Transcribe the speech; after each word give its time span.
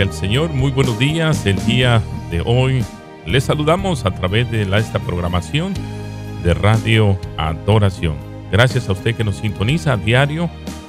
Al 0.00 0.12
Señor, 0.12 0.52
muy 0.52 0.70
buenos 0.70 0.96
días. 0.98 1.44
El 1.44 1.56
día 1.66 2.00
de 2.30 2.40
hoy 2.44 2.84
les 3.26 3.44
saludamos 3.44 4.06
a 4.06 4.12
través 4.12 4.48
de 4.50 4.62
esta 4.78 5.00
programación 5.00 5.74
de 6.44 6.54
Radio 6.54 7.18
Adoración. 7.36 8.14
Gracias 8.52 8.88
a 8.88 8.92
usted 8.92 9.16
que 9.16 9.24
nos 9.24 9.36
sintoniza 9.36 9.96
diario 9.96 10.48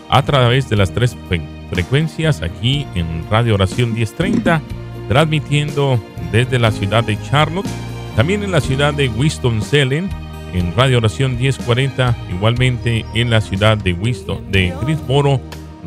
a 0.09 0.21
través 0.21 0.69
de 0.69 0.75
las 0.77 0.91
tres 0.93 1.17
fre- 1.27 1.41
frecuencias 1.71 2.43
aquí 2.43 2.85
en 2.93 3.25
Radio 3.31 3.55
Oración 3.55 3.93
1030, 3.93 4.61
transmitiendo 5.07 5.99
desde 6.31 6.59
la 6.59 6.71
ciudad 6.71 7.03
de 7.03 7.17
Charlotte, 7.23 7.67
también 8.15 8.43
en 8.43 8.51
la 8.51 8.61
ciudad 8.61 8.93
de 8.93 9.09
Winston-Salem, 9.09 10.07
en 10.53 10.75
Radio 10.75 10.99
Oración 10.99 11.35
1040, 11.37 12.15
igualmente 12.29 13.05
en 13.15 13.31
la 13.31 13.41
ciudad 13.41 13.75
de 13.77 13.93
Winston, 13.93 14.51
de 14.51 14.71
Greensboro, 14.83 15.41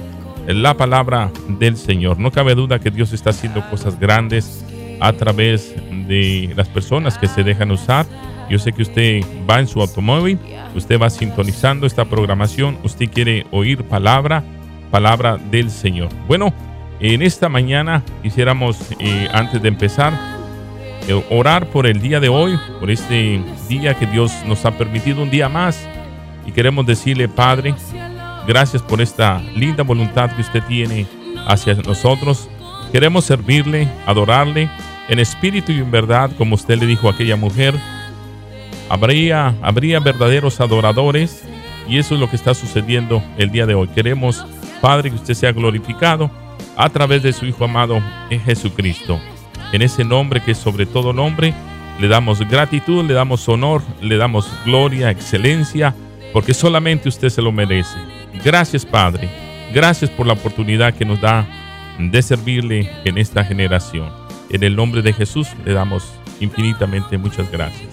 la 0.56 0.76
palabra 0.76 1.30
del 1.48 1.76
Señor. 1.76 2.18
No 2.18 2.30
cabe 2.30 2.54
duda 2.54 2.78
que 2.78 2.90
Dios 2.90 3.12
está 3.12 3.30
haciendo 3.30 3.62
cosas 3.68 3.98
grandes 3.98 4.64
a 5.00 5.12
través 5.12 5.74
de 6.06 6.52
las 6.56 6.68
personas 6.68 7.18
que 7.18 7.26
se 7.26 7.44
dejan 7.44 7.70
usar. 7.70 8.06
Yo 8.48 8.58
sé 8.58 8.72
que 8.72 8.82
usted 8.82 9.20
va 9.48 9.60
en 9.60 9.66
su 9.66 9.80
automóvil, 9.80 10.38
usted 10.74 10.98
va 10.98 11.10
sintonizando 11.10 11.86
esta 11.86 12.06
programación, 12.06 12.78
usted 12.82 13.10
quiere 13.10 13.46
oír 13.50 13.84
palabra, 13.84 14.42
palabra 14.90 15.36
del 15.36 15.70
Señor. 15.70 16.08
Bueno, 16.26 16.54
en 17.00 17.22
esta 17.22 17.48
mañana 17.48 18.02
quisiéramos, 18.22 18.78
eh, 18.98 19.28
antes 19.32 19.60
de 19.60 19.68
empezar, 19.68 20.14
eh, 21.06 21.24
orar 21.30 21.66
por 21.66 21.86
el 21.86 22.00
día 22.00 22.20
de 22.20 22.28
hoy, 22.28 22.58
por 22.80 22.90
este 22.90 23.40
día 23.68 23.94
que 23.94 24.06
Dios 24.06 24.32
nos 24.46 24.64
ha 24.64 24.76
permitido 24.76 25.22
un 25.22 25.30
día 25.30 25.48
más. 25.48 25.86
Y 26.46 26.52
queremos 26.52 26.86
decirle, 26.86 27.28
Padre, 27.28 27.74
gracias 28.48 28.82
por 28.82 29.02
esta 29.02 29.42
linda 29.54 29.82
voluntad 29.84 30.34
que 30.34 30.40
usted 30.40 30.62
tiene 30.64 31.06
hacia 31.46 31.74
nosotros. 31.74 32.48
Queremos 32.90 33.26
servirle, 33.26 33.86
adorarle 34.06 34.70
en 35.08 35.18
espíritu 35.18 35.70
y 35.70 35.78
en 35.78 35.90
verdad, 35.90 36.30
como 36.38 36.54
usted 36.54 36.78
le 36.78 36.86
dijo 36.86 37.08
a 37.08 37.12
aquella 37.12 37.36
mujer. 37.36 37.74
Habría, 38.88 39.54
habría 39.60 40.00
verdaderos 40.00 40.62
adoradores 40.62 41.44
y 41.86 41.98
eso 41.98 42.14
es 42.14 42.20
lo 42.20 42.30
que 42.30 42.36
está 42.36 42.54
sucediendo 42.54 43.22
el 43.36 43.50
día 43.50 43.66
de 43.66 43.74
hoy. 43.74 43.88
Queremos, 43.88 44.46
Padre, 44.80 45.10
que 45.10 45.16
usted 45.16 45.34
sea 45.34 45.52
glorificado 45.52 46.30
a 46.74 46.88
través 46.88 47.22
de 47.22 47.34
su 47.34 47.44
Hijo 47.44 47.66
amado 47.66 48.02
en 48.30 48.40
Jesucristo. 48.40 49.20
En 49.72 49.82
ese 49.82 50.04
nombre 50.04 50.42
que 50.42 50.52
es 50.52 50.58
sobre 50.58 50.86
todo 50.86 51.12
nombre, 51.12 51.52
le 52.00 52.08
damos 52.08 52.40
gratitud, 52.48 53.04
le 53.04 53.12
damos 53.12 53.46
honor, 53.46 53.82
le 54.00 54.16
damos 54.16 54.50
gloria, 54.64 55.10
excelencia, 55.10 55.94
porque 56.32 56.54
solamente 56.54 57.10
usted 57.10 57.28
se 57.28 57.42
lo 57.42 57.52
merece. 57.52 58.17
Gracias, 58.44 58.84
Padre. 58.84 59.28
Gracias 59.72 60.10
por 60.10 60.26
la 60.26 60.32
oportunidad 60.32 60.94
que 60.94 61.04
nos 61.04 61.20
da 61.20 61.46
de 61.98 62.22
servirle 62.22 62.90
en 63.04 63.18
esta 63.18 63.44
generación. 63.44 64.10
En 64.50 64.62
el 64.62 64.76
nombre 64.76 65.02
de 65.02 65.12
Jesús 65.12 65.48
le 65.64 65.74
damos 65.74 66.04
infinitamente 66.40 67.18
muchas 67.18 67.50
gracias. 67.50 67.88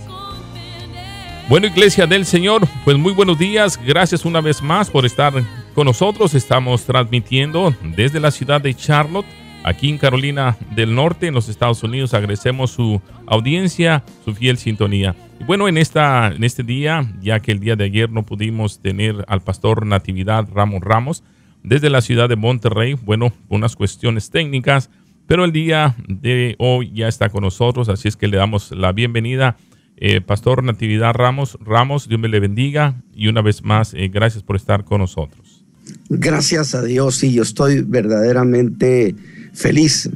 Bueno, 1.47 1.67
Iglesia 1.67 2.07
del 2.07 2.25
Señor, 2.25 2.67
pues 2.83 2.97
muy 2.97 3.13
buenos 3.13 3.38
días. 3.38 3.79
Gracias 3.83 4.25
una 4.25 4.42
vez 4.42 4.63
más 4.63 4.89
por 4.89 5.06
estar 5.06 5.33
con 5.75 5.86
nosotros. 5.86 6.33
Estamos 6.33 6.83
transmitiendo 6.86 7.75
desde 7.83 8.19
la 8.19 8.31
ciudad 8.31 8.62
de 8.62 8.74
Charlotte, 8.74 9.27
aquí 9.65 9.89
en 9.89 9.97
Carolina 9.97 10.57
del 10.75 10.94
Norte, 10.94 11.27
en 11.27 11.33
los 11.33 11.50
Estados 11.50 11.83
Unidos. 11.83 12.13
Agradecemos 12.13 12.71
su 12.71 13.01
audiencia, 13.25 14.03
su 14.23 14.33
fiel 14.35 14.57
sintonía. 14.57 15.15
Bueno, 15.47 15.67
en, 15.67 15.77
esta, 15.77 16.27
en 16.27 16.44
este 16.44 16.63
día, 16.63 17.12
ya 17.19 17.39
que 17.39 17.51
el 17.51 17.59
día 17.59 17.75
de 17.75 17.85
ayer 17.85 18.12
no 18.12 18.23
pudimos 18.23 18.79
tener 18.79 19.25
al 19.27 19.41
pastor 19.41 19.85
Natividad 19.85 20.47
Ramos 20.53 20.81
Ramos 20.81 21.23
desde 21.63 21.89
la 21.89 22.01
ciudad 22.01 22.29
de 22.29 22.35
Monterrey, 22.35 22.94
bueno, 22.94 23.33
unas 23.50 23.75
cuestiones 23.75 24.29
técnicas, 24.29 24.91
pero 25.25 25.44
el 25.44 25.51
día 25.51 25.95
de 26.07 26.56
hoy 26.59 26.91
ya 26.94 27.07
está 27.07 27.29
con 27.29 27.44
nosotros, 27.44 27.89
así 27.89 28.07
es 28.07 28.15
que 28.15 28.27
le 28.27 28.38
damos 28.38 28.69
la 28.71 28.91
bienvenida. 28.91 29.57
Eh, 29.97 30.21
Pastor 30.21 30.63
Natividad 30.63 31.15
Ramos, 31.15 31.57
Ramos, 31.59 32.07
Dios 32.07 32.19
me 32.19 32.27
le 32.27 32.39
bendiga 32.39 33.01
y 33.15 33.29
una 33.29 33.41
vez 33.41 33.63
más, 33.63 33.95
eh, 33.95 34.09
gracias 34.09 34.44
por 34.44 34.57
estar 34.57 34.85
con 34.85 35.01
nosotros. 35.01 35.65
Gracias 36.09 36.75
a 36.75 36.83
Dios 36.83 37.23
y 37.23 37.33
yo 37.33 37.41
estoy 37.41 37.81
verdaderamente 37.81 39.15
feliz 39.56 40.10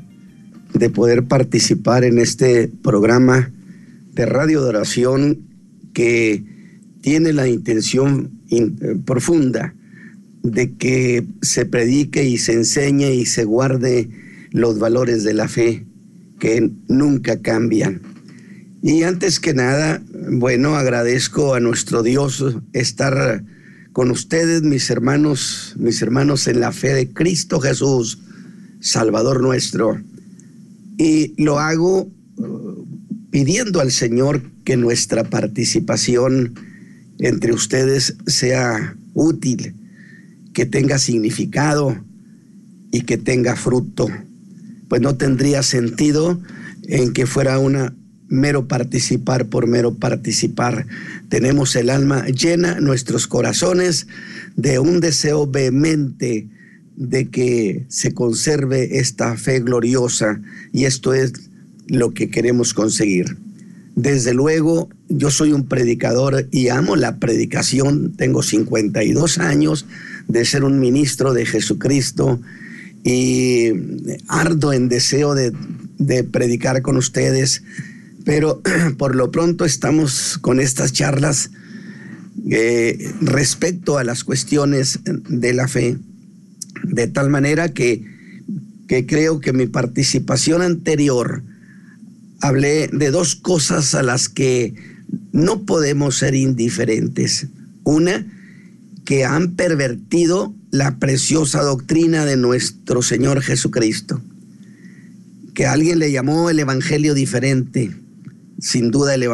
de 0.74 0.90
poder 0.92 1.24
participar 1.24 2.04
en 2.04 2.20
este 2.20 2.68
programa 2.68 3.52
de 4.14 4.26
radio 4.26 4.62
de 4.62 4.70
oración 4.70 5.40
que 5.94 6.44
tiene 7.02 7.34
la 7.34 7.48
intención 7.48 8.30
in- 8.50 8.78
eh, 8.82 8.96
profunda 9.04 9.74
de 10.44 10.74
que 10.74 11.26
se 11.42 11.66
predique 11.66 12.24
y 12.26 12.38
se 12.38 12.54
enseñe 12.54 13.14
y 13.14 13.26
se 13.26 13.46
guarde 13.46 14.10
los 14.52 14.78
valores 14.78 15.24
de 15.24 15.34
la 15.34 15.48
fe 15.48 15.86
que 16.40 16.70
nunca 16.88 17.42
cambian. 17.42 18.02
Y 18.82 19.04
antes 19.04 19.40
que 19.40 19.54
nada, 19.54 20.02
bueno, 20.32 20.76
agradezco 20.76 21.54
a 21.56 21.60
nuestro 21.60 22.04
Dios 22.04 22.44
estar 22.74 23.44
con 23.92 24.12
ustedes, 24.12 24.62
mis 24.62 24.90
hermanos, 24.90 25.76
mis 25.78 26.02
hermanos 26.02 26.48
en 26.48 26.62
la 26.62 26.72
fe 26.72 26.94
de 26.94 27.10
Cristo 27.10 27.60
Jesús, 27.60 28.20
Salvador 28.80 29.42
nuestro. 29.42 30.02
Y 30.98 31.34
lo 31.42 31.60
hago 31.60 32.10
uh, 32.38 32.88
pidiendo 33.32 33.80
al 33.80 33.92
Señor 33.92 34.42
que 34.64 34.78
nuestra 34.78 35.24
participación 35.24 36.54
entre 37.20 37.54
ustedes 37.54 38.16
sea 38.28 38.96
útil, 39.14 39.76
que 40.54 40.66
tenga 40.66 40.98
significado 40.98 41.98
y 42.92 43.02
que 43.02 43.18
tenga 43.18 43.56
fruto. 43.56 44.08
Pues 44.88 45.02
no 45.02 45.16
tendría 45.16 45.64
sentido 45.64 46.40
en 46.88 47.14
que 47.14 47.26
fuera 47.26 47.60
una 47.60 47.94
mero 48.30 48.68
participar 48.68 49.48
por 49.48 49.68
mero 49.68 49.96
participar. 49.96 50.86
Tenemos 51.30 51.76
el 51.76 51.90
alma 51.90 52.26
llena, 52.28 52.80
nuestros 52.80 53.28
corazones, 53.28 54.08
de 54.56 54.80
un 54.80 55.00
deseo 55.00 55.48
vehemente 55.48 56.48
de 57.00 57.30
que 57.30 57.86
se 57.88 58.14
conserve 58.14 59.00
esta 59.00 59.36
fe 59.38 59.62
gloriosa 59.62 60.42
y 60.74 60.84
esto 60.84 61.14
es 61.14 61.34
lo 61.88 62.14
que 62.14 62.30
queremos 62.30 62.74
conseguir. 62.74 63.38
Desde 63.96 64.34
luego, 64.34 64.90
yo 65.08 65.32
soy 65.32 65.54
un 65.54 65.66
predicador 65.66 66.48
y 66.52 66.68
amo 66.68 66.96
la 66.96 67.18
predicación. 67.18 68.14
Tengo 68.16 68.44
52 68.44 69.40
años 69.40 69.86
de 70.28 70.46
ser 70.46 70.64
un 70.64 70.80
ministro 70.80 71.34
de 71.34 71.46
Jesucristo 71.46 72.40
y 73.04 73.72
ardo 74.28 74.74
en 74.74 74.90
deseo 74.90 75.34
de, 75.36 75.54
predicar 76.32 76.82
con 76.82 76.98
ustedes 76.98 77.64
pero 78.26 78.62
por 78.98 79.16
lo 79.16 79.32
pronto 79.32 79.66
estamos 79.66 80.38
con 80.40 80.60
estas 80.60 80.92
charlas 80.92 81.52
eh, 82.52 83.12
respecto 83.22 83.98
a 83.98 84.04
las 84.04 84.24
cuestiones 84.24 85.00
de 85.04 85.54
la 85.54 85.68
fe, 85.68 85.98
de 86.84 87.08
tal 87.08 87.30
manera 87.30 87.70
que, 87.70 88.04
que 88.88 89.06
creo 89.06 89.40
que 89.40 89.54
mi 89.54 89.68
participación 89.68 90.62
anterior 90.62 91.44
hablé 92.42 92.88
de 92.88 93.12
dos 93.12 93.36
cosas 93.36 93.96
a 93.96 94.04
las 94.04 94.30
que 94.30 94.74
no 95.32 95.66
podemos 95.66 96.18
ser 96.18 96.36
indiferentes. 96.36 97.48
Una, 97.84 98.26
que 99.06 99.26
han 99.26 99.56
pervertido 99.56 100.54
la 100.72 100.98
preciosa 100.98 101.64
doctrina 101.64 102.26
de 102.26 102.38
nuestro 102.38 103.02
Señor 103.02 103.42
Jesucristo, 103.42 104.22
que 105.56 105.66
alguien 105.66 106.00
le 106.00 106.12
llamó 106.12 106.50
el 106.50 106.60
Evangelio 106.60 107.14
diferente 107.14 107.92
sin 108.62 108.92
duda 108.92 109.16
el, 109.16 109.28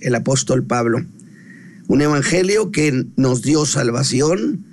el 0.00 0.14
apóstol 0.14 0.64
Pablo. 0.64 1.04
Un 1.88 2.02
evangelio 2.02 2.70
que 2.70 3.06
nos 3.16 3.42
dio 3.42 3.66
salvación. 3.66 4.64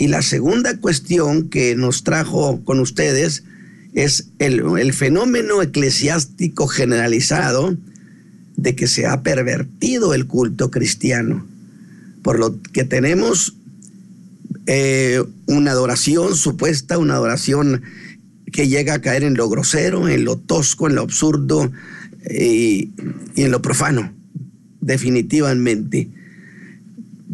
Y 0.00 0.08
la 0.08 0.22
segunda 0.22 0.78
cuestión 0.78 1.50
que 1.50 1.76
nos 1.76 2.04
trajo 2.04 2.64
con 2.64 2.80
ustedes 2.80 3.44
es 3.92 4.30
el, 4.38 4.94
fenómeno 4.94 5.60
eclesiástico 5.60 6.68
generalizado 6.68 7.76
de 8.56 8.74
que 8.74 8.86
se 8.86 9.06
ha 9.06 9.22
pervertido 9.22 10.14
el 10.14 10.26
culto 10.26 10.70
cristiano, 10.70 11.46
por 12.22 12.38
lo 12.38 12.62
que 12.72 12.84
tenemos 12.84 13.56
eh, 14.64 15.22
una 15.44 15.72
adoración 15.72 16.34
supuesta, 16.34 16.96
una 16.96 17.16
adoración 17.16 17.82
que 18.50 18.68
llega 18.68 18.94
a 18.94 19.02
caer 19.02 19.22
en 19.22 19.34
lo 19.34 19.50
grosero, 19.50 20.08
en 20.08 20.24
lo 20.24 20.38
tosco, 20.38 20.88
en 20.88 20.94
lo 20.94 21.02
absurdo, 21.02 21.70
y, 22.26 22.88
en 23.36 23.50
lo 23.50 23.60
profano, 23.60 24.14
definitivamente. 24.80 26.08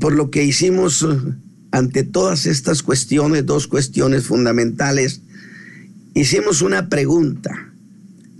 Por 0.01 0.15
lo 0.15 0.33
que 0.33 0.43
hicimos 0.43 1.05
eh, 1.05 1.46
ante 1.71 2.03
todas 2.03 2.47
estas 2.47 2.83
cuestiones, 2.83 3.47
dos 3.47 3.67
cuestiones 3.67 4.25
fundamentales, 4.25 5.21
hicimos 6.15 6.63
una 6.63 6.89
pregunta, 6.89 7.73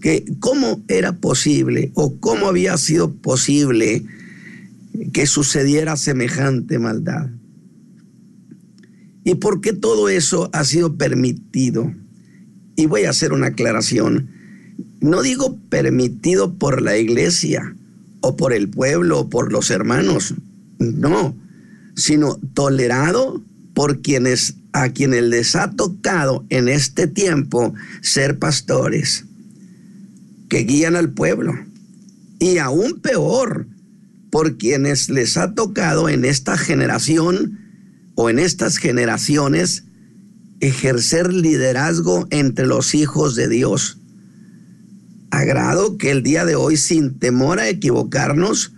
que 0.01 0.25
cómo 0.41 0.83
era 0.89 1.13
posible 1.17 1.91
o 1.95 2.17
cómo 2.19 2.47
había 2.47 2.77
sido 2.77 3.13
posible 3.13 4.05
que 5.13 5.27
sucediera 5.27 5.97
semejante 5.97 6.79
maldad. 6.79 7.29
¿Y 9.25 9.35
por 9.37 9.61
qué 9.61 9.73
todo 9.73 10.09
eso 10.09 10.51
ha 10.53 10.65
sido 10.65 10.97
permitido? 10.97 11.93
Y 12.77 12.87
voy 12.87 13.05
a 13.05 13.11
hacer 13.11 13.33
una 13.33 13.49
aclaración 13.49 14.37
no 15.01 15.23
digo 15.23 15.59
permitido 15.69 16.55
por 16.55 16.83
la 16.83 16.97
iglesia 16.97 17.75
o 18.21 18.37
por 18.37 18.53
el 18.53 18.69
pueblo 18.69 19.21
o 19.21 19.31
por 19.31 19.53
los 19.53 19.71
hermanos, 19.71 20.35
no, 20.79 21.37
sino 21.97 22.37
tolerado 22.55 23.43
por 23.75 24.01
quienes 24.01 24.55
a 24.73 24.91
quienes 24.91 25.23
les 25.23 25.57
ha 25.57 25.71
tocado 25.71 26.45
en 26.51 26.69
este 26.69 27.07
tiempo 27.07 27.75
ser 28.03 28.39
pastores 28.39 29.25
que 30.51 30.59
guían 30.59 30.97
al 30.97 31.11
pueblo. 31.11 31.55
Y 32.39 32.59
aún 32.59 33.01
peor 33.01 33.67
por 34.31 34.59
quienes 34.59 35.09
les 35.09 35.39
ha 35.39 35.55
tocado 35.55 36.11
en 36.11 36.27
esta 36.27 36.59
generación 36.59 37.59
o 38.17 38.29
en 38.29 38.39
estas 38.39 38.77
generaciones 38.77 39.85
ejercer 40.61 41.33
liderazgo 41.33 42.27
entre 42.31 42.67
los 42.67 42.95
hijos 42.95 43.35
de 43.35 43.49
Dios. 43.49 43.99
Agrado 45.31 45.97
que 45.97 46.11
el 46.11 46.23
día 46.23 46.45
de 46.45 46.55
hoy, 46.55 46.77
sin 46.77 47.19
temor 47.19 47.61
a 47.61 47.69
equivocarnos, 47.69 48.73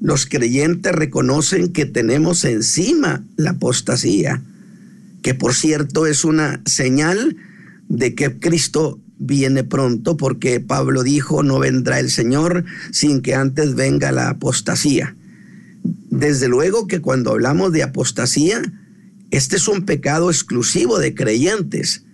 los 0.00 0.26
creyentes 0.26 0.92
reconocen 0.92 1.72
que 1.72 1.86
tenemos 1.86 2.44
encima 2.44 3.24
la 3.36 3.50
apostasía, 3.50 4.42
que 5.22 5.34
por 5.34 5.54
cierto 5.54 6.06
es 6.06 6.24
una 6.24 6.60
señal 6.66 7.36
de 7.88 8.14
que 8.14 8.38
Cristo 8.38 9.00
viene 9.18 9.64
pronto, 9.64 10.16
porque 10.16 10.60
Pablo 10.60 11.02
dijo, 11.02 11.42
no 11.42 11.58
vendrá 11.58 11.98
el 11.98 12.10
Señor 12.10 12.64
sin 12.92 13.20
que 13.20 13.34
antes 13.34 13.74
venga 13.74 14.12
la 14.12 14.30
apostasía. 14.30 15.16
Desde 16.10 16.48
luego 16.48 16.86
que 16.86 17.00
cuando 17.00 17.32
hablamos 17.32 17.72
de 17.72 17.82
apostasía, 17.82 18.62
este 19.30 19.56
es 19.56 19.66
un 19.66 19.84
pecado 19.84 20.30
exclusivo 20.30 20.98
de 20.98 21.14
creyentes 21.14 22.04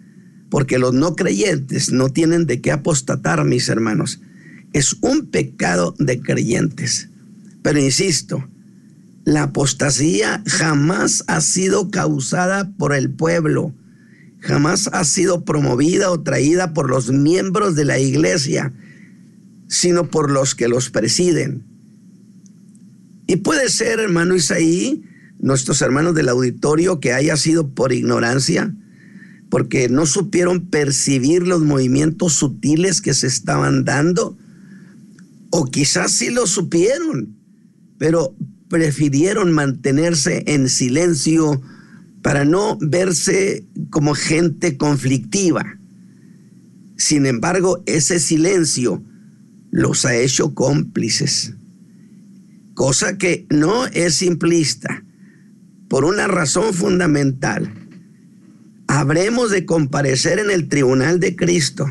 porque 0.54 0.78
los 0.78 0.94
no 0.94 1.16
creyentes 1.16 1.90
no 1.90 2.10
tienen 2.10 2.46
de 2.46 2.60
qué 2.60 2.70
apostatar, 2.70 3.44
mis 3.44 3.68
hermanos. 3.68 4.20
Es 4.72 4.96
un 5.00 5.26
pecado 5.26 5.96
de 5.98 6.20
creyentes. 6.20 7.08
Pero 7.64 7.80
insisto, 7.80 8.46
la 9.24 9.44
apostasía 9.44 10.42
jamás 10.46 11.24
ha 11.28 11.40
sido 11.40 11.90
causada 11.90 12.70
por 12.76 12.94
el 12.94 13.10
pueblo, 13.10 13.74
jamás 14.40 14.90
ha 14.92 15.02
sido 15.04 15.46
promovida 15.46 16.10
o 16.10 16.20
traída 16.22 16.74
por 16.74 16.90
los 16.90 17.10
miembros 17.10 17.74
de 17.74 17.86
la 17.86 17.98
iglesia, 17.98 18.74
sino 19.66 20.10
por 20.10 20.30
los 20.30 20.54
que 20.54 20.68
los 20.68 20.90
presiden. 20.90 21.64
Y 23.26 23.36
puede 23.36 23.70
ser, 23.70 23.98
hermano 23.98 24.36
Isaí, 24.36 25.02
nuestros 25.38 25.80
hermanos 25.80 26.14
del 26.14 26.28
auditorio, 26.28 27.00
que 27.00 27.14
haya 27.14 27.38
sido 27.38 27.70
por 27.70 27.94
ignorancia, 27.94 28.74
porque 29.48 29.88
no 29.88 30.04
supieron 30.04 30.66
percibir 30.66 31.48
los 31.48 31.62
movimientos 31.62 32.34
sutiles 32.34 33.00
que 33.00 33.14
se 33.14 33.26
estaban 33.26 33.86
dando, 33.86 34.36
o 35.48 35.64
quizás 35.64 36.12
sí 36.12 36.28
lo 36.28 36.46
supieron, 36.46 37.33
pero 38.04 38.36
prefirieron 38.68 39.50
mantenerse 39.52 40.44
en 40.46 40.68
silencio 40.68 41.62
para 42.20 42.44
no 42.44 42.76
verse 42.78 43.64
como 43.88 44.12
gente 44.12 44.76
conflictiva. 44.76 45.78
Sin 46.98 47.24
embargo, 47.24 47.82
ese 47.86 48.20
silencio 48.20 49.02
los 49.70 50.04
ha 50.04 50.14
hecho 50.14 50.54
cómplices, 50.54 51.54
cosa 52.74 53.16
que 53.16 53.46
no 53.48 53.86
es 53.86 54.16
simplista, 54.16 55.02
por 55.88 56.04
una 56.04 56.26
razón 56.26 56.74
fundamental 56.74 57.72
habremos 58.86 59.50
de 59.50 59.64
comparecer 59.64 60.40
en 60.40 60.50
el 60.50 60.68
tribunal 60.68 61.20
de 61.20 61.34
Cristo. 61.36 61.86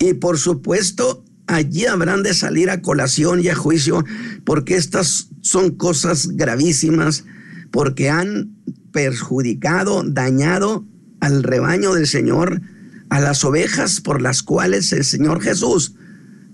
Y 0.00 0.14
por 0.14 0.36
supuesto, 0.36 1.23
allí 1.46 1.86
habrán 1.86 2.22
de 2.22 2.34
salir 2.34 2.70
a 2.70 2.82
colación 2.82 3.40
y 3.40 3.48
a 3.48 3.54
juicio, 3.54 4.04
porque 4.44 4.76
estas 4.76 5.28
son 5.40 5.70
cosas 5.70 6.28
gravísimas, 6.28 7.24
porque 7.70 8.10
han 8.10 8.50
perjudicado, 8.92 10.02
dañado 10.04 10.84
al 11.20 11.42
rebaño 11.42 11.94
del 11.94 12.06
Señor, 12.06 12.60
a 13.08 13.20
las 13.20 13.44
ovejas 13.44 14.00
por 14.00 14.22
las 14.22 14.42
cuales 14.42 14.92
el 14.92 15.04
Señor 15.04 15.42
Jesús 15.42 15.94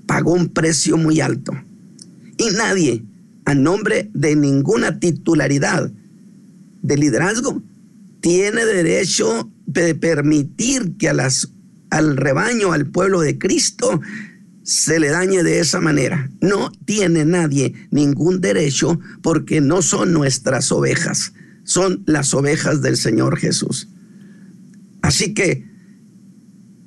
pagó 0.07 0.33
un 0.33 0.49
precio 0.49 0.97
muy 0.97 1.21
alto. 1.21 1.53
Y 2.37 2.51
nadie, 2.57 3.05
a 3.45 3.55
nombre 3.55 4.11
de 4.15 4.35
ninguna 4.35 4.99
titularidad 4.99 5.91
de 6.83 6.97
liderazgo, 6.97 7.63
tiene 8.21 8.65
derecho 8.65 9.51
de 9.67 9.95
permitir 9.95 10.97
que 10.99 11.09
a 11.09 11.15
las, 11.15 11.53
al 11.91 12.17
rebaño, 12.17 12.73
al 12.73 12.87
pueblo 12.87 13.21
de 13.21 13.39
Cristo, 13.39 14.01
se 14.63 15.01
le 15.01 15.09
dañe 15.09 15.43
de 15.43 15.61
esa 15.61 15.81
manera. 15.81 16.31
No 16.41 16.71
tiene 16.85 17.25
nadie 17.25 17.75
ningún 17.91 18.41
derecho 18.41 19.01
porque 19.23 19.61
no 19.61 19.83
son 19.83 20.13
nuestras 20.13 20.71
ovejas, 20.73 21.33
son 21.65 22.03
las 22.07 22.35
ovejas 22.35 22.83
del 22.83 22.97
Señor 22.97 23.39
Jesús. 23.39 23.89
Así 25.03 25.35
que 25.35 25.69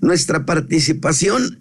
nuestra 0.01 0.45
participación 0.45 1.59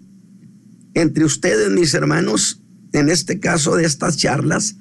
entre 0.93 1.25
ustedes, 1.25 1.71
mis 1.71 1.93
hermanos, 1.93 2.61
en 2.91 3.09
este 3.09 3.39
caso 3.39 3.75
de 3.75 3.85
estas 3.85 4.17
charlas, 4.17 4.75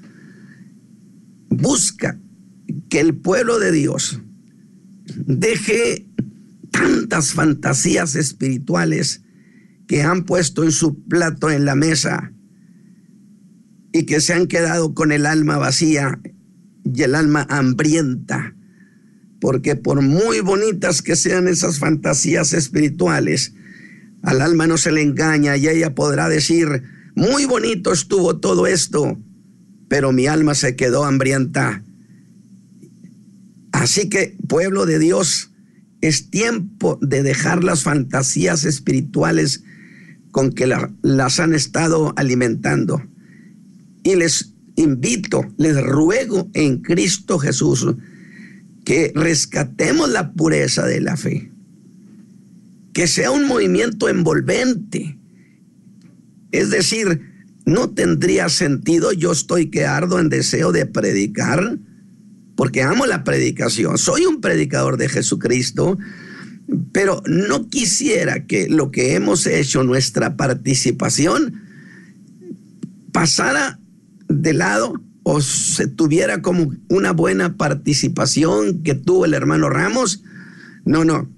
busca 1.48 2.18
que 2.90 3.00
el 3.00 3.14
pueblo 3.14 3.58
de 3.58 3.72
Dios 3.72 4.20
deje 5.26 6.06
tantas 6.70 7.32
fantasías 7.32 8.14
espirituales 8.14 9.21
que 9.92 10.02
han 10.02 10.24
puesto 10.24 10.64
en 10.64 10.72
su 10.72 11.04
plato 11.04 11.50
en 11.50 11.66
la 11.66 11.74
mesa 11.74 12.32
y 13.92 14.04
que 14.04 14.22
se 14.22 14.32
han 14.32 14.46
quedado 14.46 14.94
con 14.94 15.12
el 15.12 15.26
alma 15.26 15.58
vacía 15.58 16.18
y 16.82 17.02
el 17.02 17.14
alma 17.14 17.46
hambrienta. 17.50 18.56
Porque 19.38 19.76
por 19.76 20.00
muy 20.00 20.40
bonitas 20.40 21.02
que 21.02 21.14
sean 21.14 21.46
esas 21.46 21.78
fantasías 21.78 22.54
espirituales, 22.54 23.52
al 24.22 24.40
alma 24.40 24.66
no 24.66 24.78
se 24.78 24.92
le 24.92 25.02
engaña 25.02 25.58
y 25.58 25.68
ella 25.68 25.94
podrá 25.94 26.30
decir, 26.30 26.84
muy 27.14 27.44
bonito 27.44 27.92
estuvo 27.92 28.38
todo 28.38 28.66
esto, 28.66 29.20
pero 29.88 30.10
mi 30.10 30.26
alma 30.26 30.54
se 30.54 30.74
quedó 30.74 31.04
hambrienta. 31.04 31.84
Así 33.72 34.08
que, 34.08 34.38
pueblo 34.48 34.86
de 34.86 34.98
Dios, 34.98 35.52
es 36.00 36.30
tiempo 36.30 36.98
de 37.02 37.22
dejar 37.22 37.62
las 37.62 37.82
fantasías 37.82 38.64
espirituales 38.64 39.64
con 40.32 40.50
que 40.50 40.66
las 41.02 41.40
han 41.40 41.54
estado 41.54 42.12
alimentando. 42.16 43.00
Y 44.02 44.16
les 44.16 44.54
invito, 44.74 45.46
les 45.58 45.80
ruego 45.80 46.50
en 46.54 46.78
Cristo 46.78 47.38
Jesús 47.38 47.86
que 48.84 49.12
rescatemos 49.14 50.10
la 50.10 50.32
pureza 50.32 50.84
de 50.86 51.00
la 51.00 51.16
fe, 51.16 51.52
que 52.92 53.06
sea 53.06 53.30
un 53.30 53.46
movimiento 53.46 54.08
envolvente. 54.08 55.16
Es 56.50 56.70
decir, 56.70 57.20
no 57.64 57.90
tendría 57.90 58.48
sentido, 58.48 59.12
yo 59.12 59.32
estoy 59.32 59.70
que 59.70 59.86
ardo 59.86 60.18
en 60.18 60.30
deseo 60.30 60.72
de 60.72 60.86
predicar, 60.86 61.78
porque 62.56 62.82
amo 62.82 63.06
la 63.06 63.22
predicación, 63.22 63.98
soy 63.98 64.26
un 64.26 64.40
predicador 64.40 64.96
de 64.96 65.08
Jesucristo, 65.08 65.98
pero 66.92 67.22
no 67.26 67.68
quisiera 67.68 68.46
que 68.46 68.68
lo 68.68 68.90
que 68.90 69.14
hemos 69.14 69.46
hecho, 69.46 69.82
nuestra 69.82 70.36
participación, 70.36 71.60
pasara 73.12 73.78
de 74.28 74.52
lado 74.54 75.00
o 75.22 75.40
se 75.40 75.86
tuviera 75.86 76.42
como 76.42 76.72
una 76.88 77.12
buena 77.12 77.56
participación 77.56 78.82
que 78.82 78.94
tuvo 78.94 79.24
el 79.24 79.34
hermano 79.34 79.68
Ramos. 79.68 80.22
No, 80.84 81.04
no. 81.04 81.30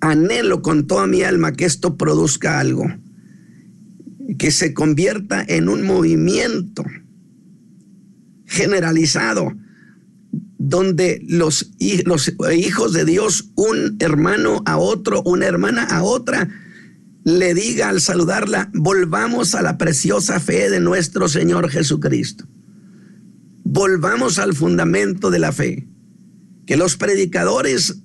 Anhelo 0.00 0.62
con 0.62 0.86
toda 0.86 1.06
mi 1.06 1.22
alma 1.22 1.52
que 1.52 1.64
esto 1.64 1.96
produzca 1.96 2.60
algo, 2.60 2.86
que 4.38 4.50
se 4.50 4.74
convierta 4.74 5.44
en 5.48 5.68
un 5.68 5.82
movimiento 5.82 6.84
generalizado 8.44 9.52
donde 10.58 11.22
los, 11.28 11.72
hijos 11.78 12.92
de 12.92 13.04
Dios, 13.04 13.50
un 13.54 13.96
hermano 14.00 14.62
a 14.64 14.78
otro, 14.78 15.22
una 15.22 15.46
hermana 15.46 15.84
a 15.84 16.02
otra, 16.02 16.48
le 17.24 17.54
diga 17.54 17.88
al 17.88 18.00
saludarla, 18.00 18.70
volvamos 18.72 19.54
a 19.54 19.62
la 19.62 19.78
preciosa 19.78 20.40
fe 20.40 20.70
de 20.70 20.80
nuestro 20.80 21.28
Señor 21.28 21.68
Jesucristo. 21.68 22.46
Volvamos 23.64 24.38
al 24.38 24.54
fundamento 24.54 25.30
de 25.30 25.38
la 25.40 25.52
fe. 25.52 25.88
Que 26.66 26.76
los 26.76 26.96
predicadores, 26.96 28.02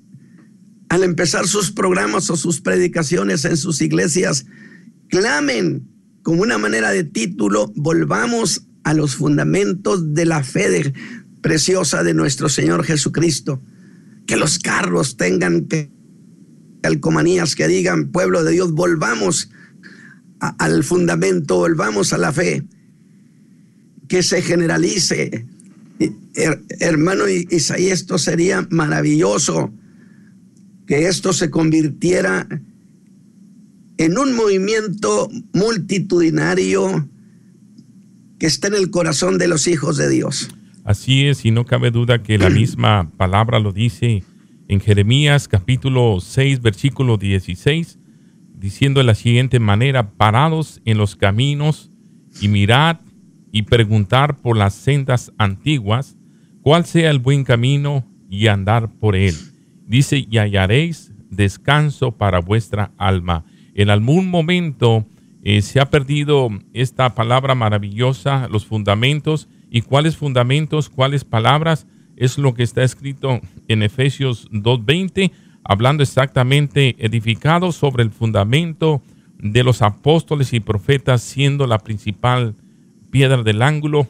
al 0.89 1.03
empezar 1.03 1.47
sus 1.47 1.71
programas 1.71 2.29
o 2.29 2.35
sus 2.35 2.61
predicaciones 2.61 3.45
en 3.45 3.57
sus 3.57 3.81
iglesias, 3.81 4.45
clamen 5.07 5.87
como 6.23 6.41
una 6.41 6.57
manera 6.57 6.91
de 6.91 7.03
título, 7.03 7.71
volvamos 7.75 8.67
a 8.83 8.93
los 8.93 9.15
fundamentos 9.15 10.13
de 10.13 10.25
la 10.25 10.43
fe 10.43 10.69
de, 10.69 10.93
preciosa 11.41 12.03
de 12.03 12.13
nuestro 12.13 12.49
Señor 12.49 12.83
Jesucristo. 12.83 13.61
Que 14.25 14.37
los 14.37 14.59
carros 14.59 15.17
tengan 15.17 15.67
calcomanías 16.81 17.55
que 17.55 17.67
digan, 17.67 18.11
pueblo 18.11 18.43
de 18.43 18.53
Dios, 18.53 18.71
volvamos 18.71 19.49
al 20.39 20.83
fundamento, 20.83 21.57
volvamos 21.57 22.13
a 22.13 22.17
la 22.17 22.31
fe. 22.31 22.63
Que 24.07 24.23
se 24.23 24.41
generalice. 24.41 25.45
hermano 26.79 27.27
Isaías, 27.27 28.01
esto 28.01 28.17
sería 28.17 28.67
maravilloso. 28.69 29.73
Que 30.87 31.07
esto 31.07 31.33
se 31.33 31.49
convirtiera 31.49 32.47
en 33.97 34.17
un 34.17 34.33
movimiento 34.33 35.29
multitudinario 35.53 37.07
que 38.39 38.47
está 38.47 38.67
en 38.67 38.73
el 38.73 38.89
corazón 38.89 39.37
de 39.37 39.47
los 39.47 39.67
hijos 39.67 39.97
de 39.97 40.09
Dios. 40.09 40.49
Así 40.83 41.27
es, 41.27 41.45
y 41.45 41.51
no 41.51 41.65
cabe 41.65 41.91
duda 41.91 42.23
que 42.23 42.37
la 42.37 42.49
misma 42.49 43.11
palabra 43.17 43.59
lo 43.59 43.71
dice 43.71 44.23
en 44.67 44.79
Jeremías 44.79 45.47
capítulo 45.47 46.19
6, 46.19 46.61
versículo 46.61 47.17
16, 47.17 47.99
diciendo 48.55 48.99
de 48.99 49.05
la 49.05 49.15
siguiente 49.15 49.59
manera, 49.59 50.11
parados 50.11 50.81
en 50.85 50.97
los 50.97 51.15
caminos 51.15 51.91
y 52.41 52.47
mirad 52.47 52.97
y 53.51 53.63
preguntar 53.63 54.37
por 54.37 54.57
las 54.57 54.73
sendas 54.73 55.31
antiguas, 55.37 56.17
cuál 56.61 56.85
sea 56.85 57.11
el 57.11 57.19
buen 57.19 57.43
camino 57.43 58.05
y 58.29 58.47
andar 58.47 58.89
por 58.89 59.15
él. 59.15 59.35
Dice, 59.85 60.25
y 60.29 60.37
hallaréis 60.37 61.11
descanso 61.29 62.13
para 62.13 62.39
vuestra 62.39 62.91
alma. 62.97 63.45
En 63.75 63.89
algún 63.89 64.29
momento 64.29 65.05
eh, 65.43 65.61
se 65.61 65.79
ha 65.79 65.89
perdido 65.89 66.49
esta 66.73 67.13
palabra 67.13 67.55
maravillosa, 67.55 68.47
los 68.49 68.65
fundamentos, 68.65 69.49
y 69.71 69.81
cuáles 69.81 70.17
fundamentos, 70.17 70.89
cuáles 70.89 71.23
palabras 71.23 71.87
es 72.17 72.37
lo 72.37 72.53
que 72.53 72.61
está 72.61 72.83
escrito 72.83 73.39
en 73.69 73.81
Efesios 73.81 74.51
2.20, 74.51 75.31
hablando 75.63 76.03
exactamente 76.03 76.95
edificado 76.99 77.71
sobre 77.71 78.03
el 78.03 78.11
fundamento 78.11 79.01
de 79.39 79.63
los 79.63 79.81
apóstoles 79.81 80.53
y 80.53 80.59
profetas, 80.59 81.21
siendo 81.23 81.65
la 81.65 81.79
principal 81.79 82.53
piedra 83.09 83.41
del 83.43 83.61
ángulo 83.61 84.07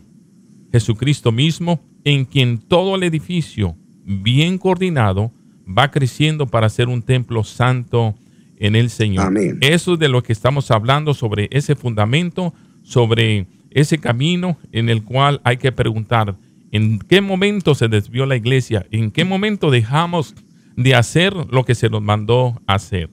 Jesucristo 0.71 1.31
mismo, 1.31 1.79
en 2.03 2.25
quien 2.25 2.57
todo 2.57 2.95
el 2.95 3.03
edificio, 3.03 3.75
bien 4.03 4.57
coordinado, 4.57 5.31
va 5.67 5.91
creciendo 5.91 6.47
para 6.47 6.69
ser 6.69 6.89
un 6.89 7.03
templo 7.03 7.43
santo 7.43 8.15
en 8.57 8.75
el 8.75 8.89
Señor. 8.89 9.31
Eso 9.61 9.93
es 9.93 9.99
de 9.99 10.09
lo 10.09 10.23
que 10.23 10.33
estamos 10.33 10.71
hablando 10.71 11.13
sobre 11.13 11.49
ese 11.51 11.75
fundamento, 11.75 12.53
sobre 12.81 13.45
ese 13.71 13.97
camino 13.97 14.57
en 14.71 14.89
el 14.89 15.03
cual 15.03 15.41
hay 15.43 15.57
que 15.57 15.71
preguntar, 15.71 16.37
¿en 16.71 16.99
qué 16.99 17.21
momento 17.21 17.75
se 17.75 17.87
desvió 17.87 18.25
la 18.25 18.35
iglesia? 18.35 18.85
¿En 18.91 19.11
qué 19.11 19.25
momento 19.25 19.71
dejamos 19.71 20.35
de 20.75 20.95
hacer 20.95 21.33
lo 21.33 21.65
que 21.65 21.75
se 21.75 21.89
nos 21.89 22.01
mandó 22.01 22.61
hacer? 22.67 23.09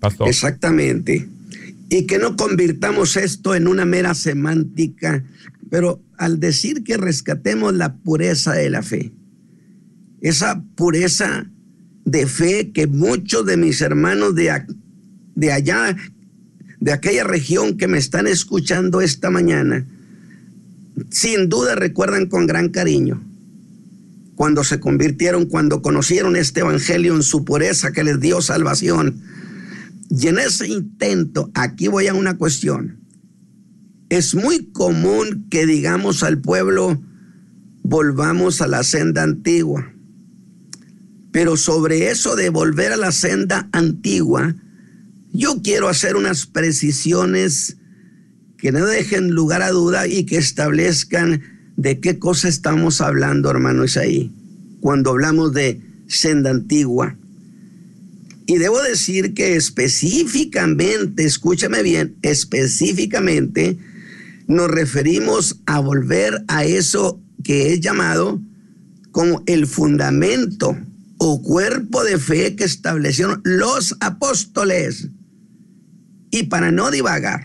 Pastor. 0.00 0.28
Exactamente. 0.28 1.28
Y 1.88 2.06
que 2.06 2.18
no 2.18 2.36
convirtamos 2.36 3.16
esto 3.16 3.54
en 3.54 3.68
una 3.68 3.84
mera 3.84 4.14
semántica, 4.14 5.24
pero 5.70 6.00
al 6.16 6.40
decir 6.40 6.82
que 6.82 6.96
rescatemos 6.96 7.74
la 7.74 7.94
pureza 7.96 8.52
de 8.52 8.70
la 8.70 8.82
fe, 8.82 9.12
esa 10.20 10.62
pureza 10.76 11.46
de 12.04 12.26
fe 12.26 12.72
que 12.72 12.86
muchos 12.86 13.46
de 13.46 13.56
mis 13.56 13.80
hermanos 13.80 14.34
de, 14.34 14.50
de 15.34 15.52
allá 15.52 15.96
de 16.82 16.92
aquella 16.92 17.22
región 17.22 17.76
que 17.76 17.86
me 17.86 17.96
están 17.96 18.26
escuchando 18.26 19.00
esta 19.00 19.30
mañana, 19.30 19.86
sin 21.10 21.48
duda 21.48 21.76
recuerdan 21.76 22.26
con 22.26 22.48
gran 22.48 22.70
cariño 22.70 23.22
cuando 24.34 24.64
se 24.64 24.80
convirtieron, 24.80 25.46
cuando 25.46 25.80
conocieron 25.80 26.34
este 26.34 26.58
evangelio 26.58 27.14
en 27.14 27.22
su 27.22 27.44
pureza 27.44 27.92
que 27.92 28.02
les 28.02 28.18
dio 28.18 28.40
salvación. 28.40 29.20
Y 30.10 30.26
en 30.26 30.40
ese 30.40 30.66
intento, 30.66 31.52
aquí 31.54 31.86
voy 31.86 32.08
a 32.08 32.14
una 32.14 32.36
cuestión. 32.36 32.98
Es 34.08 34.34
muy 34.34 34.72
común 34.72 35.46
que 35.50 35.66
digamos 35.66 36.24
al 36.24 36.40
pueblo, 36.40 37.00
volvamos 37.84 38.60
a 38.60 38.66
la 38.66 38.82
senda 38.82 39.22
antigua. 39.22 39.88
Pero 41.30 41.56
sobre 41.56 42.10
eso 42.10 42.34
de 42.34 42.50
volver 42.50 42.90
a 42.90 42.96
la 42.96 43.12
senda 43.12 43.68
antigua, 43.70 44.56
yo 45.32 45.62
quiero 45.62 45.88
hacer 45.88 46.16
unas 46.16 46.46
precisiones 46.46 47.76
que 48.58 48.70
no 48.70 48.86
dejen 48.86 49.30
lugar 49.30 49.62
a 49.62 49.70
duda 49.70 50.06
y 50.06 50.24
que 50.24 50.36
establezcan 50.36 51.42
de 51.76 52.00
qué 52.00 52.18
cosa 52.18 52.48
estamos 52.48 53.00
hablando, 53.00 53.50
hermano 53.50 53.84
Isaí, 53.84 54.30
cuando 54.80 55.10
hablamos 55.10 55.52
de 55.52 55.80
senda 56.06 56.50
antigua. 56.50 57.16
Y 58.46 58.58
debo 58.58 58.80
decir 58.82 59.34
que 59.34 59.56
específicamente, 59.56 61.24
escúchame 61.24 61.82
bien, 61.82 62.16
específicamente 62.22 63.78
nos 64.46 64.70
referimos 64.70 65.60
a 65.66 65.80
volver 65.80 66.44
a 66.48 66.64
eso 66.64 67.20
que 67.42 67.72
es 67.72 67.80
llamado 67.80 68.40
como 69.10 69.42
el 69.46 69.66
fundamento 69.66 70.76
o 71.18 71.42
cuerpo 71.42 72.02
de 72.04 72.18
fe 72.18 72.56
que 72.56 72.64
establecieron 72.64 73.40
los 73.44 73.96
apóstoles. 74.00 75.08
Y 76.32 76.44
para 76.44 76.72
no 76.72 76.90
divagar, 76.90 77.44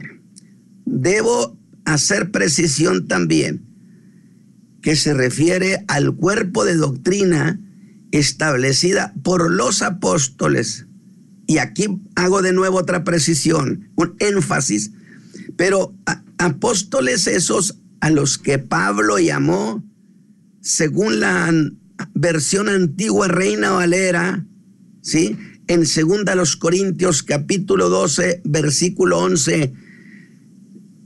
debo 0.86 1.60
hacer 1.86 2.32
precisión 2.32 3.08
también 3.08 3.68
que 4.82 4.96
se 4.96 5.14
refiere 5.14 5.84
al 5.88 6.16
cuerpo 6.16 6.64
de 6.64 6.76
doctrina 6.76 7.60
establecida 8.12 9.14
por 9.22 9.52
los 9.52 9.82
apóstoles. 9.82 10.88
Y 11.46 11.58
aquí 11.58 12.02
hago 12.16 12.42
de 12.42 12.54
nuevo 12.54 12.78
otra 12.78 13.04
precisión, 13.04 13.90
un 13.96 14.16
énfasis. 14.20 14.92
Pero 15.58 15.94
apóstoles 16.38 17.28
esos 17.28 17.80
a 18.00 18.10
los 18.10 18.38
que 18.38 18.60
Pablo 18.60 19.20
llamó, 19.20 19.84
según 20.62 21.20
la 21.20 21.54
versión 22.14 22.70
antigua 22.70 23.28
Reina 23.28 23.72
Valera, 23.72 24.46
¿sí? 25.02 25.38
En 25.68 25.86
segunda 25.86 26.34
los 26.36 26.56
Corintios 26.56 27.24
capítulo 27.24 27.90
12, 27.90 28.42
versículo 28.46 29.20
11, 29.20 29.74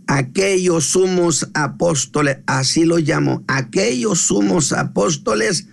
aquellos 0.06 0.86
sumos 0.86 1.50
apóstoles, 1.53 2.38
así 2.46 2.86
lo 2.86 3.00
llamo, 3.00 3.44
aquellos 3.48 4.20
sumos 4.20 4.72
apóstoles 4.72 5.68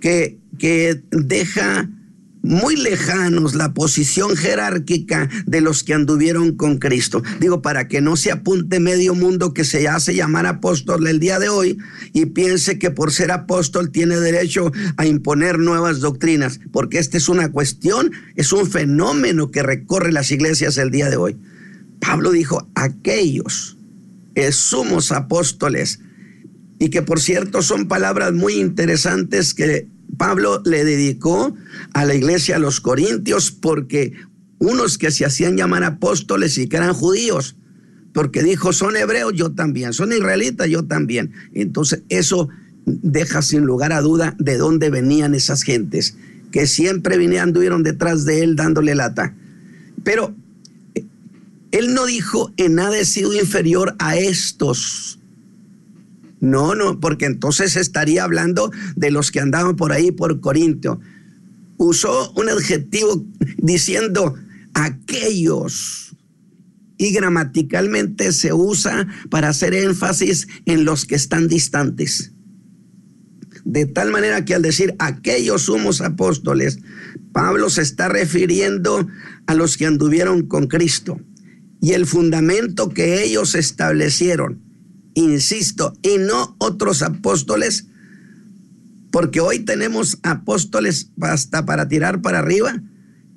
que, 0.00 0.38
que 0.58 1.02
deja 1.10 1.88
muy 2.42 2.76
lejanos 2.76 3.54
la 3.54 3.72
posición 3.72 4.36
jerárquica 4.36 5.28
de 5.46 5.60
los 5.60 5.84
que 5.84 5.94
anduvieron 5.94 6.56
con 6.56 6.78
Cristo. 6.78 7.22
Digo, 7.40 7.62
para 7.62 7.88
que 7.88 8.00
no 8.00 8.16
se 8.16 8.32
apunte 8.32 8.80
medio 8.80 9.14
mundo 9.14 9.54
que 9.54 9.64
se 9.64 9.88
hace 9.88 10.14
llamar 10.14 10.46
apóstol 10.46 11.06
el 11.06 11.20
día 11.20 11.38
de 11.38 11.48
hoy 11.48 11.78
y 12.12 12.26
piense 12.26 12.78
que 12.78 12.90
por 12.90 13.12
ser 13.12 13.30
apóstol 13.30 13.90
tiene 13.90 14.18
derecho 14.18 14.72
a 14.96 15.06
imponer 15.06 15.58
nuevas 15.58 16.00
doctrinas, 16.00 16.60
porque 16.72 16.98
esta 16.98 17.16
es 17.16 17.28
una 17.28 17.50
cuestión, 17.50 18.10
es 18.36 18.52
un 18.52 18.68
fenómeno 18.68 19.50
que 19.50 19.62
recorre 19.62 20.12
las 20.12 20.30
iglesias 20.30 20.78
el 20.78 20.90
día 20.90 21.08
de 21.08 21.16
hoy. 21.16 21.36
Pablo 22.00 22.32
dijo, 22.32 22.68
aquellos 22.74 23.76
sumos 24.50 25.12
apóstoles, 25.12 26.00
y 26.78 26.88
que 26.88 27.02
por 27.02 27.20
cierto 27.20 27.62
son 27.62 27.86
palabras 27.86 28.32
muy 28.32 28.54
interesantes 28.54 29.54
que 29.54 29.86
Pablo 30.16 30.62
le 30.64 30.84
dedicó 30.84 31.54
a 31.94 32.04
la 32.04 32.14
iglesia 32.14 32.56
a 32.56 32.58
los 32.58 32.80
corintios 32.80 33.50
porque 33.50 34.12
unos 34.58 34.98
que 34.98 35.10
se 35.10 35.24
hacían 35.24 35.56
llamar 35.56 35.84
apóstoles 35.84 36.56
y 36.58 36.68
que 36.68 36.76
eran 36.76 36.94
judíos, 36.94 37.56
porque 38.12 38.42
dijo, 38.42 38.72
son 38.72 38.96
hebreos, 38.96 39.32
yo 39.34 39.52
también, 39.52 39.92
son 39.92 40.12
israelitas, 40.12 40.68
yo 40.68 40.84
también. 40.84 41.32
Entonces 41.54 42.02
eso 42.08 42.48
deja 42.84 43.42
sin 43.42 43.62
lugar 43.62 43.92
a 43.92 44.00
duda 44.00 44.36
de 44.38 44.56
dónde 44.56 44.90
venían 44.90 45.34
esas 45.34 45.62
gentes, 45.62 46.16
que 46.50 46.66
siempre 46.66 47.16
vinieron, 47.16 47.48
anduvieron 47.48 47.82
detrás 47.82 48.24
de 48.24 48.42
él 48.42 48.54
dándole 48.54 48.94
lata. 48.94 49.34
Pero 50.04 50.34
eh, 50.94 51.04
él 51.70 51.94
no 51.94 52.06
dijo 52.06 52.52
en 52.56 52.74
nada 52.74 52.98
he 52.98 53.04
sido 53.04 53.32
inferior 53.34 53.96
a 53.98 54.16
estos 54.16 55.18
no, 56.42 56.74
no, 56.74 56.98
porque 56.98 57.26
entonces 57.26 57.76
estaría 57.76 58.24
hablando 58.24 58.72
de 58.96 59.12
los 59.12 59.30
que 59.30 59.38
andaban 59.38 59.76
por 59.76 59.92
ahí 59.92 60.10
por 60.10 60.40
Corintio. 60.40 60.98
Usó 61.76 62.32
un 62.32 62.48
adjetivo 62.48 63.24
diciendo 63.58 64.34
aquellos. 64.74 66.16
Y 66.98 67.12
gramaticalmente 67.12 68.32
se 68.32 68.52
usa 68.52 69.06
para 69.30 69.50
hacer 69.50 69.72
énfasis 69.72 70.48
en 70.66 70.84
los 70.84 71.04
que 71.04 71.14
están 71.14 71.46
distantes. 71.46 72.32
De 73.64 73.86
tal 73.86 74.10
manera 74.10 74.44
que 74.44 74.56
al 74.56 74.62
decir 74.62 74.96
aquellos 74.98 75.62
sumos 75.62 76.00
apóstoles, 76.00 76.80
Pablo 77.32 77.70
se 77.70 77.82
está 77.82 78.08
refiriendo 78.08 79.06
a 79.46 79.54
los 79.54 79.76
que 79.76 79.86
anduvieron 79.86 80.48
con 80.48 80.66
Cristo 80.66 81.20
y 81.80 81.92
el 81.92 82.04
fundamento 82.04 82.88
que 82.88 83.22
ellos 83.22 83.54
establecieron 83.54 84.71
insisto, 85.14 85.92
y 86.02 86.18
no 86.18 86.56
otros 86.58 87.02
apóstoles, 87.02 87.86
porque 89.10 89.40
hoy 89.40 89.60
tenemos 89.60 90.18
apóstoles 90.22 91.10
hasta 91.20 91.66
para 91.66 91.88
tirar 91.88 92.22
para 92.22 92.38
arriba, 92.38 92.82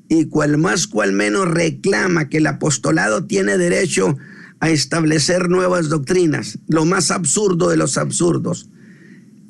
y 0.07 0.25
cual 0.25 0.57
más, 0.57 0.88
cual 0.88 1.13
menos 1.13 1.47
reclama 1.47 2.29
que 2.29 2.38
el 2.38 2.47
apostolado 2.47 3.25
tiene 3.25 3.57
derecho 3.57 4.15
a 4.59 4.69
establecer 4.69 5.49
nuevas 5.49 5.89
doctrinas, 5.89 6.59
lo 6.67 6.85
más 6.85 7.11
absurdo 7.11 7.69
de 7.69 7.77
los 7.77 7.97
absurdos, 7.97 8.69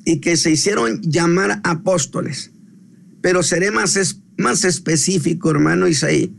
y 0.06 0.20
que 0.20 0.38
se 0.38 0.52
hicieron 0.52 1.02
llamar 1.02 1.62
apóstoles. 1.64 2.52
Pero 3.22 3.44
seré 3.44 3.72
más, 3.72 4.22
más 4.38 4.64
específico, 4.66 5.52
hermano 5.52 5.88
Isaí, 5.88 6.36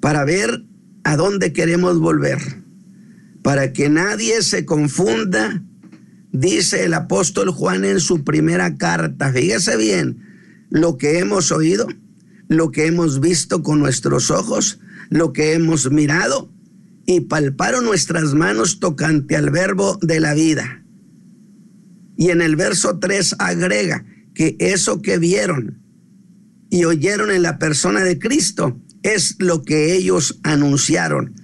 para 0.00 0.24
ver 0.24 0.64
a 1.04 1.16
dónde 1.16 1.52
queremos 1.52 1.98
volver 1.98 2.61
para 3.42 3.72
que 3.72 3.88
nadie 3.88 4.42
se 4.42 4.64
confunda, 4.64 5.62
dice 6.32 6.84
el 6.84 6.94
apóstol 6.94 7.50
Juan 7.50 7.84
en 7.84 8.00
su 8.00 8.24
primera 8.24 8.76
carta. 8.76 9.32
Fíjese 9.32 9.76
bien, 9.76 10.18
lo 10.70 10.96
que 10.96 11.18
hemos 11.18 11.52
oído, 11.52 11.86
lo 12.48 12.70
que 12.70 12.86
hemos 12.86 13.20
visto 13.20 13.62
con 13.62 13.80
nuestros 13.80 14.30
ojos, 14.30 14.80
lo 15.10 15.32
que 15.32 15.52
hemos 15.52 15.90
mirado 15.90 16.50
y 17.04 17.20
palparon 17.20 17.84
nuestras 17.84 18.34
manos 18.34 18.78
tocante 18.80 19.36
al 19.36 19.50
verbo 19.50 19.98
de 20.02 20.20
la 20.20 20.34
vida. 20.34 20.84
Y 22.16 22.30
en 22.30 22.40
el 22.40 22.56
verso 22.56 22.98
3 22.98 23.36
agrega 23.38 24.04
que 24.34 24.56
eso 24.60 25.02
que 25.02 25.18
vieron 25.18 25.82
y 26.70 26.84
oyeron 26.84 27.30
en 27.30 27.42
la 27.42 27.58
persona 27.58 28.00
de 28.00 28.18
Cristo 28.18 28.80
es 29.02 29.36
lo 29.38 29.62
que 29.62 29.94
ellos 29.94 30.38
anunciaron. 30.42 31.34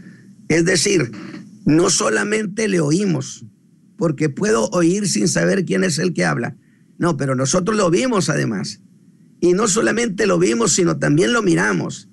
Es 0.49 0.65
decir, 0.65 1.11
no 1.69 1.91
solamente 1.91 2.67
le 2.67 2.81
oímos, 2.81 3.45
porque 3.99 4.31
puedo 4.31 4.71
oír 4.71 5.07
sin 5.07 5.29
saber 5.29 5.67
quién 5.67 5.85
es 5.85 5.99
el 5.99 6.15
que 6.15 6.25
habla. 6.25 6.57
No, 6.97 7.19
pero 7.19 7.35
nosotros 7.35 7.77
lo 7.77 7.91
vimos 7.91 8.31
además. 8.31 8.81
Y 9.39 9.53
no 9.53 9.69
solamente 9.69 10.27
lo 10.27 10.39
vimos, 10.39 10.73
sino 10.73 10.99
también 10.99 11.35
lo 11.35 11.43
miramos, 11.43 12.09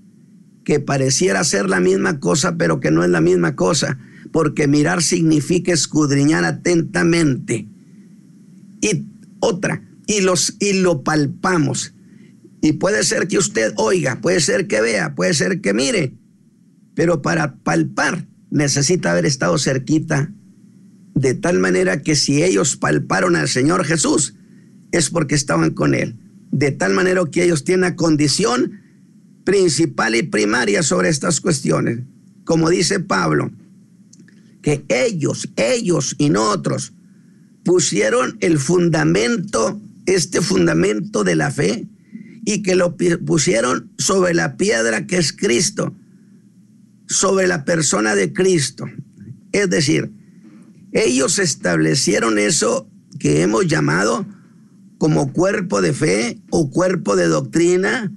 que 0.65 0.81
pareciera 0.81 1.41
ser 1.45 1.69
la 1.69 1.79
misma 1.79 2.19
cosa, 2.19 2.57
pero 2.57 2.81
que 2.81 2.91
no 2.91 3.01
es 3.05 3.09
la 3.09 3.21
misma 3.21 3.55
cosa, 3.55 3.97
porque 4.33 4.67
mirar 4.67 5.01
significa 5.01 5.71
escudriñar 5.71 6.43
atentamente. 6.43 7.69
Y 8.81 9.05
otra, 9.39 9.87
y, 10.05 10.19
los, 10.19 10.57
y 10.59 10.81
lo 10.81 11.01
palpamos. 11.01 11.93
Y 12.61 12.73
puede 12.73 13.05
ser 13.05 13.29
que 13.29 13.37
usted 13.37 13.71
oiga, 13.77 14.19
puede 14.19 14.41
ser 14.41 14.67
que 14.67 14.81
vea, 14.81 15.15
puede 15.15 15.33
ser 15.33 15.61
que 15.61 15.73
mire, 15.73 16.17
pero 16.93 17.21
para 17.21 17.55
palpar 17.55 18.27
necesita 18.55 19.11
haber 19.11 19.25
estado 19.25 19.57
cerquita, 19.57 20.31
de 21.13 21.33
tal 21.33 21.59
manera 21.59 22.01
que 22.01 22.15
si 22.15 22.41
ellos 22.41 22.77
palparon 22.77 23.35
al 23.35 23.49
Señor 23.49 23.83
Jesús, 23.83 24.35
es 24.93 25.09
porque 25.09 25.35
estaban 25.35 25.71
con 25.71 25.93
Él. 25.93 26.15
De 26.51 26.71
tal 26.71 26.93
manera 26.93 27.21
que 27.29 27.43
ellos 27.43 27.65
tienen 27.65 27.95
condición 27.95 28.79
principal 29.43 30.15
y 30.15 30.23
primaria 30.23 30.83
sobre 30.83 31.09
estas 31.09 31.41
cuestiones. 31.41 31.99
Como 32.45 32.69
dice 32.69 33.01
Pablo, 33.01 33.51
que 34.61 34.85
ellos, 34.87 35.49
ellos 35.57 36.15
y 36.17 36.29
no 36.29 36.49
otros, 36.49 36.93
pusieron 37.65 38.37
el 38.39 38.57
fundamento, 38.57 39.81
este 40.05 40.39
fundamento 40.39 41.25
de 41.25 41.35
la 41.35 41.51
fe, 41.51 41.87
y 42.45 42.63
que 42.63 42.75
lo 42.75 42.95
pusieron 43.25 43.91
sobre 43.97 44.33
la 44.33 44.55
piedra 44.55 45.07
que 45.07 45.17
es 45.17 45.33
Cristo 45.33 45.93
sobre 47.07 47.47
la 47.47 47.65
persona 47.65 48.15
de 48.15 48.33
Cristo. 48.33 48.85
Es 49.51 49.69
decir, 49.69 50.11
ellos 50.91 51.39
establecieron 51.39 52.37
eso 52.37 52.89
que 53.19 53.41
hemos 53.41 53.67
llamado 53.67 54.25
como 54.97 55.33
cuerpo 55.33 55.81
de 55.81 55.93
fe 55.93 56.39
o 56.49 56.69
cuerpo 56.69 57.15
de 57.15 57.27
doctrina, 57.27 58.11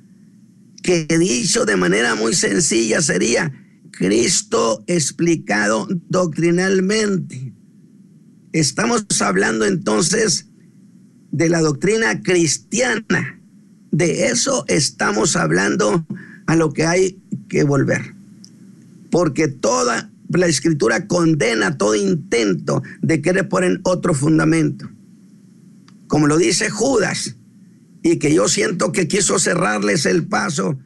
que 0.82 1.06
dicho 1.18 1.64
de 1.64 1.76
manera 1.76 2.14
muy 2.14 2.34
sencilla 2.34 3.02
sería 3.02 3.52
Cristo 3.90 4.84
explicado 4.86 5.88
doctrinalmente. 6.08 7.52
Estamos 8.52 9.04
hablando 9.20 9.64
entonces 9.64 10.46
de 11.30 11.48
la 11.48 11.60
doctrina 11.60 12.22
cristiana. 12.22 13.40
De 13.90 14.26
eso 14.26 14.64
estamos 14.68 15.36
hablando 15.36 16.06
a 16.46 16.56
lo 16.56 16.72
que 16.72 16.86
hay 16.86 17.20
que 17.48 17.64
volver 17.64 18.17
porque 19.10 19.48
toda 19.48 20.10
la 20.28 20.46
escritura 20.46 21.06
condena 21.06 21.78
todo 21.78 21.94
intento 21.94 22.82
de 23.00 23.22
querer 23.22 23.48
poner 23.48 23.80
otro 23.84 24.14
fundamento. 24.14 24.88
Como 26.06 26.26
lo 26.26 26.36
dice 26.36 26.70
Judas, 26.70 27.36
y 28.02 28.18
que 28.18 28.32
yo 28.32 28.48
siento 28.48 28.92
que 28.92 29.08
quiso 29.08 29.38
cerrarles 29.38 30.06
el 30.06 30.26
paso 30.26 30.78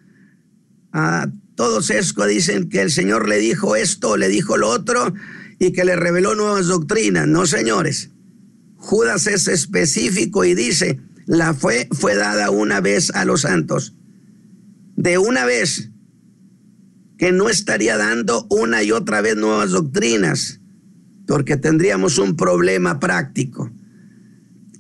a 0.93 1.29
todos 1.55 1.91
esco 1.91 2.27
dicen 2.27 2.69
que 2.69 2.81
el 2.81 2.91
Señor 2.91 3.29
le 3.29 3.39
dijo 3.39 3.77
esto, 3.77 4.17
le 4.17 4.29
dijo 4.29 4.57
lo 4.57 4.69
otro 4.69 5.15
y 5.59 5.73
que 5.73 5.85
le 5.85 5.97
reveló 5.97 6.35
nuevas 6.35 6.67
doctrinas. 6.67 7.29
No, 7.29 7.47
señores. 7.47 8.11
Judas 8.77 9.27
es 9.27 9.47
específico 9.49 10.45
y 10.45 10.55
dice, 10.55 11.01
la 11.27 11.55
fe 11.55 11.89
fue 11.93 12.17
dada 12.17 12.51
una 12.51 12.81
vez 12.81 13.11
a 13.11 13.25
los 13.25 13.43
santos. 13.43 13.95
De 14.97 15.19
una 15.19 15.45
vez 15.45 15.92
que 17.23 17.31
no 17.31 17.49
estaría 17.49 17.97
dando 17.97 18.49
una 18.51 18.83
y 18.83 18.91
otra 18.91 19.21
vez 19.21 19.37
nuevas 19.37 19.71
doctrinas, 19.71 20.59
porque 21.25 21.57
tendríamos 21.57 22.19
un 22.19 22.35
problema 22.35 22.99
práctico, 22.99 23.71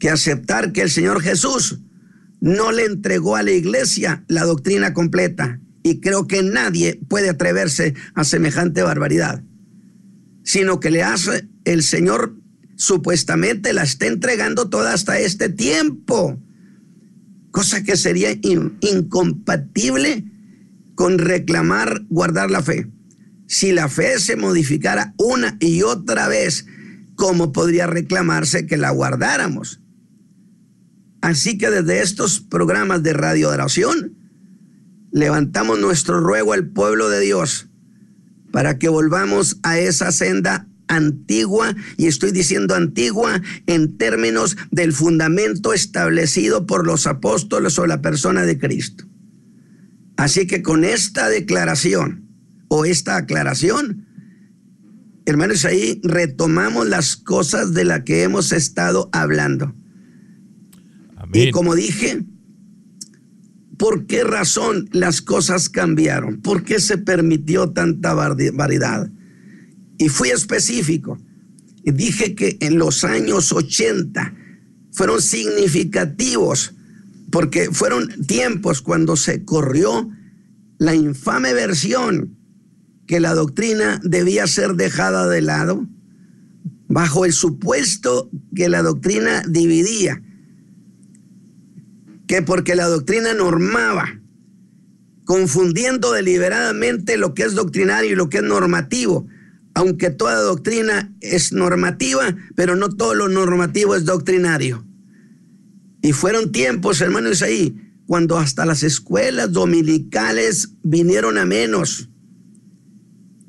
que 0.00 0.10
aceptar 0.10 0.72
que 0.72 0.82
el 0.82 0.90
Señor 0.90 1.22
Jesús 1.22 1.78
no 2.40 2.72
le 2.72 2.86
entregó 2.86 3.36
a 3.36 3.44
la 3.44 3.52
iglesia 3.52 4.24
la 4.26 4.42
doctrina 4.42 4.92
completa. 4.92 5.60
Y 5.84 6.00
creo 6.00 6.26
que 6.26 6.42
nadie 6.42 6.98
puede 7.08 7.28
atreverse 7.28 7.94
a 8.14 8.24
semejante 8.24 8.82
barbaridad, 8.82 9.44
sino 10.42 10.80
que 10.80 10.90
le 10.90 11.04
hace 11.04 11.46
el 11.64 11.84
Señor 11.84 12.34
supuestamente 12.74 13.72
la 13.72 13.84
está 13.84 14.06
entregando 14.06 14.68
toda 14.68 14.94
hasta 14.94 15.16
este 15.20 15.48
tiempo, 15.48 16.42
cosa 17.52 17.84
que 17.84 17.96
sería 17.96 18.32
incompatible 18.80 20.24
con 21.02 21.18
reclamar 21.18 22.04
guardar 22.10 22.52
la 22.52 22.62
fe. 22.62 22.88
Si 23.48 23.72
la 23.72 23.88
fe 23.88 24.20
se 24.20 24.36
modificara 24.36 25.14
una 25.18 25.56
y 25.58 25.82
otra 25.82 26.28
vez, 26.28 26.64
¿cómo 27.16 27.50
podría 27.50 27.88
reclamarse 27.88 28.68
que 28.68 28.76
la 28.76 28.90
guardáramos? 28.90 29.80
Así 31.20 31.58
que 31.58 31.70
desde 31.70 32.02
estos 32.02 32.38
programas 32.38 33.02
de 33.02 33.14
radio 33.14 33.48
oración, 33.48 34.16
levantamos 35.10 35.80
nuestro 35.80 36.20
ruego 36.20 36.52
al 36.52 36.68
pueblo 36.68 37.08
de 37.08 37.18
Dios 37.18 37.66
para 38.52 38.78
que 38.78 38.88
volvamos 38.88 39.58
a 39.64 39.80
esa 39.80 40.12
senda 40.12 40.68
antigua, 40.86 41.74
y 41.96 42.06
estoy 42.06 42.30
diciendo 42.30 42.76
antigua 42.76 43.42
en 43.66 43.98
términos 43.98 44.56
del 44.70 44.92
fundamento 44.92 45.72
establecido 45.72 46.64
por 46.64 46.86
los 46.86 47.08
apóstoles 47.08 47.76
o 47.80 47.88
la 47.88 48.00
persona 48.02 48.42
de 48.42 48.56
Cristo. 48.56 49.06
Así 50.16 50.46
que 50.46 50.62
con 50.62 50.84
esta 50.84 51.28
declaración 51.28 52.28
o 52.68 52.84
esta 52.84 53.16
aclaración, 53.16 54.06
hermanos, 55.26 55.64
ahí 55.64 56.00
retomamos 56.02 56.88
las 56.88 57.16
cosas 57.16 57.74
de 57.74 57.84
las 57.84 58.02
que 58.02 58.22
hemos 58.22 58.52
estado 58.52 59.08
hablando. 59.12 59.74
Y 61.32 61.50
como 61.50 61.74
dije, 61.74 62.24
¿por 63.78 64.06
qué 64.06 64.22
razón 64.22 64.88
las 64.92 65.22
cosas 65.22 65.68
cambiaron? 65.68 66.40
¿Por 66.42 66.62
qué 66.62 66.78
se 66.78 66.98
permitió 66.98 67.70
tanta 67.70 68.14
variedad? 68.14 69.10
Y 69.98 70.08
fui 70.08 70.30
específico. 70.30 71.18
Y 71.84 71.92
dije 71.92 72.34
que 72.34 72.58
en 72.60 72.78
los 72.78 73.02
años 73.04 73.52
80 73.52 74.34
fueron 74.92 75.22
significativos 75.22 76.74
porque 77.32 77.70
fueron 77.72 78.26
tiempos 78.26 78.82
cuando 78.82 79.16
se 79.16 79.44
corrió 79.44 80.08
la 80.78 80.94
infame 80.94 81.54
versión 81.54 82.36
que 83.06 83.18
la 83.18 83.34
doctrina 83.34 84.00
debía 84.04 84.46
ser 84.46 84.74
dejada 84.74 85.26
de 85.28 85.40
lado 85.40 85.88
bajo 86.86 87.24
el 87.24 87.32
supuesto 87.32 88.30
que 88.54 88.68
la 88.68 88.82
doctrina 88.82 89.42
dividía 89.48 90.22
que 92.32 92.40
porque 92.40 92.74
la 92.74 92.86
doctrina 92.86 93.34
normaba, 93.34 94.20
confundiendo 95.26 96.12
deliberadamente 96.12 97.18
lo 97.18 97.34
que 97.34 97.42
es 97.42 97.54
doctrinario 97.54 98.12
y 98.12 98.14
lo 98.14 98.30
que 98.30 98.38
es 98.38 98.42
normativo, 98.42 99.26
aunque 99.74 100.08
toda 100.08 100.40
doctrina 100.40 101.12
es 101.20 101.52
normativa, 101.52 102.34
pero 102.54 102.74
no 102.74 102.88
todo 102.88 103.14
lo 103.14 103.28
normativo 103.28 103.94
es 103.96 104.06
doctrinario. 104.06 104.82
Y 106.02 106.12
fueron 106.12 106.50
tiempos, 106.50 107.00
hermanos, 107.00 107.42
ahí, 107.42 107.76
cuando 108.06 108.36
hasta 108.36 108.66
las 108.66 108.82
escuelas 108.82 109.52
dominicales 109.52 110.74
vinieron 110.82 111.38
a 111.38 111.44
menos. 111.44 112.08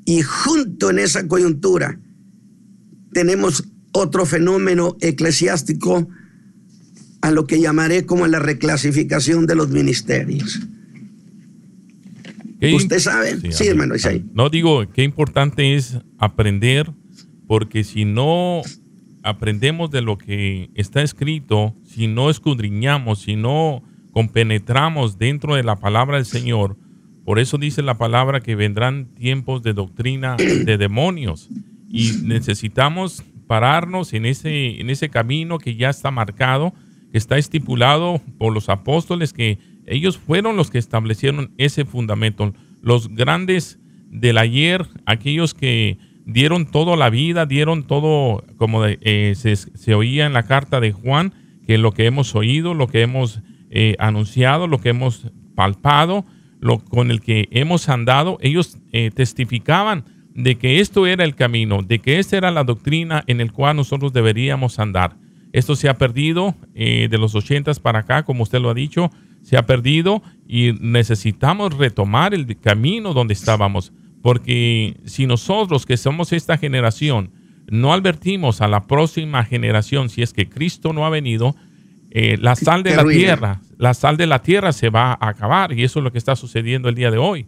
Y 0.04 0.22
junto 0.22 0.90
en 0.90 1.00
esa 1.00 1.26
coyuntura 1.26 1.98
tenemos 3.12 3.64
otro 3.92 4.24
fenómeno 4.24 4.96
eclesiástico 5.00 6.08
a 7.20 7.30
lo 7.30 7.46
que 7.46 7.60
llamaré 7.60 8.06
como 8.06 8.26
la 8.26 8.38
reclasificación 8.38 9.46
de 9.46 9.54
los 9.54 9.70
ministerios. 9.70 10.60
¿Usted 12.60 12.98
sabe? 12.98 13.52
Sí, 13.52 13.66
hermano, 13.66 13.94
No 14.32 14.48
digo, 14.48 14.88
qué 14.92 15.02
importante 15.02 15.74
es 15.74 15.98
aprender, 16.18 16.92
porque 17.46 17.84
si 17.84 18.04
no 18.04 18.62
aprendemos 19.24 19.90
de 19.90 20.02
lo 20.02 20.16
que 20.16 20.70
está 20.74 21.02
escrito, 21.02 21.74
si 21.82 22.06
no 22.06 22.30
escudriñamos, 22.30 23.20
si 23.20 23.34
no 23.34 23.82
compenetramos 24.12 25.18
dentro 25.18 25.56
de 25.56 25.64
la 25.64 25.76
palabra 25.76 26.16
del 26.16 26.26
Señor, 26.26 26.76
por 27.24 27.38
eso 27.38 27.58
dice 27.58 27.82
la 27.82 27.98
palabra 27.98 28.40
que 28.40 28.54
vendrán 28.54 29.06
tiempos 29.14 29.62
de 29.62 29.72
doctrina 29.72 30.36
de 30.36 30.76
demonios 30.78 31.48
y 31.88 32.12
necesitamos 32.22 33.24
pararnos 33.46 34.12
en 34.12 34.26
ese, 34.26 34.80
en 34.80 34.90
ese 34.90 35.08
camino 35.08 35.58
que 35.58 35.74
ya 35.74 35.90
está 35.90 36.10
marcado 36.10 36.74
está 37.14 37.38
estipulado 37.38 38.20
por 38.38 38.52
los 38.52 38.68
apóstoles 38.68 39.32
que 39.32 39.58
ellos 39.86 40.18
fueron 40.18 40.56
los 40.56 40.70
que 40.70 40.78
establecieron 40.78 41.52
ese 41.58 41.84
fundamento. 41.84 42.52
Los 42.82 43.08
grandes 43.08 43.78
del 44.10 44.36
ayer, 44.36 44.86
aquellos 45.06 45.54
que 45.54 45.96
dieron 46.24 46.66
toda 46.66 46.96
la 46.96 47.10
vida, 47.10 47.46
dieron 47.46 47.84
todo, 47.84 48.44
como 48.56 48.84
eh, 48.86 49.34
se, 49.34 49.94
oía 49.94 50.26
en 50.26 50.32
la 50.32 50.44
carta 50.44 50.80
de 50.80 50.92
Juan, 50.92 51.32
que 51.66 51.78
lo 51.78 51.92
que 51.92 52.06
hemos 52.06 52.34
oído, 52.34 52.74
lo 52.74 52.88
que 52.88 53.02
hemos 53.02 53.40
eh, 53.70 53.96
anunciado, 53.98 54.66
lo 54.66 54.80
que 54.80 54.90
hemos 54.90 55.30
palpado, 55.54 56.24
lo 56.60 56.78
con 56.78 57.10
el 57.10 57.20
que 57.20 57.48
hemos 57.50 57.88
andado, 57.88 58.38
ellos 58.40 58.78
eh, 58.92 59.10
testificaban 59.14 60.04
de 60.34 60.56
que 60.56 60.80
esto 60.80 61.06
era 61.06 61.24
el 61.24 61.34
camino, 61.34 61.82
de 61.82 62.00
que 62.00 62.18
esta 62.18 62.36
era 62.36 62.50
la 62.50 62.64
doctrina 62.64 63.22
en 63.26 63.40
el 63.40 63.52
cual 63.52 63.76
nosotros 63.76 64.12
deberíamos 64.12 64.78
andar. 64.78 65.16
Esto 65.52 65.76
se 65.76 65.88
ha 65.88 65.94
perdido 65.94 66.56
eh, 66.74 67.06
de 67.08 67.18
los 67.18 67.34
80 67.34 67.72
para 67.74 68.00
acá, 68.00 68.24
como 68.24 68.42
usted 68.42 68.60
lo 68.60 68.70
ha 68.70 68.74
dicho, 68.74 69.10
se 69.42 69.56
ha 69.56 69.66
perdido 69.66 70.22
y 70.48 70.72
necesitamos 70.80 71.76
retomar 71.76 72.34
el 72.34 72.58
camino 72.58 73.14
donde 73.14 73.34
estábamos. 73.34 73.92
Porque 74.24 74.96
si 75.04 75.26
nosotros 75.26 75.84
que 75.84 75.98
somos 75.98 76.32
esta 76.32 76.56
generación 76.56 77.30
no 77.68 77.92
advertimos 77.92 78.62
a 78.62 78.68
la 78.68 78.86
próxima 78.86 79.44
generación, 79.44 80.08
si 80.08 80.22
es 80.22 80.32
que 80.32 80.48
Cristo 80.48 80.94
no 80.94 81.04
ha 81.04 81.10
venido, 81.10 81.54
eh, 82.10 82.38
la 82.40 82.56
sal 82.56 82.82
de 82.82 82.96
la 82.96 83.04
tierra, 83.04 83.60
la 83.76 83.92
sal 83.92 84.16
de 84.16 84.26
la 84.26 84.40
tierra 84.40 84.72
se 84.72 84.88
va 84.88 85.12
a 85.12 85.28
acabar 85.28 85.74
y 85.74 85.84
eso 85.84 85.98
es 85.98 86.04
lo 86.04 86.10
que 86.10 86.16
está 86.16 86.36
sucediendo 86.36 86.88
el 86.88 86.94
día 86.94 87.10
de 87.10 87.18
hoy. 87.18 87.46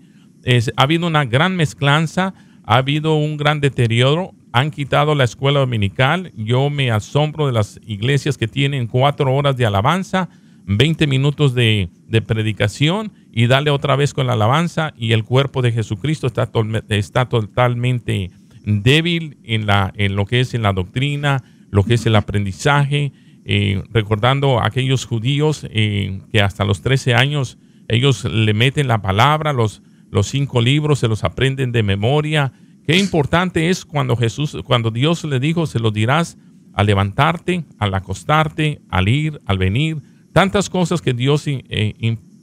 ha 0.77 0.83
habido 0.83 1.07
una 1.07 1.25
gran 1.25 1.57
mezclanza, 1.57 2.35
ha 2.65 2.77
habido 2.77 3.15
un 3.15 3.39
gran 3.39 3.63
deterioro, 3.63 4.35
han 4.53 4.71
quitado 4.71 5.15
la 5.15 5.25
escuela 5.25 5.61
dominical. 5.61 6.31
Yo 6.37 6.69
me 6.69 6.91
asombro 6.91 7.47
de 7.47 7.55
las 7.55 7.81
iglesias 7.87 8.37
que 8.37 8.49
tienen 8.49 8.87
cuatro 8.87 9.35
horas 9.35 9.57
de 9.57 9.65
alabanza, 9.65 10.29
20 10.67 11.07
minutos 11.07 11.55
de, 11.55 11.89
predicación 12.27 13.13
y 13.37 13.49
dale 13.49 13.71
otra 13.71 13.97
vez 13.97 14.15
con 14.15 14.27
la 14.27 14.33
alabanza 14.33 14.95
y 14.97 15.13
el 15.13 15.23
cuerpo 15.23 15.61
de 15.61 15.71
Jesucristo 15.71 16.27
está, 16.27 16.51
está 16.89 17.29
totalmente 17.29 18.31
débil 18.65 19.37
en, 19.45 19.67
la, 19.67 19.93
en 19.95 20.17
lo 20.17 20.25
que 20.25 20.41
es 20.41 20.55
en 20.55 20.63
la 20.63 20.73
doctrina, 20.73 21.45
lo 21.71 21.85
que 21.85 21.95
es 21.95 22.07
el 22.07 22.17
aprendizaje, 22.17 23.13
eh, 23.45 23.83
recordando 23.93 24.59
a 24.59 24.67
aquellos 24.67 25.05
judíos 25.05 25.67
eh, 25.71 26.23
que 26.33 26.41
hasta 26.41 26.65
los 26.65 26.81
13 26.81 27.15
años 27.15 27.59
ellos 27.89 28.25
le 28.25 28.55
meten 28.55 28.89
la 28.89 29.03
palabra, 29.03 29.53
los, 29.53 29.83
los 30.11 30.29
cinco 30.29 30.63
libros 30.63 31.01
se 31.01 31.09
los 31.09 31.23
aprenden 31.23 31.73
de 31.73 31.83
memoria, 31.83 32.55
Qué 32.87 32.97
importante 32.99 33.69
es 33.69 33.85
cuando 33.85 34.17
Jesús, 34.17 34.57
cuando 34.65 34.93
Dios 34.93 35.25
le 35.25 35.41
dijo, 35.41 35.67
se 35.67 35.81
lo 35.81 35.91
dirás 35.91 36.39
al 36.73 36.87
levantarte, 36.87 37.65
al 37.79 37.93
acostarte, 37.95 38.81
al 38.91 39.09
ir, 39.09 39.41
al 39.45 39.59
venir. 39.59 40.01
Tantas 40.33 40.71
cosas 40.71 41.03
que 41.03 41.13
Dios 41.13 41.49
eh, 41.49 41.63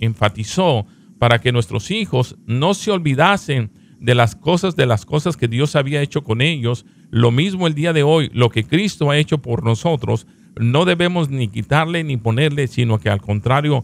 enfatizó 0.04 0.86
para 1.20 1.40
que 1.40 1.52
nuestros 1.52 1.92
hijos 1.92 2.38
no 2.46 2.74
se 2.74 2.92
olvidasen 2.92 3.72
de 4.00 4.16
las 4.16 4.36
cosas, 4.36 4.76
de 4.76 4.86
las 4.86 5.06
cosas 5.06 5.38
que 5.38 5.48
Dios 5.48 5.76
había 5.76 6.02
hecho 6.02 6.24
con 6.24 6.42
ellos. 6.42 6.86
Lo 7.10 7.32
mismo 7.32 7.68
el 7.68 7.74
día 7.74 7.94
de 7.94 8.04
hoy, 8.04 8.30
lo 8.34 8.50
que 8.50 8.66
Cristo 8.66 9.12
ha 9.12 9.18
hecho 9.18 9.38
por 9.40 9.64
nosotros, 9.64 10.28
no 10.60 10.86
debemos 10.86 11.30
ni 11.30 11.48
quitarle 11.48 12.04
ni 12.04 12.18
ponerle, 12.18 12.68
sino 12.68 13.00
que 13.00 13.10
al 13.10 13.22
contrario, 13.22 13.84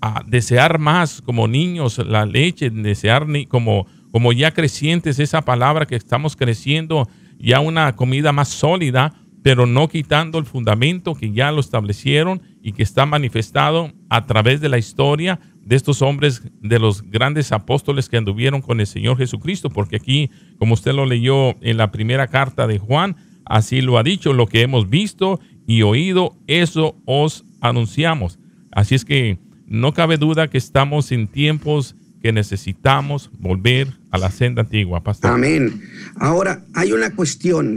a 0.00 0.22
desear 0.26 0.78
más 0.78 1.20
como 1.22 1.48
niños 1.48 1.98
la 1.98 2.24
leche, 2.24 2.70
desear 2.70 3.28
ni 3.28 3.46
como 3.46 3.86
como 4.10 4.32
ya 4.32 4.52
crecientes, 4.52 5.18
esa 5.18 5.42
palabra 5.42 5.86
que 5.86 5.96
estamos 5.96 6.36
creciendo, 6.36 7.08
ya 7.38 7.60
una 7.60 7.94
comida 7.96 8.32
más 8.32 8.48
sólida, 8.48 9.14
pero 9.42 9.66
no 9.66 9.88
quitando 9.88 10.38
el 10.38 10.44
fundamento 10.44 11.14
que 11.14 11.32
ya 11.32 11.52
lo 11.52 11.60
establecieron 11.60 12.42
y 12.62 12.72
que 12.72 12.82
está 12.82 13.06
manifestado 13.06 13.92
a 14.08 14.26
través 14.26 14.60
de 14.60 14.68
la 14.68 14.78
historia 14.78 15.38
de 15.68 15.76
estos 15.76 16.00
hombres, 16.00 16.40
de 16.62 16.78
los 16.78 17.02
grandes 17.02 17.52
apóstoles 17.52 18.08
que 18.08 18.16
anduvieron 18.16 18.62
con 18.62 18.80
el 18.80 18.86
Señor 18.86 19.18
Jesucristo, 19.18 19.68
porque 19.68 19.96
aquí, 19.96 20.30
como 20.58 20.72
usted 20.72 20.94
lo 20.94 21.04
leyó 21.04 21.62
en 21.62 21.76
la 21.76 21.92
primera 21.92 22.28
carta 22.28 22.66
de 22.66 22.78
Juan, 22.78 23.16
así 23.44 23.82
lo 23.82 23.98
ha 23.98 24.02
dicho, 24.02 24.32
lo 24.32 24.46
que 24.46 24.62
hemos 24.62 24.88
visto 24.88 25.40
y 25.66 25.82
oído, 25.82 26.34
eso 26.46 26.96
os 27.04 27.44
anunciamos. 27.60 28.38
Así 28.72 28.94
es 28.94 29.04
que 29.04 29.38
no 29.66 29.92
cabe 29.92 30.16
duda 30.16 30.48
que 30.48 30.56
estamos 30.56 31.12
en 31.12 31.28
tiempos 31.28 31.94
que 32.22 32.32
necesitamos 32.32 33.30
volver 33.38 33.88
a 34.10 34.16
la 34.16 34.30
senda 34.30 34.62
antigua, 34.62 35.02
pastor. 35.04 35.32
Amén. 35.32 35.82
Ahora, 36.16 36.64
hay 36.72 36.92
una 36.92 37.14
cuestión. 37.14 37.76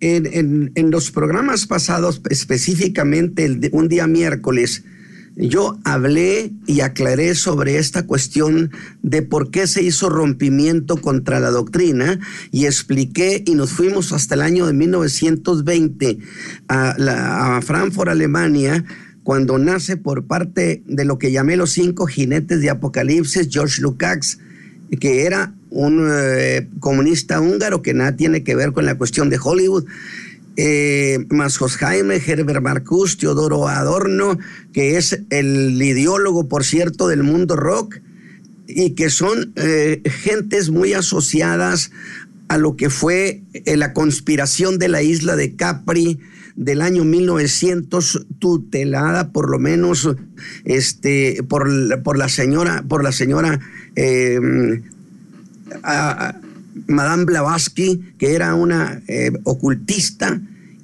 En, 0.00 0.70
en 0.74 0.90
los 0.90 1.10
programas 1.10 1.66
pasados, 1.66 2.20
específicamente 2.28 3.44
el 3.46 3.60
de 3.60 3.70
un 3.72 3.88
día 3.88 4.06
miércoles, 4.06 4.84
yo 5.36 5.78
hablé 5.82 6.52
y 6.66 6.80
aclaré 6.80 7.34
sobre 7.34 7.78
esta 7.78 8.06
cuestión 8.06 8.70
de 9.02 9.22
por 9.22 9.50
qué 9.50 9.66
se 9.66 9.82
hizo 9.82 10.08
rompimiento 10.08 11.00
contra 11.00 11.40
la 11.40 11.50
doctrina 11.50 12.20
y 12.52 12.66
expliqué 12.66 13.42
y 13.44 13.54
nos 13.54 13.72
fuimos 13.72 14.12
hasta 14.12 14.36
el 14.36 14.42
año 14.42 14.66
de 14.66 14.74
1920 14.74 16.18
a, 16.68 17.60
Frankfurt, 17.64 18.10
Alemania, 18.10 18.84
cuando 19.24 19.58
nace 19.58 19.96
por 19.96 20.26
parte 20.26 20.82
de 20.86 21.04
lo 21.04 21.18
que 21.18 21.32
llamé 21.32 21.56
los 21.56 21.72
cinco 21.72 22.06
jinetes 22.06 22.60
de 22.60 22.70
Apocalipsis, 22.70 23.48
George 23.50 23.82
Lukács, 23.82 24.38
que 25.00 25.24
era 25.24 25.52
un 25.70 26.06
eh, 26.08 26.68
comunista 26.78 27.40
húngaro 27.40 27.82
que 27.82 27.94
nada 27.94 28.14
tiene 28.14 28.44
que 28.44 28.54
ver 28.54 28.72
con 28.72 28.86
la 28.86 28.96
cuestión 28.96 29.30
de 29.30 29.40
Hollywood 29.42 29.86
eh, 30.56 31.18
Jaime, 31.78 32.16
Herbert 32.16 32.62
Marcus, 32.62 33.18
Teodoro 33.18 33.68
Adorno, 33.68 34.38
que 34.72 34.96
es 34.96 35.20
el 35.30 35.80
ideólogo, 35.82 36.48
por 36.48 36.64
cierto, 36.64 37.08
del 37.08 37.22
mundo 37.22 37.56
rock, 37.56 38.00
y 38.66 38.90
que 38.90 39.10
son 39.10 39.52
eh, 39.56 40.02
gentes 40.04 40.70
muy 40.70 40.94
asociadas 40.94 41.90
a 42.48 42.58
lo 42.58 42.76
que 42.76 42.90
fue 42.90 43.42
eh, 43.52 43.76
la 43.76 43.92
conspiración 43.92 44.78
de 44.78 44.88
la 44.88 45.02
isla 45.02 45.36
de 45.36 45.54
Capri 45.56 46.20
del 46.56 46.82
año 46.82 47.04
1900, 47.04 48.26
tutelada 48.38 49.32
por 49.32 49.50
lo 49.50 49.58
menos 49.58 50.08
este, 50.64 51.42
por, 51.48 51.68
por 52.02 52.16
la 52.16 52.28
señora, 52.28 52.84
por 52.86 53.02
la 53.02 53.12
señora 53.12 53.58
eh, 53.96 54.38
Madame 56.86 57.24
Blavatsky, 57.24 58.14
que 58.18 58.34
era 58.34 58.54
una 58.54 59.02
eh, 59.08 59.32
ocultista 59.44 60.40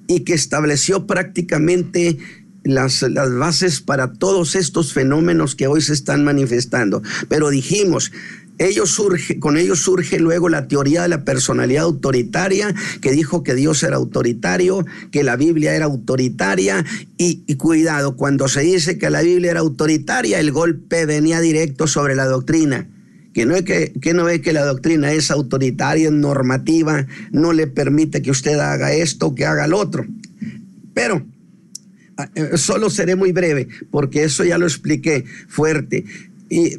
y 0.07 0.21
que 0.21 0.35
estableció 0.35 1.07
prácticamente 1.07 2.19
las, 2.65 3.03
las, 3.03 3.33
bases 3.35 3.81
para 3.81 4.13
todos 4.13 4.55
estos 4.55 4.93
fenómenos 4.93 5.55
que 5.55 5.67
hoy 5.67 5.81
se 5.81 5.93
están 5.93 6.25
manifestando. 6.25 7.03
Pero 7.29 7.51
dijimos, 7.51 8.13
ellos 8.59 8.91
surge, 8.91 9.39
con 9.39 9.57
ellos 9.57 9.81
surge 9.81 10.19
luego 10.19 10.49
la 10.49 10.69
teoría 10.69 11.03
de 11.03 11.09
la 11.09 11.25
personalidad 11.25 11.85
autoritaria, 11.85 12.75
que 13.01 13.13
dijo 13.13 13.43
que 13.43 13.55
Dios 13.55 13.83
era 13.83 13.97
autoritario, 13.97 14.85
que 15.11 15.23
la 15.23 15.37
Biblia 15.37 15.75
era 15.75 15.87
autoritaria, 15.87 16.85
y, 17.17 17.43
y 17.47 17.55
cuidado, 17.55 18.17
cuando 18.17 18.49
se 18.49 18.61
dice 18.61 18.99
que 18.99 19.11
la 19.11 19.23
Biblia 19.23 19.53
era 19.53 19.61
autoritaria, 19.61 20.41
el 20.41 20.53
golpe 20.53 21.07
venía 21.07 21.41
directo 21.41 21.87
sobre 21.87 22.15
la 22.15 22.27
doctrina 22.27 22.87
que 23.33 23.47
no, 23.47 23.55
es 23.55 23.63
que, 23.63 23.93
que 24.01 24.15
no 24.15 24.25
ve 24.25 24.41
que 24.41 24.53
la 24.53 24.65
doctrina 24.65 25.13
es 25.13 25.31
autoritaria, 25.31 26.11
normativa, 26.11 27.07
no 27.31 27.53
le 27.53 27.67
permite 27.67 28.23
que 28.23 28.31
usted 28.31 28.59
haga 28.59 28.93
esto, 28.93 29.35
que 29.35 29.47
haga 29.47 29.67
lo 29.67 29.79
otro. 29.79 30.07
Pero 30.95 31.25
ah, 32.17 32.29
eh, 32.35 32.57
solo 32.57 32.91
seré 32.91 33.15
muy 33.17 33.33
breve, 33.33 33.69
porque 33.91 34.25
eso 34.25 34.45
ya 34.45 34.59
lo 34.59 34.67
expliqué 34.67 35.25
fuerte. 35.49 36.05
Y 36.49 36.79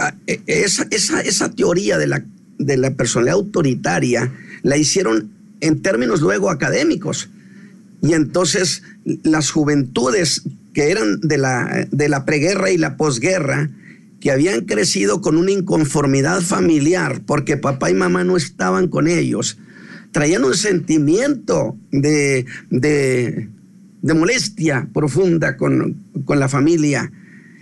ah, 0.00 0.14
e, 0.26 0.40
esa, 0.46 0.86
esa, 0.90 1.20
esa, 1.20 1.50
teoría 1.50 1.98
de 1.98 2.08
la, 2.08 2.24
de 2.58 2.76
la 2.76 2.90
personalidad 2.92 3.36
autoritaria 3.36 4.32
la 4.62 4.76
hicieron 4.76 5.30
en 5.60 5.82
términos 5.82 6.20
luego 6.20 6.50
académicos. 6.50 7.30
Y 8.02 8.14
entonces 8.14 8.82
las 9.22 9.50
juventudes 9.50 10.42
que 10.72 10.90
eran 10.90 11.20
de 11.20 11.38
la, 11.38 11.86
de 11.90 12.08
la 12.08 12.24
preguerra 12.24 12.70
y 12.70 12.78
la 12.78 12.96
posguerra, 12.96 13.70
que 14.20 14.30
habían 14.30 14.66
crecido 14.66 15.20
con 15.20 15.36
una 15.36 15.50
inconformidad 15.50 16.42
familiar 16.42 17.22
porque 17.26 17.56
papá 17.56 17.90
y 17.90 17.94
mamá 17.94 18.22
no 18.22 18.36
estaban 18.36 18.88
con 18.88 19.08
ellos, 19.08 19.58
traían 20.12 20.44
un 20.44 20.54
sentimiento 20.54 21.76
de, 21.90 22.44
de, 22.70 23.48
molestia 24.14 24.88
profunda 24.92 25.56
con, 25.56 25.96
con, 26.24 26.38
la 26.38 26.48
familia. 26.48 27.10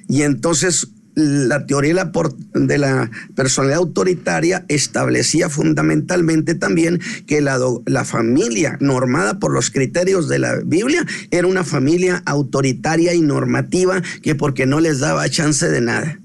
Y 0.09 0.23
entonces 0.23 0.89
la 1.15 1.67
teoría 1.67 2.11
de 2.55 2.79
la 2.79 3.11
personalidad 3.35 3.79
autoritaria 3.79 4.65
establecía 4.69 5.49
fundamentalmente 5.51 6.55
también 6.55 7.01
que 7.27 7.41
la, 7.41 7.59
la, 7.87 8.05
familia 8.05 8.79
normada 8.81 9.39
por 9.39 9.53
los 9.53 9.71
criterios 9.71 10.29
de 10.29 10.39
la 10.39 10.57
Biblia 10.65 11.05
era 11.33 11.49
una 11.49 11.65
familia 11.65 12.23
autoritaria 12.25 13.15
y 13.15 13.21
normativa 13.21 14.01
que 14.23 14.37
porque 14.37 14.67
no 14.67 14.79
les 14.79 15.01
daba 15.01 15.29
chance 15.29 15.69
de 15.69 15.81
nada 15.81 16.19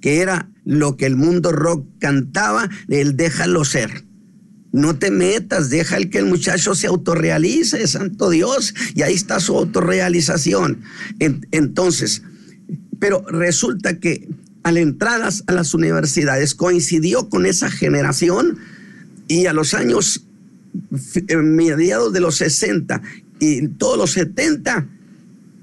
que 0.00 0.20
era 0.20 0.50
lo 0.64 0.96
que 0.96 1.06
el 1.06 1.16
mundo 1.16 1.52
rock 1.52 1.86
cantaba, 1.98 2.68
el 2.88 3.16
déjalo 3.16 3.64
ser. 3.64 4.04
No 4.70 4.98
te 4.98 5.10
metas, 5.10 5.70
deja 5.70 5.96
el 5.96 6.10
que 6.10 6.18
el 6.18 6.26
muchacho 6.26 6.74
se 6.74 6.86
autorrealice, 6.86 7.86
santo 7.86 8.28
Dios, 8.28 8.74
y 8.94 9.02
ahí 9.02 9.14
está 9.14 9.40
su 9.40 9.56
autorrealización. 9.56 10.82
entonces, 11.18 12.22
pero 12.98 13.24
resulta 13.28 13.98
que 13.98 14.28
al 14.62 14.76
entrar 14.76 15.22
a 15.22 15.52
las 15.52 15.72
universidades 15.72 16.54
coincidió 16.54 17.30
con 17.30 17.46
esa 17.46 17.70
generación 17.70 18.58
y 19.26 19.46
a 19.46 19.52
los 19.52 19.72
años 19.72 20.26
eh, 21.14 21.36
mediados 21.36 22.12
de 22.12 22.20
los 22.20 22.36
60 22.36 23.00
y 23.40 23.68
todos 23.68 23.96
los 23.96 24.10
70, 24.12 24.86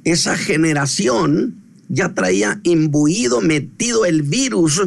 esa 0.04 0.38
generación 0.38 1.65
ya 1.90 2.14
traía 2.14 2.60
imbuido, 2.64 3.42
metido 3.42 4.06
el 4.06 4.22
virus 4.24 4.82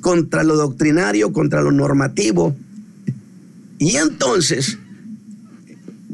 contra 0.00 0.44
lo 0.44 0.56
doctrinario, 0.56 1.32
contra 1.32 1.62
lo 1.62 1.72
normativo. 1.72 2.56
Y 3.78 3.96
entonces, 3.96 4.78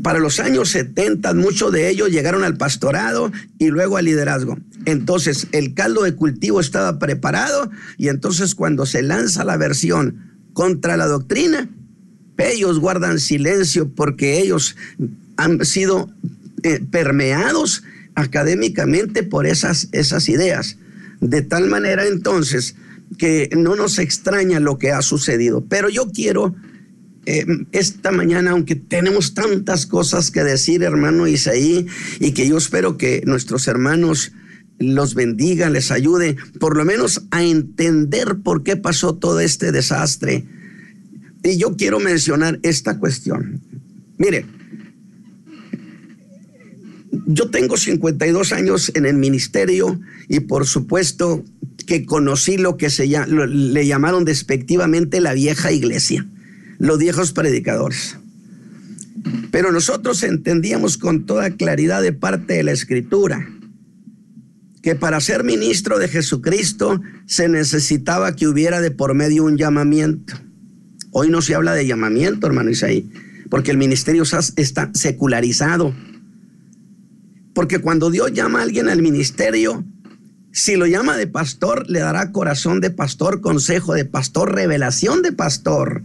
para 0.03 0.19
los 0.19 0.41
años 0.41 0.71
70, 0.71 1.35
muchos 1.35 1.73
de 1.73 1.89
ellos 1.91 2.11
llegaron 2.11 2.45
al 2.45 2.57
pastorado 2.57 3.31
y 3.59 3.69
luego 3.69 3.97
al 3.97 4.07
liderazgo. 4.07 4.59
Entonces, 4.85 5.49
el 5.53 5.75
caldo 5.75 6.03
de 6.03 6.15
cultivo 6.15 6.61
estaba 6.61 6.99
preparado 6.99 7.71
y 7.97 8.09
entonces 8.09 8.55
cuando 8.55 8.87
se 8.87 9.03
lanza 9.03 9.45
la 9.45 9.57
versión 9.57 10.33
contra 10.53 10.97
la 10.97 11.07
doctrina, 11.07 11.69
ellos 12.39 12.79
guardan 12.79 13.19
silencio 13.19 13.91
porque 13.95 14.41
ellos 14.41 14.77
han 15.37 15.65
sido 15.65 16.09
eh, 16.63 16.81
permeados 16.91 17.83
académicamente 18.19 19.23
por 19.23 19.47
esas, 19.47 19.89
esas 19.93 20.29
ideas. 20.29 20.77
De 21.21 21.43
tal 21.43 21.69
manera 21.69 22.07
entonces 22.07 22.75
que 23.17 23.49
no 23.57 23.77
nos 23.77 23.99
extraña 23.99 24.61
lo 24.61 24.79
que 24.79 24.91
ha 24.91 25.03
sucedido. 25.03 25.65
Pero 25.69 25.89
yo 25.89 26.11
quiero 26.11 26.55
eh, 27.27 27.47
esta 27.73 28.11
mañana, 28.11 28.51
aunque 28.51 28.75
tenemos 28.75 29.35
tantas 29.35 29.87
cosas 29.87 30.31
que 30.31 30.45
decir, 30.45 30.83
hermano 30.83 31.27
Isaí, 31.27 31.87
y 32.21 32.33
que 32.33 32.49
yo 32.49 32.59
espero 32.59 32.97
que 32.97 33.23
nuestros 33.25 33.69
hermanos 33.69 34.33
los 34.79 35.15
bendiga, 35.15 35.71
les 35.71 35.91
ayude, 35.91 36.37
por 36.61 36.77
lo 36.77 36.85
menos 36.85 37.23
a 37.31 37.43
entender 37.43 38.39
por 38.43 38.63
qué 38.63 38.77
pasó 38.77 39.15
todo 39.15 39.41
este 39.41 39.73
desastre. 39.73 40.45
Y 41.43 41.57
yo 41.57 41.77
quiero 41.77 42.01
mencionar 42.01 42.61
esta 42.63 42.99
cuestión. 42.99 43.61
Mire, 44.19 44.47
yo 47.31 47.51
tengo 47.51 47.77
52 47.77 48.53
años 48.55 48.91
en 48.95 49.05
el 49.05 49.17
ministerio 49.17 50.01
y 50.29 50.41
por 50.41 50.67
supuesto 50.67 51.45
que 51.87 52.07
conocí 52.07 52.57
lo 52.57 52.79
que 52.79 52.89
se 52.89 53.07
le 53.07 53.87
llamaron 53.87 54.25
despectivamente 54.25 55.21
la 55.21 55.35
vieja 55.35 55.71
iglesia, 55.71 56.27
los 56.79 56.99
viejos 56.99 57.33
predicadores. 57.33 58.17
Pero 59.51 59.73
nosotros 59.73 60.23
entendíamos 60.23 60.97
con 60.97 61.27
toda 61.27 61.51
claridad 61.51 62.01
de 62.01 62.13
parte 62.13 62.55
de 62.55 62.63
la 62.63 62.73
escritura 62.73 63.47
que 64.83 64.95
para 64.95 65.21
ser 65.21 65.45
ministro 65.45 65.99
de 65.99 66.09
Jesucristo 66.09 67.03
se 67.27 67.49
necesitaba 67.51 68.35
que 68.37 68.49
hubiera 68.49 68.81
de 68.81 68.91
por 68.91 69.13
medio 69.13 69.45
un 69.45 69.59
llamamiento. 69.59 70.33
Hoy 71.11 71.29
no 71.29 71.43
se 71.43 71.55
habla 71.55 71.75
de 71.75 71.87
llamamiento, 71.87 72.47
hermano 72.47 72.71
Isaí, 72.71 73.11
porque 73.51 73.71
el 73.71 73.77
ministerio 73.77 74.23
está 74.57 74.91
secularizado 74.95 75.93
porque 77.59 77.81
cuando 77.81 78.13
Dios 78.13 78.33
llama 78.33 78.61
a 78.61 78.63
alguien 78.63 78.89
al 78.89 79.03
ministerio, 79.03 79.83
si 80.53 80.77
lo 80.77 80.87
llama 80.87 81.17
de 81.17 81.27
pastor, 81.27 81.91
le 81.91 81.99
dará 81.99 82.31
corazón 82.31 82.81
de 82.81 82.91
pastor, 82.91 83.41
consejo 83.41 83.95
de 83.95 84.05
pastor, 84.05 84.55
revelación 84.55 85.23
de 85.23 85.33
pastor. 85.33 86.03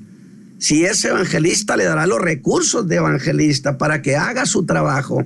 Si 0.58 0.84
es 0.84 1.06
evangelista, 1.06 1.78
le 1.78 1.84
dará 1.84 2.08
los 2.08 2.20
recursos 2.20 2.88
de 2.88 2.96
evangelista 2.96 3.78
para 3.78 4.02
que 4.02 4.16
haga 4.16 4.48
su 4.48 4.66
trabajo. 4.66 5.26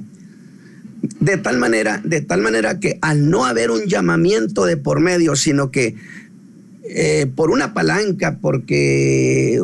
De 1.21 1.37
tal 1.37 1.59
manera, 1.59 2.01
de 2.03 2.19
tal 2.19 2.41
manera 2.41 2.81
que 2.81 2.99
al 3.01 3.29
no 3.29 3.45
haber 3.45 3.71
un 3.71 3.85
llamamiento 3.85 4.65
de 4.65 4.75
por 4.75 4.99
medio, 4.99 5.37
sino 5.37 5.71
que 5.71 5.95
eh, 6.83 7.31
por 7.37 7.51
una 7.51 7.73
palanca, 7.73 8.39
porque 8.41 9.61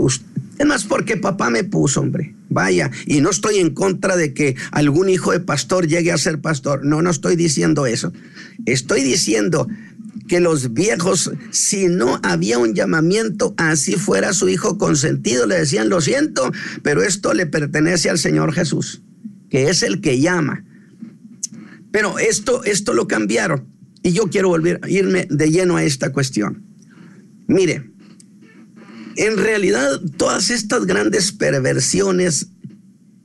es 0.63 0.67
más 0.67 0.83
porque 0.85 1.17
papá 1.17 1.49
me 1.49 1.63
puso, 1.63 2.01
hombre. 2.01 2.35
Vaya, 2.49 2.89
y 3.05 3.21
no 3.21 3.29
estoy 3.29 3.57
en 3.57 3.71
contra 3.71 4.15
de 4.15 4.33
que 4.33 4.55
algún 4.71 5.09
hijo 5.09 5.31
de 5.31 5.39
pastor 5.39 5.87
llegue 5.87 6.11
a 6.11 6.17
ser 6.17 6.39
pastor. 6.41 6.85
No, 6.85 7.01
no 7.01 7.09
estoy 7.09 7.35
diciendo 7.35 7.85
eso. 7.85 8.11
Estoy 8.65 9.01
diciendo 9.03 9.67
que 10.27 10.39
los 10.39 10.73
viejos, 10.73 11.31
si 11.51 11.87
no 11.87 12.19
había 12.23 12.57
un 12.57 12.73
llamamiento, 12.73 13.53
así 13.57 13.93
fuera 13.93 14.33
su 14.33 14.49
hijo 14.49 14.77
consentido, 14.77 15.47
le 15.47 15.59
decían, 15.59 15.89
lo 15.89 16.01
siento, 16.01 16.51
pero 16.81 17.03
esto 17.03 17.33
le 17.33 17.45
pertenece 17.45 18.09
al 18.09 18.19
Señor 18.19 18.53
Jesús, 18.53 19.01
que 19.49 19.69
es 19.69 19.83
el 19.83 20.01
que 20.01 20.19
llama. 20.19 20.63
Pero 21.91 22.19
esto, 22.19 22.63
esto 22.63 22.93
lo 22.93 23.07
cambiaron. 23.07 23.67
Y 24.01 24.11
yo 24.11 24.29
quiero 24.29 24.49
volver 24.49 24.81
irme 24.87 25.27
de 25.29 25.51
lleno 25.51 25.77
a 25.77 25.83
esta 25.83 26.11
cuestión. 26.11 26.63
Mire, 27.47 27.92
en 29.15 29.37
realidad 29.37 30.01
todas 30.17 30.49
estas 30.49 30.85
grandes 30.85 31.31
perversiones 31.31 32.47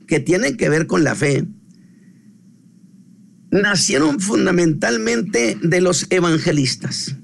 que 0.07 0.19
tienen 0.19 0.57
que 0.57 0.69
ver 0.69 0.87
con 0.87 1.03
la 1.03 1.15
fe, 1.15 1.45
nacieron 3.51 4.19
fundamentalmente 4.19 5.57
de 5.61 5.81
los 5.81 6.07
evangelistas, 6.09 7.15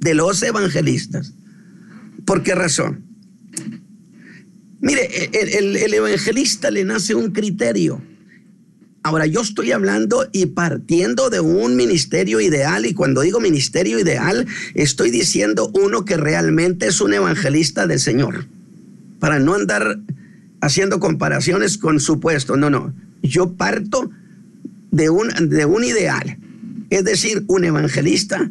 de 0.00 0.14
los 0.14 0.42
evangelistas. 0.42 1.34
¿Por 2.24 2.42
qué 2.42 2.54
razón? 2.54 3.04
Mire, 4.80 5.08
el, 5.32 5.76
el, 5.76 5.94
evangelista 5.94 6.70
le 6.70 6.84
nace 6.84 7.14
un 7.14 7.32
criterio. 7.32 8.02
Ahora, 9.06 9.26
yo 9.26 9.42
estoy 9.42 9.70
hablando 9.70 10.26
y 10.32 10.46
partiendo 10.46 11.30
de 11.30 11.38
un 11.38 11.76
ministerio 11.76 12.40
ideal, 12.40 12.86
y 12.86 12.92
cuando 12.92 13.20
digo 13.20 13.38
ministerio 13.38 14.00
ideal, 14.00 14.48
estoy 14.74 15.12
diciendo 15.12 15.70
uno 15.74 16.04
que 16.04 16.16
realmente 16.16 16.88
es 16.88 17.00
un 17.00 17.14
evangelista 17.14 17.86
del 17.86 18.00
Señor, 18.00 18.48
para 19.20 19.38
no 19.38 19.54
andar 19.54 20.00
haciendo 20.60 20.98
comparaciones 20.98 21.78
con 21.78 22.00
supuestos. 22.00 22.58
No, 22.58 22.68
no, 22.68 22.94
yo 23.22 23.52
parto 23.52 24.10
de 24.90 25.08
un, 25.08 25.28
de 25.50 25.64
un 25.66 25.84
ideal, 25.84 26.38
es 26.90 27.04
decir, 27.04 27.44
un 27.46 27.62
evangelista 27.62 28.50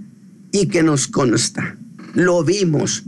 y 0.54 0.68
que 0.68 0.84
nos 0.84 1.08
consta. 1.08 1.76
Lo 2.14 2.46
vimos, 2.46 3.04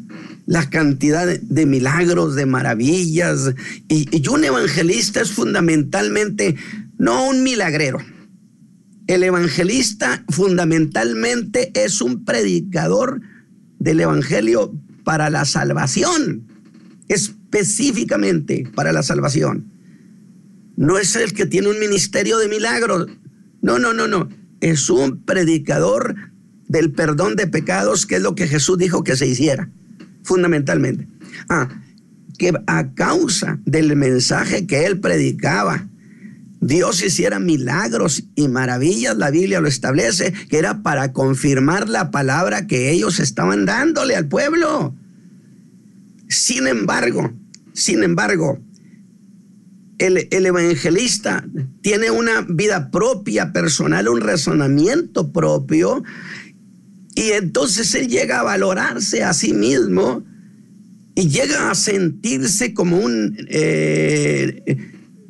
la 0.47 0.69
cantidad 0.69 1.25
de, 1.25 1.65
milagros, 1.65 2.35
de 2.35 2.45
maravillas, 2.45 3.53
y, 3.87 4.09
y 4.11 4.27
un 4.27 4.43
evangelista 4.43 5.21
es 5.21 5.31
fundamentalmente 5.31 6.57
no 6.97 7.27
un 7.27 7.43
milagrero. 7.43 7.99
El 9.07 9.23
evangelista 9.23 10.23
fundamentalmente 10.29 11.71
es 11.73 12.01
un 12.01 12.25
predicador 12.25 13.21
del 13.79 14.01
evangelio 14.01 14.73
para 15.03 15.29
la 15.29 15.45
salvación, 15.45 16.47
específicamente 17.07 18.69
para 18.75 18.91
la 18.91 19.03
salvación. 19.03 19.71
No 20.75 20.97
es 20.97 21.15
el 21.15 21.33
que 21.33 21.45
tiene 21.45 21.69
un 21.69 21.79
ministerio 21.79 22.37
de 22.37 22.49
milagros, 22.49 23.07
no, 23.61 23.79
no, 23.79 23.93
no, 23.93 24.07
no. 24.07 24.29
Es 24.59 24.89
un 24.89 25.23
predicador 25.23 26.15
del 26.67 26.91
perdón 26.91 27.35
de 27.35 27.47
pecados, 27.47 28.05
que 28.05 28.15
es 28.15 28.21
lo 28.21 28.35
que 28.35 28.47
Jesús 28.47 28.77
dijo 28.77 29.03
que 29.03 29.15
se 29.15 29.27
hiciera, 29.27 29.69
fundamentalmente. 30.23 31.07
Ah, 31.49 31.69
que 32.37 32.53
a 32.67 32.93
causa 32.93 33.59
del 33.65 33.95
mensaje 33.95 34.67
que 34.67 34.85
él 34.85 34.99
predicaba, 34.99 35.87
Dios 36.59 37.03
hiciera 37.03 37.39
milagros 37.39 38.23
y 38.35 38.47
maravillas, 38.47 39.15
la 39.17 39.29
Biblia 39.29 39.61
lo 39.61 39.67
establece, 39.67 40.33
que 40.49 40.57
era 40.57 40.81
para 40.81 41.13
confirmar 41.13 41.87
la 41.87 42.09
palabra 42.09 42.65
que 42.65 42.91
ellos 42.91 43.19
estaban 43.19 43.65
dándole 43.65 44.15
al 44.15 44.27
pueblo. 44.27 44.95
Sin 46.27 46.67
embargo, 46.67 47.31
sin 47.73 48.03
embargo, 48.03 48.59
el, 49.99 50.27
evangelista 50.31 51.45
tiene 51.81 52.11
una 52.11 52.41
vida 52.41 52.89
propia, 52.89 53.51
personal, 53.51 54.07
un 54.07 54.21
razonamiento 54.21 55.31
propio, 55.31 56.03
y 57.15 57.31
entonces 57.31 57.93
él 57.95 58.07
llega 58.07 58.39
a 58.39 58.43
valorarse 58.43 59.23
a 59.23 59.33
sí 59.33 59.53
mismo 59.53 60.23
y 61.15 61.29
llega 61.29 61.71
a 61.71 61.75
sentirse 61.75 62.73
como 62.73 62.97
un 62.99 63.35
eh, 63.49 64.77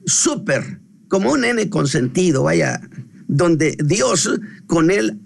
súper, 0.06 0.82
como 1.08 1.32
un 1.32 1.42
nene 1.42 1.70
consentido, 1.70 2.44
vaya, 2.44 2.82
donde 3.28 3.78
Dios 3.84 4.30
con 4.66 4.92
él 4.92 5.20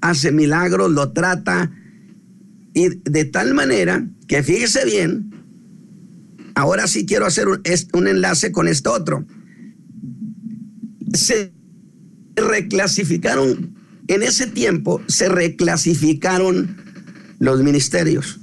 hace 0.00 0.32
milagros, 0.32 0.90
lo 0.92 1.12
trata, 1.12 1.70
y 2.74 2.88
de 3.08 3.24
tal 3.24 3.54
manera 3.54 4.06
que 4.26 4.42
fíjese 4.42 4.84
bien, 4.84 5.34
Ahora 6.54 6.86
sí 6.86 7.04
quiero 7.04 7.26
hacer 7.26 7.48
un, 7.48 8.06
enlace 8.06 8.52
con 8.52 8.68
esto 8.68 8.92
otro. 8.92 9.26
Se 11.12 11.52
reclasificaron, 12.36 13.74
en 14.06 14.22
ese 14.22 14.46
tiempo 14.46 15.02
se 15.08 15.28
reclasificaron 15.28 16.76
los 17.40 17.62
ministerios. 17.62 18.40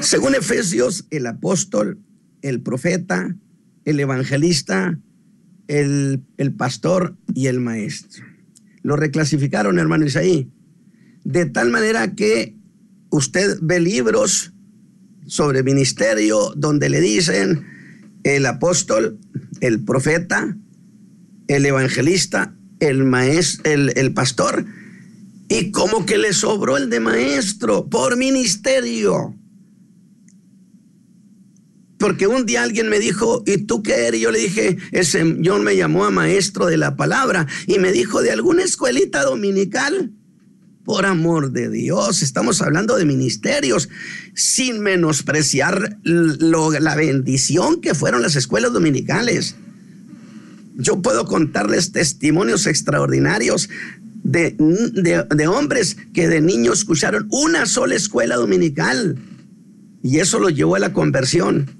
Según 0.00 0.34
Efesios, 0.34 1.06
el 1.10 1.26
apóstol, 1.26 2.00
el 2.42 2.62
profeta, 2.62 3.36
el 3.90 4.00
evangelista, 4.00 4.98
el, 5.68 6.22
el, 6.36 6.54
pastor 6.54 7.16
y 7.34 7.46
el 7.46 7.60
maestro. 7.60 8.24
Lo 8.82 8.96
reclasificaron, 8.96 9.78
hermano 9.78 10.06
Isaí. 10.06 10.50
De 11.24 11.46
tal 11.46 11.70
manera 11.70 12.14
que 12.14 12.56
usted 13.10 13.58
ve 13.60 13.80
libros 13.80 14.52
sobre 15.26 15.62
ministerio 15.62 16.52
donde 16.56 16.88
le 16.88 17.00
dicen 17.00 17.66
el 18.24 18.46
apóstol, 18.46 19.18
el 19.60 19.84
profeta, 19.84 20.56
el 21.48 21.66
evangelista, 21.66 22.54
el 22.80 23.04
maestro, 23.04 23.70
el, 23.70 23.92
el 23.96 24.12
pastor, 24.12 24.64
y 25.48 25.72
como 25.72 26.06
que 26.06 26.16
le 26.16 26.32
sobró 26.32 26.76
el 26.76 26.90
de 26.90 27.00
maestro 27.00 27.88
por 27.88 28.16
ministerio. 28.16 29.36
Porque 32.00 32.26
un 32.26 32.46
día 32.46 32.62
alguien 32.62 32.88
me 32.88 32.98
dijo, 32.98 33.44
¿y 33.46 33.58
tú 33.58 33.82
qué 33.82 34.06
eres? 34.06 34.22
Yo 34.22 34.30
le 34.30 34.38
dije, 34.38 34.78
el 34.90 35.04
Señor 35.04 35.60
me 35.60 35.76
llamó 35.76 36.06
a 36.06 36.10
maestro 36.10 36.64
de 36.64 36.78
la 36.78 36.96
palabra 36.96 37.46
y 37.66 37.78
me 37.78 37.92
dijo, 37.92 38.22
¿de 38.22 38.32
alguna 38.32 38.62
escuelita 38.62 39.22
dominical? 39.22 40.10
Por 40.82 41.04
amor 41.04 41.52
de 41.52 41.68
Dios, 41.68 42.22
estamos 42.22 42.62
hablando 42.62 42.96
de 42.96 43.04
ministerios, 43.04 43.90
sin 44.34 44.80
menospreciar 44.80 45.98
la 46.02 46.96
bendición 46.96 47.82
que 47.82 47.94
fueron 47.94 48.22
las 48.22 48.34
escuelas 48.34 48.72
dominicales. 48.72 49.56
Yo 50.78 51.02
puedo 51.02 51.26
contarles 51.26 51.92
testimonios 51.92 52.66
extraordinarios 52.66 53.68
de, 54.22 54.56
de, 54.56 55.46
hombres 55.48 55.98
que 56.14 56.28
de 56.28 56.40
niños 56.40 56.78
escucharon 56.78 57.28
una 57.30 57.66
sola 57.66 57.94
escuela 57.94 58.36
dominical 58.36 59.18
y 60.02 60.20
eso 60.20 60.38
lo 60.38 60.48
llevó 60.48 60.76
a 60.76 60.78
la 60.78 60.94
conversión 60.94 61.79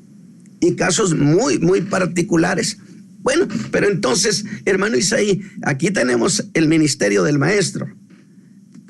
y 0.61 0.77
casos 0.77 1.17
muy, 1.17 1.59
muy 1.59 1.81
particulares. 1.81 2.79
Bueno, 3.23 3.49
pero 3.71 3.89
entonces, 3.89 4.45
hermano 4.65 4.97
Isaí, 4.97 5.43
aquí 5.63 5.91
tenemos 5.91 6.47
el 6.55 6.69
ministerio 6.69 7.23
del 7.23 7.39
maestro 7.39 7.89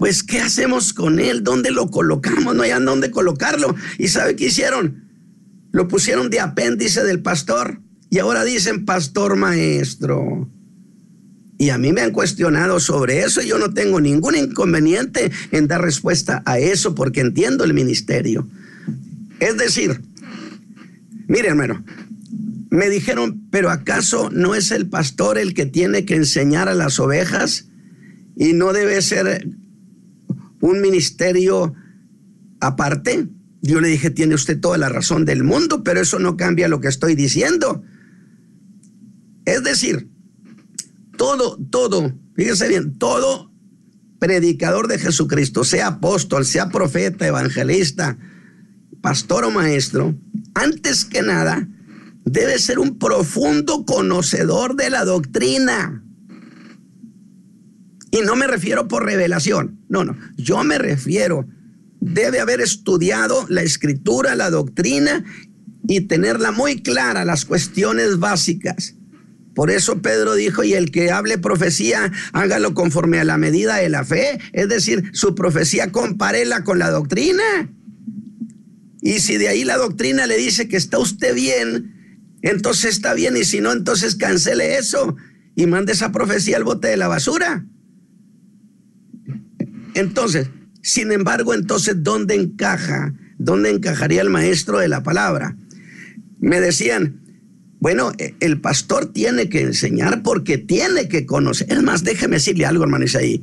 pues 0.00 0.22
¿qué 0.22 0.40
hacemos 0.40 0.94
con 0.94 1.20
él? 1.20 1.44
¿Dónde 1.44 1.70
lo 1.70 1.90
colocamos? 1.90 2.56
No 2.56 2.62
hay 2.62 2.70
dónde 2.70 3.11
colocarlo. 3.11 3.74
¿Y 3.98 4.09
sabe 4.09 4.35
qué 4.35 4.46
hicieron? 4.46 5.04
Lo 5.72 5.88
pusieron 5.88 6.30
de 6.30 6.40
apéndice 6.40 7.05
del 7.05 7.20
pastor 7.20 7.82
y 8.09 8.18
ahora 8.18 8.42
dicen 8.42 8.86
pastor 8.86 9.36
maestro. 9.36 10.49
Y 11.59 11.68
a 11.68 11.76
mí 11.76 11.92
me 11.92 12.01
han 12.01 12.12
cuestionado 12.12 12.80
sobre 12.80 13.20
eso 13.20 13.42
y 13.42 13.49
yo 13.49 13.59
no 13.59 13.74
tengo 13.74 14.01
ningún 14.01 14.36
inconveniente 14.36 15.30
en 15.51 15.68
dar 15.68 15.82
respuesta 15.82 16.42
a 16.47 16.59
eso 16.59 16.95
porque 16.95 17.20
entiendo 17.20 17.64
el 17.64 17.74
ministerio. 17.74 18.49
Es 19.38 19.59
decir, 19.59 20.01
mire 21.31 21.49
hermano, 21.49 21.85
me 22.70 22.91
dijeron, 22.91 23.47
pero 23.51 23.70
¿acaso 23.70 24.31
no 24.31 24.57
es 24.57 24.72
el 24.72 24.89
pastor 24.89 25.39
el 25.39 25.55
que 25.55 25.64
tiene 25.64 26.05
que 26.05 26.16
enseñar 26.16 26.68
a 26.68 26.74
las 26.74 26.99
ovejas? 26.99 27.68
Y 28.37 28.53
no 28.53 28.72
debe 28.72 29.01
ser 29.01 29.49
un 30.61 30.81
ministerio 30.81 31.72
aparte. 32.59 33.28
Yo 33.62 33.81
le 33.81 33.89
dije, 33.89 34.11
tiene 34.11 34.35
usted 34.35 34.59
toda 34.59 34.76
la 34.76 34.89
razón 34.89 35.24
del 35.24 35.45
mundo, 35.45 35.85
pero 35.85 36.01
eso 36.01 36.18
no 36.18 36.37
cambia 36.37 36.66
lo 36.66 36.81
que 36.81 36.89
estoy 36.89 37.14
diciendo. 37.14 37.85
Es 39.45 39.62
decir, 39.62 40.09
todo, 41.16 41.59
todo, 41.70 42.12
fíjese 42.35 42.68
bien, 42.68 42.99
todo 42.99 43.53
predicador 44.18 44.89
de 44.89 44.99
Jesucristo, 44.99 45.62
sea 45.62 45.87
apóstol, 45.87 46.45
sea 46.45 46.70
profeta, 46.70 47.26
evangelista, 47.26 48.18
pastor 49.01 49.45
o 49.45 49.51
maestro, 49.51 50.14
antes 50.55 51.05
que 51.05 51.22
nada, 51.22 51.68
debe 52.24 52.59
ser 52.59 52.78
un 52.78 52.99
profundo 52.99 53.84
conocedor 53.84 54.76
de 54.76 54.91
la 54.91 55.05
doctrina. 55.05 56.05
Y 58.11 58.22
no 58.22 58.36
me 58.36 58.47
refiero 58.47 58.88
por 58.88 59.05
revelación, 59.05 59.80
no, 59.88 60.05
no, 60.05 60.16
yo 60.36 60.62
me 60.64 60.78
refiero, 60.78 61.47
debe 62.01 62.41
haber 62.41 62.61
estudiado 62.61 63.47
la 63.49 63.62
escritura, 63.62 64.34
la 64.34 64.51
doctrina 64.51 65.24
y 65.86 66.03
tenerla 66.03 66.51
muy 66.51 66.82
clara, 66.82 67.24
las 67.24 67.45
cuestiones 67.45 68.18
básicas. 68.18 68.97
Por 69.55 69.70
eso 69.70 70.01
Pedro 70.01 70.34
dijo, 70.34 70.62
y 70.62 70.74
el 70.74 70.91
que 70.91 71.11
hable 71.11 71.36
profecía, 71.38 72.12
hágalo 72.32 72.74
conforme 72.74 73.18
a 73.18 73.24
la 73.24 73.36
medida 73.36 73.76
de 73.76 73.88
la 73.88 74.05
fe. 74.05 74.38
Es 74.53 74.68
decir, 74.68 75.11
su 75.12 75.34
profecía 75.34 75.91
compárela 75.93 76.64
con 76.64 76.78
la 76.78 76.91
doctrina. 76.91 77.43
Y 79.03 79.20
si 79.20 79.36
de 79.38 79.48
ahí 79.48 79.64
la 79.64 79.76
doctrina 79.76 80.26
le 80.26 80.36
dice 80.36 80.68
que 80.68 80.76
está 80.76 80.98
usted 80.98 81.34
bien, 81.34 81.94
entonces 82.42 82.94
está 82.94 83.14
bien. 83.14 83.36
Y 83.36 83.44
si 83.44 83.61
no, 83.61 83.72
entonces 83.72 84.16
cancele 84.16 84.76
eso 84.76 85.16
y 85.55 85.66
mande 85.66 85.92
esa 85.92 86.12
profecía 86.12 86.57
al 86.57 86.64
bote 86.64 86.88
de 86.88 86.96
la 86.96 87.09
basura. 87.09 87.66
Entonces, 89.94 90.48
sin 90.82 91.12
embargo, 91.12 91.55
entonces, 91.55 91.96
¿dónde 92.03 92.34
encaja? 92.34 93.14
¿Dónde 93.38 93.70
encajaría 93.70 94.22
el 94.22 94.30
maestro 94.30 94.78
de 94.78 94.88
la 94.88 95.03
palabra? 95.03 95.57
Me 96.38 96.61
decían, 96.61 97.20
bueno, 97.80 98.12
e, 98.18 98.34
el 98.40 98.61
pastor 98.61 99.12
tiene 99.12 99.48
que 99.48 99.62
enseñar 99.62 100.22
porque 100.22 100.59
tiene 100.59 101.09
que 101.09 101.26
conocer. 101.26 101.72
Es 101.72 101.82
más, 101.82 102.05
déjeme 102.05 102.36
decirle 102.36 102.66
algo, 102.66 102.84
hermano 102.84 103.05
Isaí. 103.05 103.42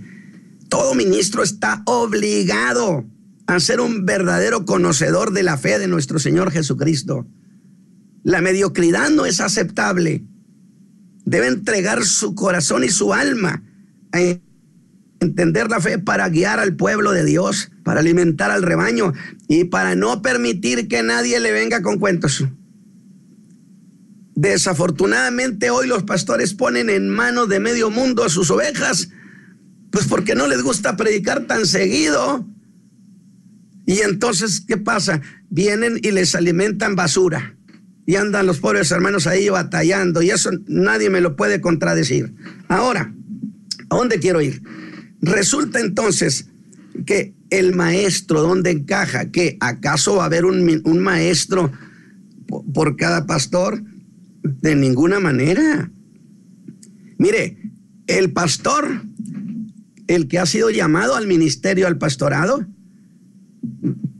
Todo 0.69 0.93
ministro 0.95 1.43
está 1.43 1.81
obligado 1.85 3.05
a 3.47 3.59
ser 3.59 3.79
un 3.79 4.05
verdadero 4.05 4.65
conocedor 4.65 5.31
de 5.31 5.43
la 5.43 5.57
fe 5.57 5.79
de 5.79 5.87
nuestro 5.87 6.19
Señor 6.19 6.51
Jesucristo. 6.51 7.25
La 8.23 8.41
mediocridad 8.41 9.09
no 9.09 9.25
es 9.25 9.39
aceptable. 9.39 10.25
Debe 11.25 11.47
entregar 11.47 12.03
su 12.03 12.35
corazón 12.35 12.83
y 12.83 12.89
su 12.89 13.13
alma 13.13 13.63
a 14.11 14.19
entender 15.19 15.69
la 15.69 15.79
fe 15.79 15.97
para 15.97 16.27
guiar 16.29 16.59
al 16.59 16.75
pueblo 16.75 17.11
de 17.13 17.23
Dios, 17.23 17.71
para 17.83 18.01
alimentar 18.01 18.51
al 18.51 18.63
rebaño 18.63 19.13
y 19.47 19.63
para 19.63 19.95
no 19.95 20.21
permitir 20.21 20.89
que 20.89 21.01
nadie 21.01 21.39
le 21.39 21.53
venga 21.53 21.81
con 21.81 21.99
cuentos. 21.99 22.43
Desafortunadamente 24.35 25.69
hoy 25.69 25.87
los 25.87 26.03
pastores 26.03 26.53
ponen 26.53 26.89
en 26.89 27.09
manos 27.09 27.47
de 27.49 27.59
medio 27.59 27.89
mundo 27.89 28.23
a 28.23 28.29
sus 28.29 28.51
ovejas, 28.51 29.09
pues 29.89 30.05
porque 30.05 30.35
no 30.35 30.47
les 30.47 30.61
gusta 30.61 30.97
predicar 30.97 31.47
tan 31.47 31.65
seguido. 31.65 32.45
Y 33.87 34.01
entonces, 34.01 34.59
¿qué 34.59 34.75
pasa? 34.75 35.21
Vienen 35.49 35.97
y 36.03 36.11
les 36.11 36.35
alimentan 36.35 36.97
basura. 36.97 37.55
Y 38.05 38.15
andan 38.15 38.45
los 38.45 38.59
pobres 38.59 38.91
hermanos 38.91 39.27
ahí 39.27 39.47
batallando. 39.47 40.21
Y 40.21 40.29
eso 40.29 40.51
nadie 40.67 41.09
me 41.09 41.21
lo 41.21 41.37
puede 41.37 41.61
contradecir. 41.61 42.35
Ahora, 42.67 43.13
¿a 43.89 43.95
dónde 43.95 44.19
quiero 44.19 44.41
ir? 44.41 44.61
Resulta 45.21 45.79
entonces 45.79 46.49
que 47.05 47.33
el 47.49 47.75
maestro, 47.75 48.41
¿dónde 48.41 48.71
encaja? 48.71 49.31
¿Que 49.31 49.55
acaso 49.61 50.17
va 50.17 50.23
a 50.23 50.25
haber 50.25 50.43
un, 50.43 50.81
un 50.83 50.99
maestro 50.99 51.71
por 52.73 52.97
cada 52.97 53.25
pastor? 53.25 53.81
De 54.43 54.75
ninguna 54.75 55.21
manera. 55.21 55.89
Mire, 57.17 57.57
el 58.07 58.33
pastor, 58.33 59.01
el 60.07 60.27
que 60.27 60.39
ha 60.39 60.45
sido 60.45 60.69
llamado 60.71 61.15
al 61.15 61.25
ministerio, 61.25 61.87
al 61.87 61.97
pastorado, 61.97 62.67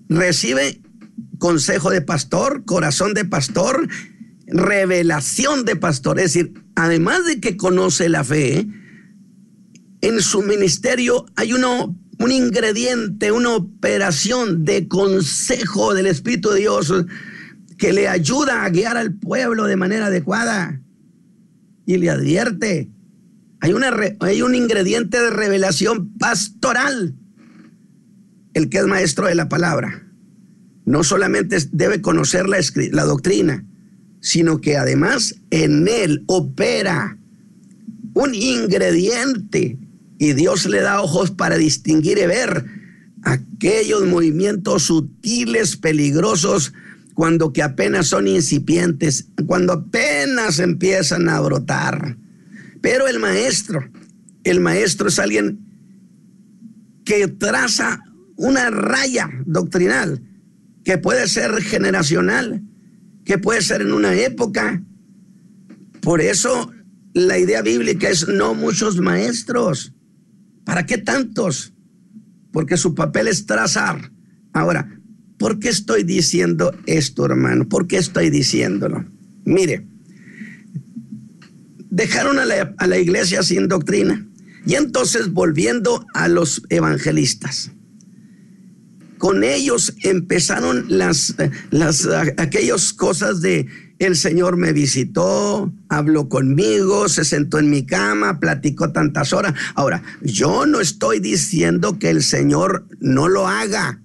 recibe 0.10 0.82
consejo 1.38 1.90
de 1.90 2.02
pastor, 2.02 2.66
corazón 2.66 3.14
de 3.14 3.26
pastor, 3.26 3.88
revelación 4.48 5.66
de 5.66 5.76
pastor. 5.76 6.20
Es 6.20 6.34
decir, 6.34 6.54
además 6.76 7.26
de 7.26 7.40
que 7.40 7.58
conoce 7.58 8.10
la 8.10 8.24
fe, 8.24 8.68
en 10.02 10.22
su 10.22 10.42
ministerio 10.44 11.26
hay 11.36 11.54
uno, 11.54 11.96
un 12.20 12.32
ingrediente, 12.32 13.32
una 13.32 13.56
operación 13.56 14.64
de 14.64 14.88
consejo 14.88 15.94
del 15.94 16.08
Espíritu 16.08 16.50
de 16.50 16.60
Dios 16.60 16.94
que 17.78 17.94
le 17.94 18.08
ayuda 18.08 18.64
a 18.64 18.70
guiar 18.70 18.98
al 18.98 19.14
pueblo 19.14 19.66
de 19.66 19.76
manera 19.76 20.08
adecuada 20.08 20.82
y 21.86 21.98
le 21.98 22.10
advierte. 22.10 22.90
Hay, 23.60 23.74
una, 23.74 23.92
hay 24.20 24.42
un 24.42 24.56
ingrediente 24.56 25.20
de 25.20 25.30
revelación 25.30 26.14
pastoral, 26.18 27.16
el 28.58 28.70
que 28.70 28.80
es 28.80 28.88
maestro 28.88 29.28
de 29.28 29.36
la 29.36 29.50
palabra. 29.50 30.04
No 30.86 31.04
solamente 31.04 31.58
debe 31.72 32.02
conocer 32.02 32.48
la, 32.50 32.58
la 32.92 33.04
doctrina, 33.04 33.64
sino 34.20 34.60
que 34.62 34.78
además 34.78 35.36
en 35.52 35.88
él 35.88 36.24
opera 36.28 37.18
un 38.14 38.34
ingrediente 38.34 39.78
y 40.18 40.34
Dios 40.34 40.66
le 40.66 40.82
da 40.82 41.02
ojos 41.02 41.30
para 41.30 41.58
distinguir 41.58 42.18
y 42.18 42.26
ver 42.26 42.66
aquellos 43.24 44.06
movimientos 44.08 44.84
sutiles, 44.84 45.78
peligrosos, 45.78 46.74
cuando 47.14 47.54
que 47.54 47.62
apenas 47.62 48.08
son 48.08 48.28
incipientes, 48.28 49.28
cuando 49.46 49.74
apenas 49.74 50.58
empiezan 50.60 51.30
a 51.30 51.40
brotar. 51.42 52.18
Pero 52.82 53.08
el 53.08 53.20
maestro, 53.20 53.88
el 54.44 54.62
maestro 54.62 55.10
es 55.10 55.20
alguien 55.20 55.60
que 57.06 57.28
traza 57.28 58.07
una 58.38 58.70
raya 58.70 59.30
doctrinal 59.46 60.24
que 60.86 60.98
puede 60.98 61.28
ser 61.28 61.62
generacional, 61.62 62.64
que 63.26 63.38
puede 63.38 63.62
ser 63.62 63.82
en 63.82 63.92
una 63.92 64.16
época. 64.16 64.82
Por 66.02 66.22
eso 66.22 66.72
la 67.14 67.38
idea 67.38 67.62
bíblica 67.62 68.10
es 68.10 68.28
no 68.28 68.54
muchos 68.54 68.98
maestros. 69.02 69.94
¿Para 70.64 70.86
qué 70.86 70.98
tantos? 70.98 71.74
Porque 72.52 72.78
su 72.78 72.96
papel 72.96 73.28
es 73.28 73.46
trazar. 73.46 74.12
Ahora, 74.54 74.98
¿Por 75.38 75.60
qué 75.60 75.70
estoy 75.70 76.04
diciendo 76.04 76.74
esto, 76.86 77.26
hermano? 77.26 77.68
¿Por 77.70 77.88
qué 77.88 77.98
estoy 77.98 78.30
diciéndolo? 78.30 79.06
Mire, 79.46 79.88
dejaron 81.90 82.40
a 82.40 82.46
la, 82.46 83.00
iglesia 83.00 83.44
sin 83.44 83.68
doctrina 83.68 84.28
y 84.66 84.76
entonces 84.76 85.32
volviendo 85.32 86.06
a 86.14 86.28
los 86.28 86.64
evangelistas. 86.70 87.72
Con 89.18 89.44
ellos 89.44 89.94
empezaron 90.04 90.86
las, 90.90 91.36
las 91.72 92.08
aquellas 92.38 92.94
cosas 92.94 93.42
de 93.42 93.68
el 94.00 94.16
Señor 94.16 94.58
me 94.58 94.74
visitó, 94.74 95.74
habló 95.90 96.30
conmigo, 96.30 97.10
se 97.10 97.26
sentó 97.26 97.58
en 97.58 97.72
mi 97.72 97.86
cama, 97.86 98.40
platicó 98.40 98.92
tantas 98.92 99.34
horas. 99.34 99.56
Ahora, 99.74 100.04
yo 100.22 100.68
no 100.68 100.80
estoy 100.80 101.20
diciendo 101.20 101.98
que 101.98 102.12
el 102.12 102.22
Señor 102.22 102.86
no 103.00 103.28
lo 103.28 103.48
haga. 103.48 104.00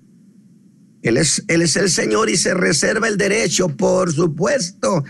Él 1.02 1.18
es, 1.18 1.44
él 1.48 1.60
es 1.60 1.76
el 1.76 1.90
Señor 1.90 2.30
y 2.30 2.36
se 2.36 2.54
reserva 2.54 3.08
el 3.08 3.18
derecho, 3.18 3.68
por 3.68 4.12
supuesto. 4.12 5.04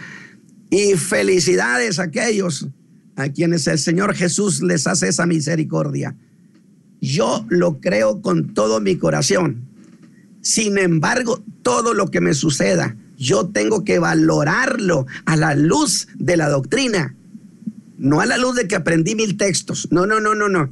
Y 0.70 0.94
felicidades 0.94 2.00
a 2.00 2.05
aquellos 2.05 2.66
a 3.14 3.28
quienes 3.28 3.66
el 3.66 3.78
Señor 3.78 4.14
Jesús 4.14 4.62
les 4.62 4.86
hace 4.86 5.09
esa 5.09 5.26
misericordia. 5.26 6.16
Yo 7.00 7.46
lo 7.48 7.80
creo 7.80 8.20
con 8.22 8.55
todo 8.55 8.80
mi 8.80 8.96
corazón. 8.96 9.68
Sin 10.43 10.76
embargo, 10.76 11.43
todo 11.62 11.95
lo 11.95 12.11
que 12.11 12.20
me 12.20 12.34
suceda, 12.34 12.97
yo 13.16 13.49
tengo 13.49 13.84
que 13.84 13.99
valorarlo 13.99 15.07
a 15.24 15.36
la 15.36 15.55
luz 15.55 16.09
de 16.16 16.36
la 16.36 16.49
doctrina, 16.49 17.16
no 17.97 18.20
a 18.20 18.26
la 18.26 18.36
luz 18.36 18.57
de 18.57 18.68
que 18.68 18.74
aprendí 18.74 19.14
mil 19.14 19.36
textos. 19.36 19.88
No, 19.90 20.05
no, 20.07 20.20
no, 20.20 20.34
no, 20.34 20.49
no 20.49 20.70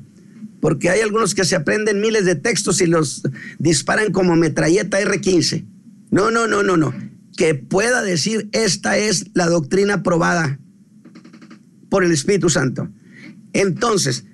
porque 0.61 0.91
hay 0.91 1.01
algunos 1.01 1.35
que 1.35 1.45
se 1.45 1.57
aprenden 1.57 2.01
miles 2.01 2.27
de 2.27 2.35
textos 2.35 2.81
y 2.81 2.87
los 2.87 3.23
disparan 3.59 4.13
como 4.13 4.37
metralleta 4.37 5.01
R15. 5.01 5.65
No, 6.11 6.31
no, 6.31 6.47
no, 6.47 6.63
no, 6.63 6.77
no. 6.77 6.95
Que 7.37 7.55
pueda 7.55 8.03
decir, 8.03 8.49
esta 8.53 8.99
es 8.99 9.27
la 9.33 9.47
doctrina 9.47 10.03
probada 10.03 10.59
por 11.89 12.05
el 12.05 12.13
Espíritu 12.13 12.51
Santo. 12.51 12.89
Entonces, 13.53 14.25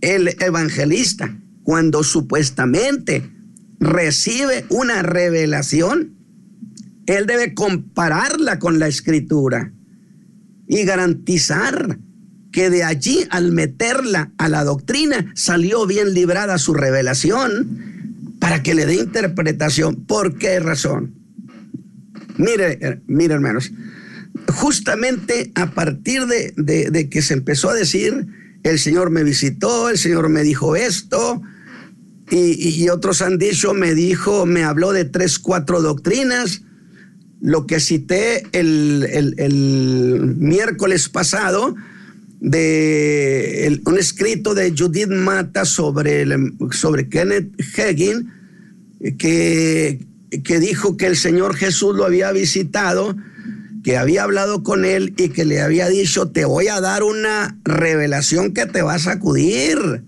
el 0.00 0.34
evangelista, 0.40 1.38
cuando 1.62 2.02
supuestamente 2.02 3.30
recibe 3.80 4.64
una 4.68 5.02
revelación, 5.02 6.14
él 7.06 7.26
debe 7.26 7.54
compararla 7.54 8.58
con 8.58 8.78
la 8.78 8.88
escritura 8.88 9.72
y 10.66 10.84
garantizar 10.84 11.98
que 12.52 12.70
de 12.70 12.84
allí 12.84 13.26
al 13.30 13.52
meterla 13.52 14.32
a 14.38 14.48
la 14.48 14.64
doctrina 14.64 15.30
salió 15.34 15.86
bien 15.86 16.14
librada 16.14 16.58
su 16.58 16.74
revelación 16.74 18.36
para 18.40 18.62
que 18.62 18.74
le 18.74 18.86
dé 18.86 18.94
interpretación. 18.94 20.06
¿Por 20.06 20.38
qué 20.38 20.58
razón? 20.60 21.14
Mire, 22.38 23.02
mire 23.06 23.34
hermanos, 23.34 23.72
justamente 24.48 25.52
a 25.54 25.72
partir 25.72 26.26
de, 26.26 27.08
que 27.10 27.22
se 27.22 27.34
empezó 27.34 27.70
a 27.70 27.74
decir, 27.74 28.26
el 28.62 28.78
Señor 28.78 29.10
me 29.10 29.22
visitó, 29.22 29.88
el 29.88 29.98
Señor 29.98 30.28
me 30.28 30.42
dijo 30.42 30.76
esto, 30.76 31.42
y, 32.28 32.88
otros 32.88 33.22
han 33.22 33.38
dicho, 33.38 33.72
me 33.72 33.94
dijo, 33.94 34.46
me 34.46 34.64
habló 34.64 34.92
de 34.92 35.04
tres, 35.04 35.38
cuatro 35.38 35.80
doctrinas. 35.80 36.62
Lo 37.40 37.66
que 37.66 37.78
cité 37.78 38.42
el, 38.52 39.34
el 39.36 40.34
miércoles 40.36 41.08
pasado, 41.08 41.76
de 42.40 43.80
un 43.84 43.98
escrito 43.98 44.54
de 44.54 44.74
Judith 44.76 45.08
Mata 45.08 45.64
sobre, 45.64 46.26
sobre 46.72 47.08
Kenneth 47.08 47.52
Hagin, 47.76 48.30
que, 49.18 50.04
que 50.44 50.60
dijo 50.60 50.96
que 50.96 51.06
el 51.06 51.16
Señor 51.16 51.56
Jesús 51.56 51.96
lo 51.96 52.04
había 52.04 52.32
visitado, 52.32 53.16
que 53.82 53.96
había 53.96 54.24
hablado 54.24 54.62
con 54.62 54.84
él 54.84 55.14
y 55.16 55.28
que 55.28 55.44
le 55.44 55.60
había 55.60 55.88
dicho, 55.88 56.28
te 56.28 56.44
voy 56.44 56.68
a 56.68 56.80
dar 56.80 57.02
una 57.02 57.58
revelación 57.64 58.52
que 58.52 58.66
te 58.66 58.82
va 58.82 58.94
a 58.94 58.98
sacudir. 58.98 60.02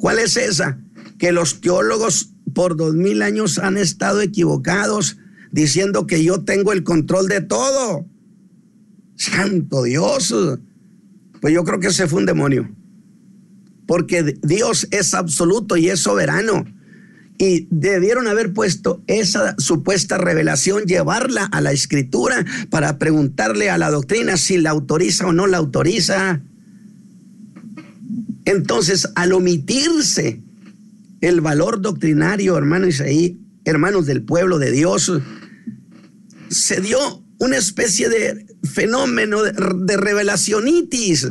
¿Cuál 0.00 0.18
es 0.18 0.38
esa? 0.38 0.80
Que 1.18 1.30
los 1.30 1.60
teólogos 1.60 2.32
por 2.54 2.74
dos 2.74 2.94
mil 2.94 3.20
años 3.20 3.58
han 3.58 3.76
estado 3.76 4.22
equivocados 4.22 5.18
diciendo 5.52 6.06
que 6.06 6.24
yo 6.24 6.42
tengo 6.42 6.72
el 6.72 6.84
control 6.84 7.28
de 7.28 7.42
todo. 7.42 8.06
Santo 9.16 9.82
Dios. 9.82 10.34
Pues 11.42 11.52
yo 11.52 11.64
creo 11.64 11.80
que 11.80 11.88
ese 11.88 12.08
fue 12.08 12.20
un 12.20 12.26
demonio. 12.26 12.74
Porque 13.86 14.38
Dios 14.42 14.88
es 14.90 15.12
absoluto 15.12 15.76
y 15.76 15.90
es 15.90 16.00
soberano. 16.00 16.64
Y 17.36 17.68
debieron 17.70 18.26
haber 18.26 18.54
puesto 18.54 19.02
esa 19.06 19.54
supuesta 19.58 20.16
revelación, 20.16 20.84
llevarla 20.84 21.44
a 21.44 21.60
la 21.60 21.72
escritura 21.72 22.46
para 22.70 22.98
preguntarle 22.98 23.68
a 23.68 23.76
la 23.76 23.90
doctrina 23.90 24.38
si 24.38 24.56
la 24.56 24.70
autoriza 24.70 25.26
o 25.26 25.32
no 25.32 25.46
la 25.46 25.58
autoriza. 25.58 26.40
Entonces, 28.44 29.08
al 29.14 29.32
omitirse 29.32 30.42
el 31.20 31.40
valor 31.40 31.80
doctrinario, 31.80 32.56
hermanos 32.56 33.00
ahí, 33.00 33.38
hermanos 33.64 34.06
del 34.06 34.22
pueblo 34.22 34.58
de 34.58 34.70
Dios, 34.70 35.12
se 36.48 36.80
dio 36.80 36.98
una 37.38 37.56
especie 37.56 38.08
de 38.08 38.46
fenómeno 38.64 39.42
de, 39.42 39.96
revelacionitis. 39.96 41.30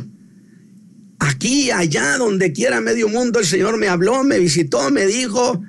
Aquí, 1.18 1.70
allá, 1.70 2.16
donde 2.16 2.52
quiera, 2.52 2.80
medio 2.80 3.08
mundo, 3.08 3.40
el 3.40 3.46
Señor 3.46 3.76
me 3.76 3.88
habló, 3.88 4.24
me 4.24 4.38
visitó, 4.38 4.90
me 4.90 5.06
dijo, 5.06 5.62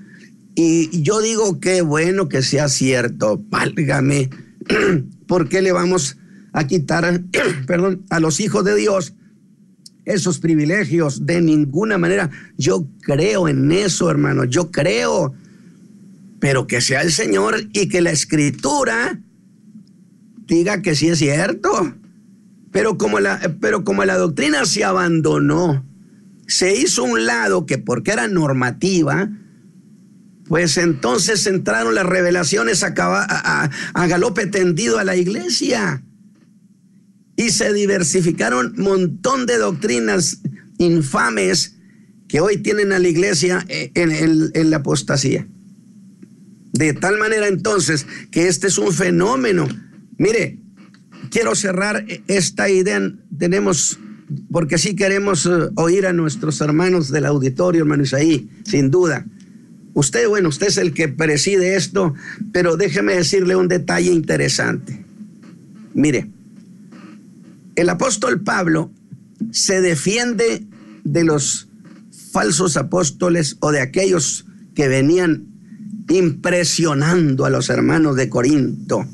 y 0.55 1.01
yo 1.01 1.21
digo, 1.21 1.59
qué 1.59 1.81
bueno 1.81 2.29
que 2.29 2.41
sea 2.41 2.69
cierto, 2.69 3.43
válgame, 3.49 4.29
¿por 5.27 5.49
qué 5.49 5.61
le 5.61 5.71
vamos 5.71 6.17
a 6.53 6.67
quitar, 6.67 7.23
perdón, 7.67 8.05
a 8.09 8.19
los 8.19 8.39
hijos 8.39 8.63
de 8.63 8.75
Dios 8.75 9.13
esos 10.13 10.39
privilegios? 10.39 11.25
De 11.25 11.41
ninguna 11.41 11.97
manera. 11.97 12.29
Yo 12.57 12.87
creo 13.01 13.47
en 13.47 13.71
eso, 13.71 14.09
hermano, 14.09 14.45
yo 14.45 14.71
creo, 14.71 15.33
pero 16.39 16.67
que 16.67 16.81
sea 16.81 17.01
el 17.01 17.11
Señor 17.11 17.67
y 17.73 17.87
que 17.89 18.01
la 18.01 18.11
escritura 18.11 19.19
diga 20.47 20.81
que 20.81 20.95
sí 20.95 21.09
es 21.09 21.19
cierto. 21.19 21.95
Pero 22.71 22.97
como 22.97 23.19
la, 23.19 23.39
pero 23.59 23.83
como 23.83 24.05
la 24.05 24.17
doctrina 24.17 24.65
se 24.65 24.83
abandonó, 24.83 25.85
se 26.47 26.75
hizo 26.75 27.03
un 27.03 27.25
lado 27.25 27.65
que 27.65 27.77
porque 27.77 28.11
era 28.11 28.27
normativa, 28.27 29.29
pues 30.47 30.77
entonces 30.77 31.47
entraron 31.47 31.95
las 31.95 32.05
revelaciones 32.05 32.83
a, 32.83 32.93
a, 32.97 33.69
a, 33.93 34.07
galope 34.07 34.47
tendido 34.47 34.99
a 34.99 35.05
la 35.05 35.15
iglesia. 35.15 36.03
Y 37.41 37.49
se 37.49 37.73
diversificaron 37.73 38.73
montón 38.77 39.45
de 39.45 39.57
doctrinas 39.57 40.41
infames 40.77 41.75
que 42.27 42.39
hoy 42.39 42.57
tienen 42.57 42.91
a 42.91 42.99
la 42.99 43.07
iglesia 43.07 43.65
en, 43.67 44.51
en 44.53 44.69
la 44.69 44.77
apostasía. 44.77 45.47
De 46.73 46.93
tal 46.93 47.17
manera 47.17 47.47
entonces 47.47 48.05
que 48.31 48.47
este 48.47 48.67
es 48.67 48.77
un 48.77 48.93
fenómeno 48.93 49.67
Mire, 50.21 50.59
quiero 51.31 51.55
cerrar 51.55 52.05
esta 52.27 52.69
idea. 52.69 53.01
Tenemos, 53.39 53.97
porque 54.51 54.77
sí 54.77 54.95
queremos 54.95 55.47
eh, 55.47 55.49
oír 55.77 56.05
a 56.05 56.13
nuestros 56.13 56.61
hermanos 56.61 57.11
del 57.11 57.25
auditorio, 57.25 57.81
hermanos, 57.81 58.13
ahí, 58.13 58.47
sin 58.63 58.91
duda. 58.91 59.25
Usted, 59.95 60.27
bueno, 60.27 60.49
usted 60.49 60.67
es 60.67 60.77
el 60.77 60.93
que 60.93 61.07
preside 61.07 61.75
esto, 61.75 62.13
pero 62.53 62.77
déjeme 62.77 63.15
decirle 63.15 63.55
un 63.55 63.67
detalle 63.67 64.11
interesante. 64.11 65.03
Mire, 65.95 66.29
el 67.81 67.89
apóstol 67.89 68.41
Pablo 68.41 68.91
se 69.51 69.81
defiende 69.81 70.65
de 71.03 71.23
los 71.23 71.67
falsos 72.31 72.77
apóstoles 72.77 73.57
o 73.59 73.71
de 73.71 73.81
aquellos 73.81 74.45
que 74.75 74.87
venían 74.87 75.47
impresionando 76.09 77.45
a 77.45 77.49
los 77.49 77.69
hermanos 77.69 78.15
de 78.15 78.29
Corinto 78.29 79.05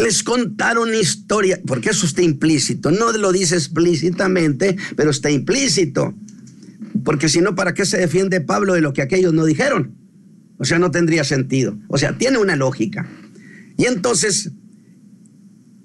les 0.00 0.22
contaron 0.22 0.94
historia, 0.94 1.60
porque 1.66 1.90
eso 1.90 2.06
está 2.06 2.22
implícito, 2.22 2.90
no 2.90 3.12
lo 3.12 3.32
dice 3.32 3.54
explícitamente, 3.54 4.76
pero 4.96 5.10
está 5.10 5.30
implícito. 5.30 6.14
Porque 7.04 7.28
si 7.28 7.40
no, 7.40 7.54
¿para 7.54 7.74
qué 7.74 7.84
se 7.84 7.98
defiende 7.98 8.40
Pablo 8.40 8.74
de 8.74 8.80
lo 8.80 8.92
que 8.92 9.02
aquellos 9.02 9.32
no 9.32 9.44
dijeron? 9.44 9.94
O 10.58 10.64
sea, 10.64 10.78
no 10.78 10.90
tendría 10.90 11.24
sentido. 11.24 11.78
O 11.88 11.98
sea, 11.98 12.18
tiene 12.18 12.38
una 12.38 12.56
lógica. 12.56 13.08
Y 13.76 13.84
entonces, 13.86 14.52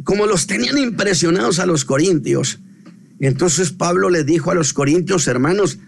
como 0.05 0.25
los 0.25 0.47
tenían 0.47 0.77
impresionados 0.77 1.59
a 1.59 1.65
los 1.65 1.83
corintios, 1.83 2.61
entonces 3.19 3.71
Pablo 3.71 4.09
le 4.09 4.23
dijo 4.23 4.51
a 4.51 4.55
los 4.55 4.71
corintios, 4.71 5.27
hermanos, 5.27 5.79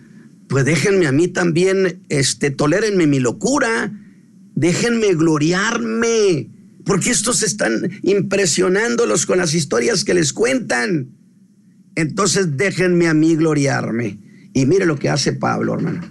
pues 0.49 0.65
déjenme 0.65 1.07
a 1.07 1.13
mí 1.13 1.29
también, 1.29 2.01
este, 2.09 2.51
tolérenme 2.51 3.07
mi 3.07 3.21
locura, 3.21 3.93
déjenme 4.55 5.13
gloriarme 5.13 6.49
porque 6.87 7.11
estos 7.11 7.43
están 7.43 7.99
impresionándolos 8.01 9.25
con 9.25 9.37
las 9.37 9.53
historias 9.53 10.05
que 10.05 10.13
les 10.13 10.31
cuentan. 10.31 11.09
Entonces 11.95 12.55
déjenme 12.55 13.09
a 13.09 13.13
mí 13.13 13.35
gloriarme. 13.35 14.17
Y 14.53 14.65
mire 14.65 14.85
lo 14.85 14.97
que 14.97 15.09
hace 15.09 15.33
Pablo, 15.33 15.73
hermano. 15.73 16.01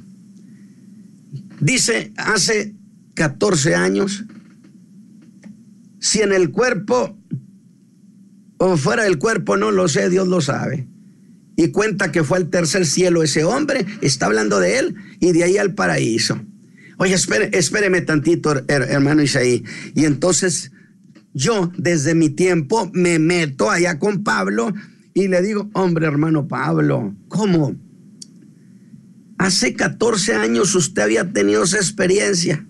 Dice, 1.60 2.12
hace 2.16 2.74
14 3.14 3.74
años, 3.74 4.24
si 5.98 6.20
en 6.20 6.34
el 6.34 6.50
cuerpo 6.50 7.16
o 8.58 8.76
fuera 8.76 9.04
del 9.04 9.18
cuerpo, 9.18 9.56
no 9.56 9.70
lo 9.70 9.88
sé, 9.88 10.08
Dios 10.08 10.28
lo 10.28 10.40
sabe. 10.40 10.86
Y 11.56 11.68
cuenta 11.68 12.12
que 12.12 12.22
fue 12.22 12.38
al 12.38 12.50
tercer 12.50 12.86
cielo 12.86 13.22
ese 13.22 13.44
hombre, 13.44 13.86
está 14.00 14.26
hablando 14.26 14.60
de 14.60 14.78
él, 14.78 14.94
y 15.20 15.32
de 15.32 15.44
ahí 15.44 15.56
al 15.56 15.74
paraíso. 15.74 16.40
Oye, 16.98 17.14
espere, 17.14 17.50
espéreme 17.52 18.00
tantito, 18.00 18.54
hermano 18.68 19.22
Isaí. 19.22 19.64
Y 19.94 20.04
entonces 20.04 20.72
yo, 21.34 21.70
desde 21.76 22.14
mi 22.14 22.30
tiempo, 22.30 22.90
me 22.94 23.18
meto 23.18 23.70
allá 23.70 23.98
con 23.98 24.24
Pablo 24.24 24.72
y 25.12 25.28
le 25.28 25.42
digo, 25.42 25.68
hombre, 25.74 26.06
hermano 26.06 26.48
Pablo, 26.48 27.14
¿cómo? 27.28 27.74
Hace 29.38 29.74
14 29.74 30.34
años 30.34 30.74
usted 30.74 31.02
había 31.02 31.30
tenido 31.30 31.64
esa 31.64 31.76
experiencia. 31.76 32.66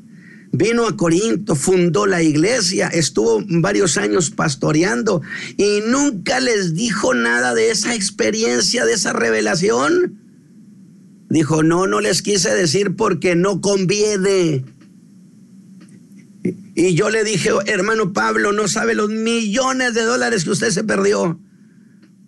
Vino 0.57 0.87
a 0.87 0.97
Corinto, 0.97 1.55
fundó 1.55 2.07
la 2.07 2.23
iglesia, 2.23 2.89
estuvo 2.89 3.45
varios 3.47 3.99
años 3.99 4.31
pastoreando 4.31 5.21
y 5.59 5.81
nunca 5.87 6.41
les 6.41 6.73
dijo 6.73 7.13
nada 7.13 7.55
de 7.55 7.71
esa 7.71 7.95
experiencia, 7.95 8.87
de 8.87 8.95
esa 8.95 9.13
revelación. 9.13 10.19
Dijo, 11.29 11.63
no, 11.63 11.87
no 11.87 12.01
les 12.01 12.23
quise 12.23 12.55
decir 12.55 12.97
porque 12.97 13.35
no 13.37 13.61
conviene. 13.61 14.65
Y 16.75 16.95
yo 16.95 17.11
le 17.11 17.23
dije, 17.23 17.51
hermano 17.67 18.15
Pablo, 18.15 18.53
no 18.53 18.67
sabe 18.67 18.95
los 18.95 19.11
millones 19.11 19.93
de 19.93 20.05
dólares 20.05 20.45
que 20.45 20.51
usted 20.51 20.71
se 20.71 20.85
perdió. 20.85 21.39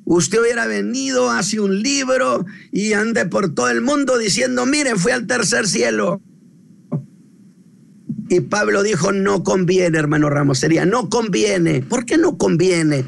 Usted 0.04 0.42
hubiera 0.42 0.66
venido, 0.66 1.30
hace 1.30 1.60
un 1.60 1.82
libro 1.82 2.44
y 2.72 2.92
ande 2.92 3.24
por 3.24 3.54
todo 3.54 3.70
el 3.70 3.80
mundo 3.80 4.18
diciendo, 4.18 4.66
mire, 4.66 4.96
fui 4.96 5.12
al 5.12 5.26
tercer 5.26 5.66
cielo. 5.66 6.20
Y 8.28 8.40
Pablo 8.40 8.82
dijo, 8.82 9.12
no 9.12 9.42
conviene, 9.42 9.98
hermano 9.98 10.28
Ramos, 10.28 10.58
sería, 10.58 10.84
no 10.84 11.08
conviene. 11.08 11.82
¿Por 11.82 12.04
qué 12.04 12.18
no 12.18 12.36
conviene? 12.36 13.04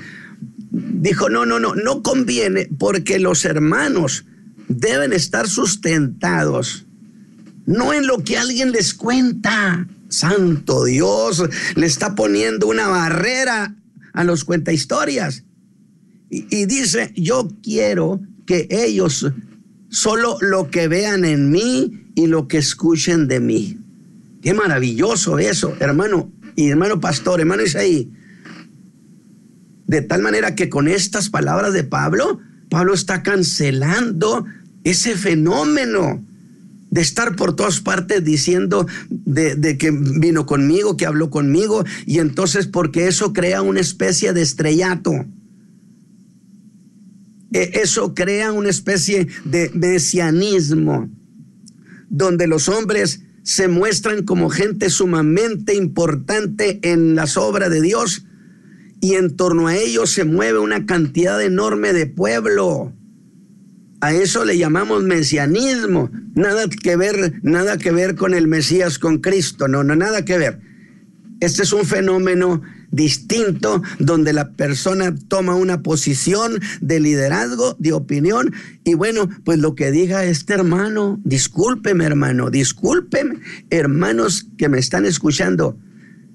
Dijo, 0.71 1.29
no, 1.29 1.45
no, 1.45 1.61
no, 1.61 1.75
no 1.75 2.03
conviene 2.03 2.69
porque 2.79 3.19
los 3.19 3.45
hermanos 3.45 4.25
deben 4.69 5.13
estar 5.13 5.49
sustentados, 5.49 6.87
no 7.67 7.93
en 7.93 8.07
lo 8.07 8.23
que 8.25 8.39
alguien 8.39 8.73
les 8.73 8.95
cuenta. 8.95 9.87
Santo 10.09 10.85
Dios, 10.85 11.45
le 11.77 11.87
está 11.87 12.15
poniendo 12.15 12.67
una 12.67 12.89
barrera 12.89 13.77
a 14.13 14.25
los 14.25 14.45
cuenta 14.45 14.73
historias. 14.73 15.45
Y, 16.31 16.47
y 16.51 16.67
dice, 16.67 17.13
yo 17.15 17.49
quiero 17.63 18.21
que 18.47 18.67
ellos 18.71 19.27
solo 19.89 20.39
lo 20.41 20.71
que 20.71 20.89
vean 20.89 21.25
en 21.25 21.51
mí 21.51 22.11
y 22.15 22.27
lo 22.27 22.49
que 22.49 22.59
escuchen 22.59 23.29
de 23.29 23.41
mí. 23.41 23.79
Qué 24.43 24.55
maravilloso 24.55 25.39
eso, 25.39 25.77
hermano 25.81 26.33
y 26.57 26.71
hermano 26.71 27.01
pastor, 27.01 27.41
hermano 27.41 27.63
Isaí. 27.63 28.11
De 29.87 30.03
tal 30.03 30.23
manera 30.23 30.55
que 30.55 30.69
con 30.69 30.89
estas 30.89 31.29
palabras 31.29 31.73
de 31.73 31.85
Pablo, 31.85 32.41
Pablo 32.71 32.95
está 32.95 33.23
cancelando 33.23 34.47
ese 34.85 35.17
fenómeno 35.17 36.25
de 36.91 37.01
estar 37.01 37.37
por 37.37 37.55
todas 37.55 37.81
partes 37.81 38.25
diciendo 38.25 38.87
de, 39.11 39.77
que 39.79 39.91
vino 39.91 40.47
conmigo, 40.47 40.97
que 40.97 41.07
habló 41.07 41.31
conmigo, 41.31 41.85
y 42.07 42.19
entonces 42.19 42.67
porque 42.67 43.07
eso 43.09 43.33
crea 43.33 43.63
una 43.63 43.81
especie 43.81 44.33
de 44.33 44.43
estrellato. 44.43 45.13
eh, 47.53 47.71
eso 47.75 48.15
crea 48.15 48.53
una 48.53 48.71
especie 48.71 49.29
de 49.45 49.71
mesianismo, 49.75 51.09
donde 52.09 52.47
los 52.47 52.69
hombres 52.69 53.23
se 53.51 53.67
muestran 53.67 54.23
como 54.23 54.49
gente 54.49 54.91
sumamente 54.91 55.75
importante 55.75 56.79
en 56.85 57.17
las 57.17 57.37
obras 57.37 57.69
de 57.69 57.81
Dios 57.81 58.25
y 59.01 59.15
en 59.15 59.37
torno 59.37 59.67
a 59.67 59.75
ellos 59.75 60.13
se 60.13 60.23
mueve 60.23 60.61
una 60.61 60.87
cantidad 60.87 61.43
enorme 61.43 61.93
de 61.93 62.07
pueblo. 62.07 62.93
A 64.01 64.13
eso 64.13 64.45
le 64.45 64.57
llamamos 64.57 65.03
mesianismo. 65.03 66.13
Nada 66.37 66.69
que 66.69 66.95
ver, 66.95 67.41
nada 67.43 67.77
que 67.77 67.91
ver 67.91 68.15
con 68.15 68.35
el 68.35 68.47
Mesías, 68.47 69.01
con 69.01 69.19
Cristo. 69.19 69.67
No, 69.67 69.83
no, 69.83 69.97
nada 69.97 70.25
que 70.25 70.39
ver. 70.39 70.61
Este 71.41 71.65
es 71.65 71.73
un 71.73 71.85
fenómeno 71.85 72.63
distinto 72.91 73.83
donde 73.99 74.33
la 74.33 74.53
persona 74.53 75.15
toma 75.29 75.55
una 75.55 75.83
posición 75.83 76.61
de 76.81 77.01
liderazgo, 77.01 77.77
de 77.79 77.93
opinión 77.93 78.53
y 78.85 78.95
bueno, 78.95 79.29
pues 79.45 79.59
lo 79.59 79.75
que 79.75 79.91
diga 79.91 80.25
este 80.25 80.55
hermano, 80.55 81.21
discúlpeme 81.25 82.05
hermano, 82.05 82.51
discúlpeme 82.51 83.41
hermanos 83.71 84.47
que 84.59 84.69
me 84.69 84.79
están 84.79 85.07
escuchando, 85.07 85.79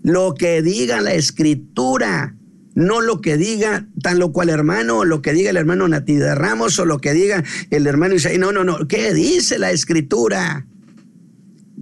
lo 0.03 0.35
que 0.35 0.61
diga 0.61 1.01
la 1.01 1.13
escritura, 1.13 2.35
no 2.75 3.01
lo 3.01 3.21
que 3.21 3.37
diga 3.37 3.87
tan 4.03 4.19
lo 4.19 4.31
cual 4.31 4.49
hermano, 4.49 4.99
o 4.99 5.05
lo 5.05 5.21
que 5.21 5.33
diga 5.33 5.49
el 5.49 5.57
hermano 5.57 5.87
Nati 5.87 6.15
de 6.15 6.35
Ramos, 6.35 6.77
o 6.77 6.85
lo 6.85 6.99
que 6.99 7.13
diga 7.13 7.43
el 7.71 7.87
hermano 7.87 8.15
Isaí. 8.15 8.37
No, 8.37 8.51
no, 8.51 8.63
no. 8.63 8.87
¿Qué 8.87 9.13
dice 9.13 9.57
la 9.57 9.71
escritura? 9.71 10.67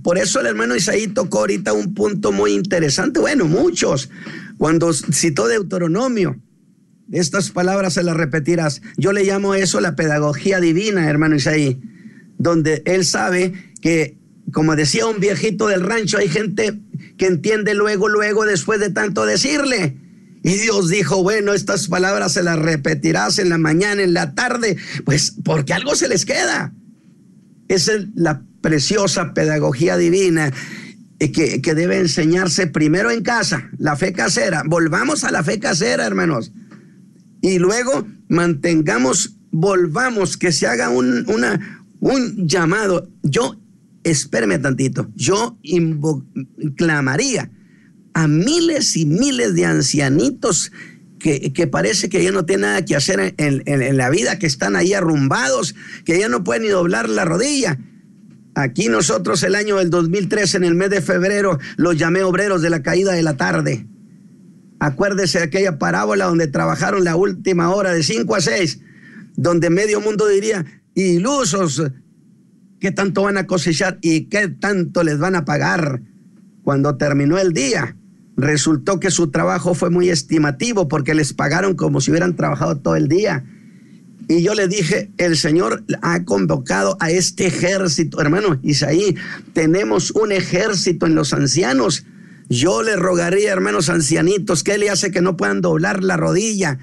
Por 0.04 0.18
eso 0.18 0.40
el 0.40 0.46
hermano 0.46 0.76
Isaí 0.76 1.08
tocó 1.08 1.40
ahorita 1.40 1.74
un 1.74 1.94
punto 1.94 2.32
muy 2.32 2.54
interesante. 2.54 3.20
Bueno, 3.20 3.46
muchos. 3.46 4.10
Cuando 4.58 4.94
citó 4.94 5.48
Deuteronomio, 5.48 6.40
estas 7.12 7.52
palabras 7.52 7.94
se 7.94 8.04
las 8.04 8.16
repetirás. 8.16 8.82
Yo 8.98 9.12
le 9.12 9.24
llamo 9.24 9.56
eso 9.56 9.80
la 9.82 9.96
pedagogía 9.96 10.60
divina, 10.60 11.10
hermano 11.10 11.36
Isaí, 11.36 11.82
donde 12.38 12.82
él 12.86 13.06
sabe 13.06 13.54
que, 13.82 14.18
como 14.52 14.76
decía 14.76 15.06
un 15.06 15.20
viejito 15.20 15.68
del 15.68 15.82
rancho, 15.82 16.18
hay 16.18 16.30
gente 16.30 16.80
que 17.18 17.28
entiende 17.28 17.74
luego, 17.74 18.08
luego, 18.08 18.46
después 18.46 18.80
de 18.80 18.90
tanto 18.90 19.26
decirle. 19.26 19.98
Y 20.44 20.56
Dios 20.56 20.90
dijo, 20.90 21.24
bueno, 21.24 21.54
estas 21.54 21.88
palabras 21.88 22.34
se 22.34 22.44
las 22.44 22.60
repetirás 22.60 23.40
en 23.40 23.50
la 23.50 23.58
mañana, 23.58 24.02
en 24.02 24.14
la 24.14 24.34
tarde, 24.34 24.78
pues 25.06 25.36
porque 25.44 25.74
algo 25.74 25.96
se 25.96 26.10
les 26.10 26.26
queda. 26.26 26.74
Esa 27.70 27.94
es 27.94 28.08
la 28.16 28.44
preciosa 28.62 29.34
pedagogía 29.34 29.98
divina 29.98 30.52
que, 31.32 31.62
que 31.62 31.76
debe 31.76 31.98
enseñarse 31.98 32.68
primero 32.68 33.12
en 33.12 33.24
casa, 33.24 33.70
la 33.78 33.96
fe 33.96 34.14
casera. 34.14 34.64
Volvamos 34.66 35.24
a 35.24 35.32
la 35.32 35.44
fe 35.44 35.60
casera, 35.60 36.06
hermanos. 36.06 36.52
Y 37.42 37.60
luego 37.60 38.08
mantengamos, 38.30 39.38
volvamos, 39.52 40.38
que 40.38 40.52
se 40.52 40.68
haga 40.68 40.90
un, 40.90 41.26
un 42.00 42.48
llamado. 42.48 43.10
Yo, 43.22 43.60
espérame 44.04 44.62
tantito, 44.62 45.10
yo 45.16 45.58
clamaría 46.76 47.52
a 48.14 48.28
miles 48.28 48.96
y 48.96 49.06
miles 49.06 49.56
de 49.56 49.66
ancianitos 49.66 50.72
que, 51.20 51.68
parece 51.68 52.10
que 52.10 52.22
ya 52.22 52.32
no 52.32 52.46
tienen 52.46 52.64
nada 52.64 52.86
que 52.86 52.96
hacer 52.96 53.34
en, 53.38 53.98
la 53.98 54.10
vida, 54.10 54.40
que 54.40 54.46
están 54.46 54.76
ahí 54.76 54.94
arrumbados, 54.94 55.74
que 56.04 56.20
ya 56.20 56.28
no 56.28 56.44
pueden 56.44 56.64
ni 56.64 56.70
doblar 56.70 57.08
la 57.08 57.24
rodilla. 57.24 57.80
Aquí 58.56 58.88
nosotros 58.88 59.42
el 59.44 59.56
año 59.56 59.78
del 59.78 59.90
2003, 59.90 60.56
en 60.56 60.64
el 60.64 60.76
mes 60.76 60.90
de 60.92 61.02
febrero, 61.02 61.58
los 61.76 61.98
llamé 61.98 62.24
obreros 62.24 62.62
de 62.62 62.70
la 62.70 62.84
caída 62.84 63.14
de 63.14 63.24
la 63.24 63.36
tarde. 63.36 63.88
Acuérdese 64.80 65.40
de 65.40 65.46
aquella 65.46 65.80
parábola 65.80 66.26
donde 66.26 66.48
trabajaron 66.48 67.04
la 67.04 67.16
última 67.16 67.74
hora 67.74 67.94
de 67.94 68.04
5 68.04 68.36
a 68.36 68.42
6, 68.42 68.80
donde 69.36 69.70
medio 69.70 70.02
mundo 70.02 70.28
diría, 70.28 70.66
ilusos, 70.94 71.84
¿qué 72.80 72.92
tanto 72.92 73.24
van 73.24 73.38
a 73.38 73.48
cosechar 73.48 73.98
y 74.02 74.26
qué 74.26 74.50
tanto 74.50 75.04
les 75.04 75.18
van 75.18 75.36
a 75.36 75.46
pagar 75.46 76.02
cuando 76.64 76.98
terminó 76.98 77.40
el 77.40 77.54
día? 77.54 77.96
Resultó 78.36 79.00
que 79.00 79.10
su 79.10 79.32
trabajo 79.32 79.74
fue 79.74 79.90
muy 79.90 80.10
estimativo 80.10 80.88
porque 80.88 81.16
les 81.16 81.34
pagaron 81.34 81.76
como 81.76 82.02
si 82.02 82.12
hubieran 82.12 82.36
trabajado 82.36 82.78
todo 82.78 82.96
el 82.96 83.08
día. 83.08 83.46
Y 84.28 84.42
yo 84.42 84.54
le 84.54 84.68
dije, 84.68 85.12
el 85.18 85.38
Señor 85.38 85.84
ha 86.02 86.24
convocado 86.24 86.98
a 87.00 87.12
este 87.12 87.48
ejército, 87.48 88.22
hermano 88.22 88.60
Isaí, 88.64 89.16
tenemos 89.54 90.12
un 90.12 90.32
ejército 90.32 91.06
en 91.06 91.16
los 91.16 91.34
ancianos. 91.34 92.06
Yo 92.50 92.84
le 92.84 92.96
rogaría, 92.96 93.52
hermanos 93.52 93.90
ancianitos, 93.90 94.64
¿qué 94.64 94.78
le 94.78 94.90
hace 94.90 95.12
que 95.12 95.22
no 95.22 95.38
puedan 95.38 95.62
doblar 95.62 96.04
la 96.04 96.18
rodilla? 96.18 96.80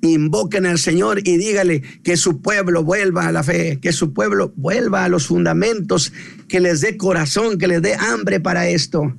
Invoquen 0.00 0.66
al 0.66 0.78
Señor 0.78 1.20
y 1.26 1.36
dígale 1.36 1.82
que 2.02 2.16
su 2.16 2.40
pueblo 2.40 2.84
vuelva 2.84 3.26
a 3.26 3.32
la 3.32 3.42
fe, 3.42 3.78
que 3.80 3.92
su 3.92 4.12
pueblo 4.12 4.52
vuelva 4.56 5.04
a 5.04 5.08
los 5.08 5.26
fundamentos, 5.26 6.12
que 6.46 6.60
les 6.60 6.80
dé 6.80 6.96
corazón, 6.96 7.58
que 7.58 7.68
les 7.68 7.82
dé 7.82 7.94
hambre 7.94 8.38
para 8.40 8.68
esto 8.68 9.12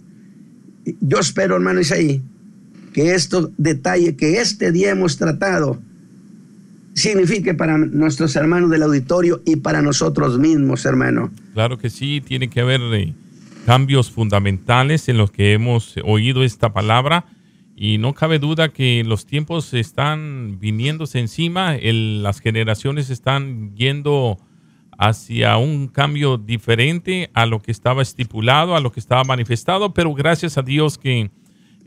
yo 1.01 1.19
espero, 1.19 1.55
hermano 1.55 1.81
Isaí, 1.81 2.21
que 2.93 3.13
estos 3.13 3.51
detalles 3.57 4.15
que 4.15 4.39
este 4.39 4.71
día 4.71 4.91
hemos 4.91 5.17
tratado 5.17 5.79
signifique 6.99 7.53
para 7.53 7.77
nuestros 7.77 8.35
hermanos 8.35 8.69
del 8.69 8.83
auditorio 8.83 9.41
y 9.45 9.55
para 9.55 9.81
nosotros 9.81 10.37
mismos, 10.37 10.85
hermano. 10.85 11.31
Claro 11.53 11.77
que 11.77 11.89
sí, 11.89 12.21
tiene 12.21 12.49
que 12.49 12.61
haber 12.61 12.81
eh, 12.93 13.13
cambios 13.65 14.11
fundamentales 14.11 15.09
en 15.09 15.17
los 15.17 15.31
que 15.31 15.53
hemos 15.53 15.95
oído 16.03 16.43
esta 16.43 16.73
palabra 16.73 17.25
y 17.75 17.97
no 17.97 18.13
cabe 18.13 18.39
duda 18.39 18.73
que 18.73 19.03
los 19.05 19.25
tiempos 19.25 19.73
están 19.73 20.57
viniéndose 20.59 21.19
encima, 21.19 21.77
las 21.81 22.41
generaciones 22.41 23.09
están 23.09 23.73
yendo 23.75 24.37
hacia 24.97 25.55
un 25.55 25.87
cambio 25.87 26.37
diferente 26.37 27.29
a 27.33 27.45
lo 27.45 27.61
que 27.61 27.71
estaba 27.71 28.01
estipulado, 28.01 28.75
a 28.75 28.81
lo 28.81 28.91
que 28.91 28.99
estaba 28.99 29.23
manifestado, 29.23 29.93
pero 29.93 30.13
gracias 30.13 30.57
a 30.57 30.61
Dios 30.61 30.97
que 30.97 31.31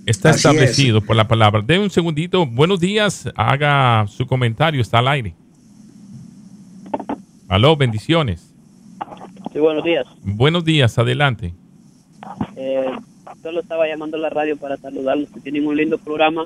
está 0.07 0.31
establecido 0.31 1.01
por 1.01 1.15
la 1.15 1.27
palabra. 1.27 1.61
De 1.61 1.77
un 1.77 1.89
segundito. 1.91 2.45
Buenos 2.45 2.79
días. 2.79 3.29
Haga 3.35 4.05
su 4.07 4.25
comentario. 4.25 4.81
Está 4.81 4.99
al 4.99 5.07
aire. 5.09 5.35
Aló, 7.47 7.77
bendiciones. 7.77 8.53
Sí, 9.53 9.59
buenos 9.59 9.83
días. 9.83 10.05
Buenos 10.23 10.65
días, 10.65 10.97
adelante. 10.97 11.53
Eh, 12.55 12.85
solo 13.43 13.61
estaba 13.61 13.87
llamando 13.87 14.17
a 14.17 14.19
la 14.19 14.29
radio 14.29 14.57
para 14.57 14.77
saludarlos, 14.77 15.29
que 15.29 15.39
tienen 15.39 15.67
un 15.67 15.77
lindo 15.77 15.97
programa 15.97 16.45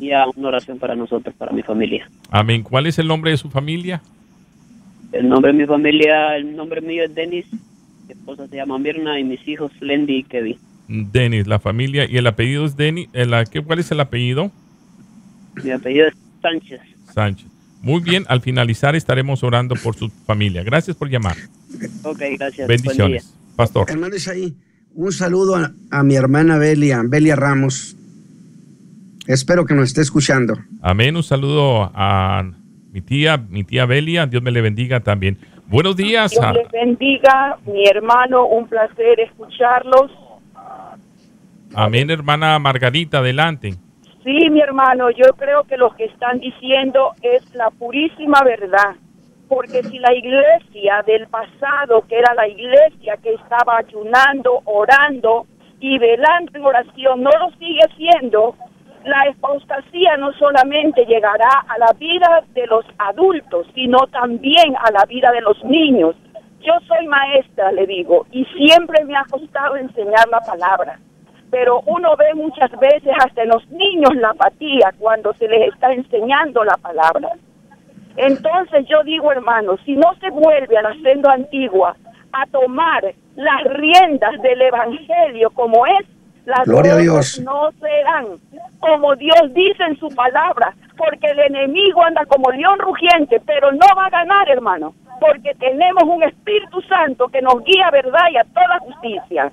y 0.00 0.12
a 0.12 0.24
una 0.36 0.48
oración 0.48 0.78
para 0.78 0.94
nosotros, 0.94 1.34
para 1.36 1.52
mi 1.52 1.62
familia. 1.62 2.08
Amén. 2.30 2.62
¿Cuál 2.62 2.86
es 2.86 2.98
el 2.98 3.08
nombre 3.08 3.32
de 3.32 3.36
su 3.36 3.50
familia? 3.50 4.00
El 5.12 5.28
nombre 5.28 5.52
de 5.52 5.58
mi 5.58 5.66
familia, 5.66 6.36
el 6.36 6.54
nombre 6.54 6.80
mío 6.80 7.04
es 7.04 7.14
Denis 7.14 7.46
mi 8.08 8.14
esposa 8.14 8.48
se 8.48 8.56
llama 8.56 8.78
Mirna 8.78 9.20
y 9.20 9.24
mis 9.24 9.46
hijos 9.46 9.70
Lendy 9.80 10.16
y 10.16 10.22
Kevin. 10.24 10.58
Denis, 10.88 11.46
la 11.46 11.58
familia. 11.58 12.06
¿Y 12.08 12.16
el 12.16 12.26
apellido 12.26 12.64
es 12.64 12.76
Denis? 12.76 13.08
¿El, 13.12 13.32
¿qué, 13.50 13.62
¿Cuál 13.62 13.78
es 13.78 13.90
el 13.90 14.00
apellido? 14.00 14.50
Mi 15.62 15.70
apellido 15.70 16.08
es 16.08 16.14
Sánchez. 16.40 16.80
Sánchez. 17.12 17.46
Muy 17.82 18.00
bien, 18.00 18.24
al 18.28 18.40
finalizar 18.40 18.96
estaremos 18.96 19.42
orando 19.42 19.74
por 19.76 19.94
su 19.94 20.08
familia. 20.26 20.64
Gracias 20.64 20.96
por 20.96 21.08
llamar. 21.08 21.36
Ok, 22.02 22.22
gracias. 22.38 22.66
Bendiciones. 22.66 23.34
Pastor. 23.54 23.86
Hermano 23.88 24.16
Isaí, 24.16 24.54
un 24.94 25.12
saludo 25.12 25.56
a, 25.56 25.72
a, 25.90 26.02
mi 26.02 26.14
hermana 26.14 26.58
Belia, 26.58 27.02
Belia 27.04 27.36
Ramos. 27.36 27.96
Espero 29.26 29.64
que 29.64 29.74
nos 29.74 29.88
esté 29.88 30.00
escuchando. 30.00 30.54
Amén. 30.80 31.14
Un 31.14 31.22
saludo 31.22 31.90
a 31.94 32.50
mi 32.90 33.00
tía, 33.02 33.36
mi 33.36 33.62
tía 33.64 33.84
Belia. 33.84 34.26
Dios 34.26 34.42
me 34.42 34.50
le 34.50 34.60
bendiga 34.60 35.00
también. 35.00 35.38
Buenos 35.66 35.96
días. 35.96 36.30
Dios 36.30 36.54
les 36.54 36.70
bendiga, 36.72 37.58
mi 37.66 37.86
hermano. 37.86 38.46
Un 38.46 38.66
placer 38.68 39.20
escucharlos. 39.20 40.10
Amén, 41.74 42.10
hermana 42.10 42.58
Margarita. 42.58 43.18
Adelante. 43.18 43.74
Sí, 44.24 44.50
mi 44.50 44.60
hermano, 44.60 45.10
yo 45.10 45.32
creo 45.36 45.64
que 45.64 45.76
lo 45.76 45.94
que 45.94 46.06
están 46.06 46.40
diciendo 46.40 47.12
es 47.22 47.54
la 47.54 47.70
purísima 47.70 48.42
verdad. 48.44 48.96
Porque 49.48 49.82
si 49.82 49.98
la 49.98 50.12
iglesia 50.12 51.02
del 51.06 51.26
pasado, 51.28 52.04
que 52.06 52.18
era 52.18 52.34
la 52.34 52.46
iglesia 52.46 53.16
que 53.22 53.34
estaba 53.34 53.78
ayunando, 53.78 54.60
orando 54.64 55.46
y 55.80 55.98
velando 55.98 56.52
en 56.54 56.64
oración, 56.64 57.22
no 57.22 57.30
lo 57.30 57.50
sigue 57.58 57.80
haciendo, 57.80 58.56
la 59.04 59.22
apostasía 59.30 60.16
no 60.18 60.32
solamente 60.34 61.06
llegará 61.06 61.64
a 61.66 61.78
la 61.78 61.92
vida 61.98 62.44
de 62.52 62.66
los 62.66 62.84
adultos, 62.98 63.66
sino 63.74 64.06
también 64.08 64.74
a 64.76 64.90
la 64.90 65.04
vida 65.06 65.30
de 65.32 65.40
los 65.40 65.62
niños. 65.64 66.14
Yo 66.60 66.74
soy 66.86 67.06
maestra, 67.06 67.72
le 67.72 67.86
digo, 67.86 68.26
y 68.32 68.44
siempre 68.46 69.04
me 69.04 69.16
ha 69.16 69.24
costado 69.30 69.76
enseñar 69.76 70.28
la 70.28 70.40
palabra 70.40 70.98
pero 71.50 71.80
uno 71.86 72.16
ve 72.16 72.34
muchas 72.34 72.70
veces 72.78 73.12
hasta 73.18 73.42
en 73.42 73.48
los 73.48 73.66
niños 73.70 74.14
la 74.16 74.30
apatía 74.30 74.92
cuando 74.98 75.32
se 75.34 75.48
les 75.48 75.72
está 75.72 75.92
enseñando 75.92 76.64
la 76.64 76.76
palabra. 76.76 77.30
Entonces 78.16 78.86
yo 78.88 79.02
digo, 79.04 79.30
hermano, 79.32 79.76
si 79.84 79.94
no 79.94 80.14
se 80.20 80.30
vuelve 80.30 80.76
a 80.76 80.82
la 80.82 80.94
senda 81.02 81.32
antigua 81.32 81.96
a 82.32 82.46
tomar 82.46 83.14
las 83.36 83.64
riendas 83.64 84.42
del 84.42 84.60
Evangelio 84.60 85.50
como 85.50 85.86
es, 85.86 86.06
las 86.44 86.66
Gloria 86.66 86.94
a 86.94 86.98
Dios. 86.98 87.40
no 87.40 87.70
serán 87.80 88.26
como 88.80 89.14
Dios 89.16 89.52
dice 89.54 89.84
en 89.84 89.98
su 89.98 90.08
palabra, 90.08 90.74
porque 90.96 91.30
el 91.30 91.38
enemigo 91.38 92.02
anda 92.02 92.24
como 92.26 92.50
león 92.50 92.78
rugiente, 92.78 93.40
pero 93.46 93.70
no 93.70 93.86
va 93.96 94.06
a 94.06 94.10
ganar, 94.10 94.48
hermano, 94.50 94.94
porque 95.20 95.54
tenemos 95.54 96.04
un 96.04 96.22
Espíritu 96.22 96.80
Santo 96.82 97.28
que 97.28 97.42
nos 97.42 97.62
guía 97.64 97.88
a 97.88 97.90
verdad 97.90 98.28
y 98.32 98.36
a 98.36 98.44
toda 98.44 98.78
justicia. 98.80 99.52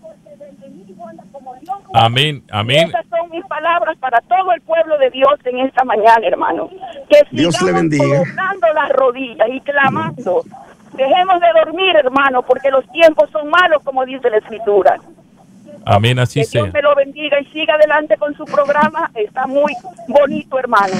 Amén, 1.93 2.43
amén. 2.51 2.89
Esas 2.89 3.05
son 3.07 3.29
mis 3.29 3.45
palabras 3.45 3.97
para 3.97 4.19
todo 4.21 4.51
el 4.53 4.61
pueblo 4.61 4.97
de 4.97 5.09
Dios 5.11 5.33
en 5.45 5.59
esta 5.59 5.83
mañana, 5.83 6.25
hermano. 6.27 6.69
Que 7.09 7.21
Dios 7.31 7.61
le 7.61 7.71
bendiga. 7.71 8.19
doblando 8.19 8.73
las 8.73 8.89
rodillas 8.89 9.47
y 9.51 9.61
clamando. 9.61 10.43
Dejemos 10.93 11.39
de 11.41 11.47
dormir, 11.63 11.95
hermano, 11.97 12.41
porque 12.41 12.71
los 12.71 12.89
tiempos 12.91 13.29
son 13.31 13.49
malos, 13.49 13.83
como 13.83 14.05
dice 14.05 14.29
la 14.29 14.37
Escritura. 14.37 14.97
Amén, 15.85 16.19
así 16.19 16.39
que 16.39 16.45
sea. 16.45 16.63
Dios 16.63 16.73
me 16.73 16.81
lo 16.81 16.95
bendiga 16.95 17.39
y 17.39 17.45
siga 17.45 17.75
adelante 17.75 18.17
con 18.17 18.33
su 18.35 18.45
programa. 18.45 19.11
Está 19.13 19.45
muy 19.45 19.73
bonito, 20.07 20.57
hermano. 20.57 20.95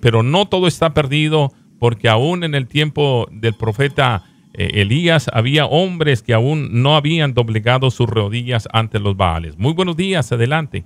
pero 0.00 0.22
no 0.22 0.46
todo 0.46 0.68
está 0.68 0.94
perdido, 0.94 1.52
porque 1.80 2.08
aún 2.08 2.44
en 2.44 2.54
el 2.54 2.68
tiempo 2.68 3.26
del 3.32 3.54
profeta 3.54 4.29
eh, 4.52 4.82
Elías 4.82 5.30
había 5.32 5.66
hombres 5.66 6.22
que 6.22 6.34
aún 6.34 6.82
no 6.82 6.96
habían 6.96 7.34
doblegado 7.34 7.90
sus 7.90 8.08
rodillas 8.08 8.68
ante 8.72 8.98
los 8.98 9.16
Baales. 9.16 9.58
Muy 9.58 9.72
buenos 9.72 9.96
días, 9.96 10.32
adelante. 10.32 10.84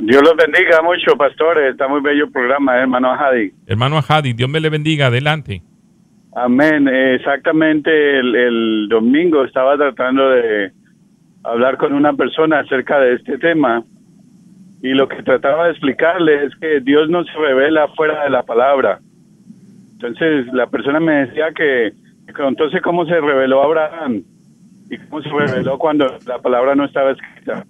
Dios 0.00 0.22
los 0.22 0.36
bendiga 0.36 0.80
mucho, 0.82 1.16
pastores. 1.16 1.72
Está 1.72 1.88
muy 1.88 2.00
bello 2.00 2.26
el 2.26 2.30
programa, 2.32 2.76
eh, 2.76 2.82
hermano 2.82 3.12
Hadi. 3.12 3.52
Hermano 3.66 3.98
Ahadi, 3.98 4.32
Dios 4.32 4.48
me 4.48 4.60
le 4.60 4.68
bendiga, 4.68 5.06
adelante. 5.06 5.62
Amén. 6.36 6.86
Eh, 6.86 7.14
exactamente 7.16 8.18
el, 8.18 8.34
el 8.34 8.88
domingo 8.88 9.44
estaba 9.44 9.76
tratando 9.76 10.30
de 10.30 10.70
hablar 11.42 11.78
con 11.78 11.92
una 11.94 12.12
persona 12.12 12.60
acerca 12.60 13.00
de 13.00 13.14
este 13.14 13.38
tema 13.38 13.82
y 14.82 14.90
lo 14.90 15.08
que 15.08 15.22
trataba 15.22 15.64
de 15.64 15.70
explicarle 15.72 16.44
es 16.44 16.54
que 16.56 16.80
Dios 16.80 17.08
no 17.08 17.24
se 17.24 17.32
revela 17.32 17.88
fuera 17.96 18.22
de 18.22 18.30
la 18.30 18.44
palabra. 18.44 19.00
Entonces 19.92 20.46
la 20.52 20.68
persona 20.68 21.00
me 21.00 21.26
decía 21.26 21.50
que 21.52 21.92
entonces 22.36 22.80
cómo 22.82 23.04
se 23.06 23.20
reveló 23.20 23.62
Abraham 23.62 24.22
y 24.90 24.98
cómo 24.98 25.22
se 25.22 25.28
reveló 25.28 25.78
cuando 25.78 26.06
la 26.26 26.38
palabra 26.38 26.74
no 26.74 26.84
estaba 26.84 27.12
escrita. 27.12 27.64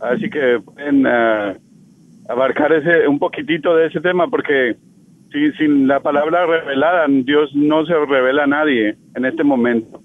Así 0.00 0.28
que 0.30 0.60
pueden 0.60 1.06
ah, 1.06 1.54
abarcar 2.28 2.72
ese 2.72 3.06
un 3.08 3.18
poquitito 3.18 3.74
de 3.76 3.86
ese 3.86 4.00
tema 4.00 4.28
porque 4.28 4.76
si, 5.32 5.52
sin 5.52 5.86
la 5.86 6.00
palabra 6.00 6.46
revelada 6.46 7.06
Dios 7.08 7.50
no 7.54 7.84
se 7.86 7.94
revela 7.94 8.44
a 8.44 8.46
nadie 8.46 8.96
en 9.14 9.24
este 9.24 9.44
momento. 9.44 10.00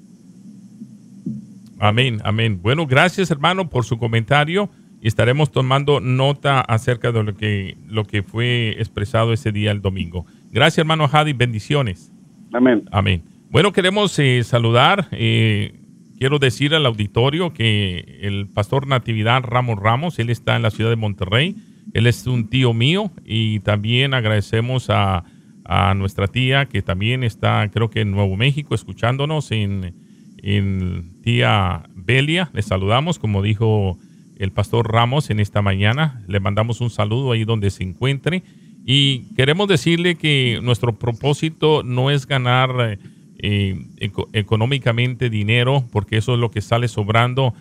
Amén, 1.80 2.20
amén. 2.24 2.60
Bueno, 2.62 2.86
gracias 2.88 3.32
hermano 3.32 3.70
por 3.70 3.84
su 3.84 3.98
comentario 3.98 4.70
y 5.02 5.08
estaremos 5.08 5.52
tomando 5.52 6.00
nota 6.00 6.62
acerca 6.62 7.12
de 7.12 7.24
lo 7.24 7.36
que, 7.36 7.78
lo 7.88 8.06
que 8.06 8.24
fue 8.24 8.70
expresado 8.80 9.34
ese 9.34 9.52
día 9.52 9.72
el 9.72 9.82
domingo. 9.82 10.26
Gracias 10.52 10.80
hermano 10.80 11.08
Hadi, 11.12 11.34
bendiciones. 11.34 12.12
Amén. 12.54 12.84
Amén. 12.92 13.35
Bueno, 13.56 13.72
queremos 13.72 14.20
eh, 14.20 14.44
saludar, 14.44 15.08
eh, 15.14 15.80
quiero 16.20 16.40
decir 16.40 16.76
al 16.76 16.86
auditorio 16.86 17.54
que 17.54 18.20
el 18.20 18.50
pastor 18.50 18.86
Natividad 18.86 19.44
Ramos 19.44 19.80
Ramos, 19.80 20.20
él 20.20 20.30
está 20.30 20.58
en 20.58 20.62
la 20.62 20.72
ciudad 20.72 20.90
de 20.90 20.98
Monterrey, 20.98 21.56
él 21.94 22.06
es 22.06 22.28
un 22.28 22.50
tío 22.50 22.74
mío 22.74 23.14
y 23.24 23.62
también 23.62 24.14
agradecemos 24.14 24.90
a, 24.90 25.24
a 25.64 25.94
nuestra 25.94 26.28
tía 26.28 26.66
que 26.66 26.82
también 26.82 27.24
está, 27.24 27.66
creo 27.72 27.90
que 27.90 28.02
en 28.02 28.12
Nuevo 28.12 28.36
México, 28.36 28.76
escuchándonos 28.76 29.50
en, 29.52 29.96
en 30.44 31.22
tía 31.22 31.84
Belia. 31.96 32.50
Le 32.54 32.62
saludamos, 32.62 33.20
como 33.20 33.42
dijo 33.42 33.98
el 34.36 34.52
pastor 34.52 34.92
Ramos 34.92 35.30
en 35.30 35.40
esta 35.40 35.62
mañana. 35.62 36.26
Le 36.28 36.42
mandamos 36.42 36.82
un 36.82 36.90
saludo 36.90 37.32
ahí 37.32 37.46
donde 37.46 37.70
se 37.70 37.86
encuentre. 37.86 38.44
Y 38.86 39.34
queremos 39.34 39.70
decirle 39.70 40.16
que 40.16 40.60
nuestro 40.62 41.00
propósito 41.00 41.84
no 41.84 42.12
es 42.12 42.28
ganar 42.28 43.00
eh, 43.48 43.76
eco- 43.98 44.28
económicamente 44.34 45.30
dinero, 45.30 45.86
porque 45.92 46.18
eso 46.18 46.34
es 46.34 46.40
lo 46.40 46.50
que 46.50 46.62
sale 46.62 46.88
sobrando. 46.88 47.54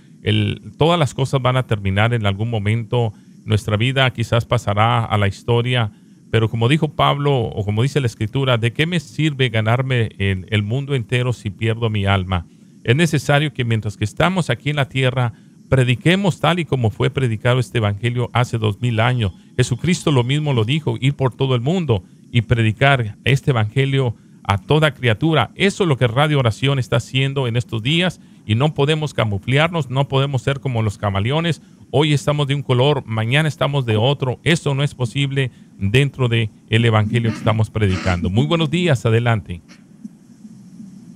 Todas 0.79 0.99
las 0.99 1.13
cosas 1.13 1.43
van 1.43 1.57
a 1.57 1.67
terminar 1.67 2.15
en 2.15 2.25
algún 2.25 2.49
momento. 2.49 3.13
Nuestra 3.45 3.77
vida 3.77 4.11
quizás 4.11 4.47
pasará 4.47 5.05
a 5.05 5.19
la 5.19 5.29
historia, 5.29 5.91
pero 6.31 6.49
como 6.49 6.69
dijo 6.69 6.89
Pablo, 6.89 7.37
o 7.37 7.65
como 7.65 7.83
dice 7.83 8.01
la 8.01 8.07
escritura, 8.07 8.57
¿de 8.57 8.73
qué 8.73 8.87
me 8.87 8.99
sirve 9.01 9.51
ganarme 9.51 10.09
el, 10.19 10.47
el 10.49 10.63
mundo 10.63 10.95
entero 10.95 11.33
si 11.33 11.51
pierdo 11.51 11.91
mi 11.91 12.07
alma? 12.07 12.47
Es 12.85 12.97
necesario 12.97 13.53
que 13.53 13.65
mientras 13.65 13.97
que 13.97 14.05
estamos 14.05 14.49
aquí 14.49 14.71
en 14.71 14.77
la 14.77 14.89
tierra, 14.89 15.33
prediquemos 15.69 16.41
tal 16.41 16.59
y 16.59 16.65
como 16.65 16.91
fue 16.91 17.11
predicado 17.11 17.59
este 17.61 17.79
evangelio 17.79 18.31
hace 18.33 18.57
dos 18.59 18.81
mil 18.81 19.01
años. 19.01 19.33
Jesucristo 19.57 20.11
lo 20.11 20.25
mismo 20.25 20.53
lo 20.55 20.65
dijo, 20.65 20.97
ir 21.01 21.15
por 21.15 21.35
todo 21.35 21.55
el 21.55 21.61
mundo 21.61 22.03
y 22.33 22.43
predicar 22.43 23.17
este 23.25 23.51
evangelio 23.51 24.15
a 24.45 24.59
toda 24.59 24.93
criatura. 24.95 25.51
Eso 25.55 25.85
es 25.85 25.89
lo 25.89 25.97
que 25.97 26.07
Radio 26.07 26.39
Oración 26.39 26.79
está 26.79 26.97
haciendo 26.97 27.47
en 27.49 27.57
estos 27.57 27.83
días 27.83 28.21
y 28.47 28.55
no 28.55 28.75
podemos 28.75 29.15
camuflearnos, 29.15 29.89
no 29.91 30.07
podemos 30.07 30.43
ser 30.43 30.61
como 30.61 30.83
los 30.83 30.99
camaleones. 30.99 31.63
Hoy 31.91 32.13
estamos 32.13 32.47
de 32.47 32.55
un 32.55 32.63
color, 32.63 33.03
mañana 33.07 33.49
estamos 33.49 33.87
de 33.87 33.97
otro. 33.97 34.39
Eso 34.45 34.75
no 34.75 34.83
es 34.83 34.95
posible 34.95 35.51
dentro 35.79 36.29
del 36.29 36.51
el 36.69 36.85
evangelio 36.85 37.31
que 37.31 37.39
estamos 37.39 37.71
predicando. 37.71 38.29
Muy 38.31 38.47
buenos 38.47 38.71
días, 38.71 39.05
adelante. 39.07 39.63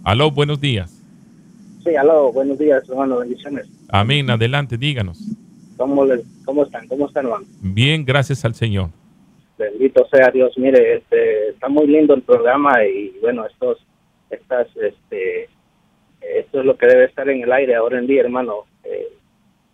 Aló, 0.05 0.31
buenos 0.31 0.61
días. 0.61 1.03
Sí, 1.85 1.95
aló, 1.97 2.33
buenos 2.33 2.59
días, 2.59 2.83
hermano, 2.89 3.19
bendiciones. 3.19 3.67
Amén, 3.89 4.31
adelante, 4.31 4.77
díganos. 4.79 5.21
¿Cómo, 5.77 6.05
le- 6.05 6.25
cómo 6.45 6.65
están? 6.65 6.87
¿Cómo 6.89 7.07
están, 7.07 7.27
hermano? 7.27 7.45
Bien, 7.61 8.05
gracias 8.05 8.45
al 8.45 8.55
Señor. 8.55 8.91
Bendito 9.59 10.07
sea 10.09 10.31
Dios. 10.31 10.57
Mire, 10.57 10.99
este, 10.99 11.49
está 11.51 11.69
muy 11.69 11.87
lindo 11.87 12.15
el 12.15 12.23
programa 12.23 12.85
y 12.85 13.17
bueno, 13.21 13.45
estos, 13.47 13.79
estas, 14.31 14.69
este, 14.77 15.49
esto 16.21 16.61
es 16.61 16.65
lo 16.65 16.77
que 16.77 16.87
debe 16.87 17.05
estar 17.05 17.29
en 17.29 17.43
el 17.43 17.53
aire 17.53 17.75
ahora 17.75 17.99
en 17.99 18.07
día, 18.07 18.23
hermano. 18.23 18.65
Eh, 18.85 19.09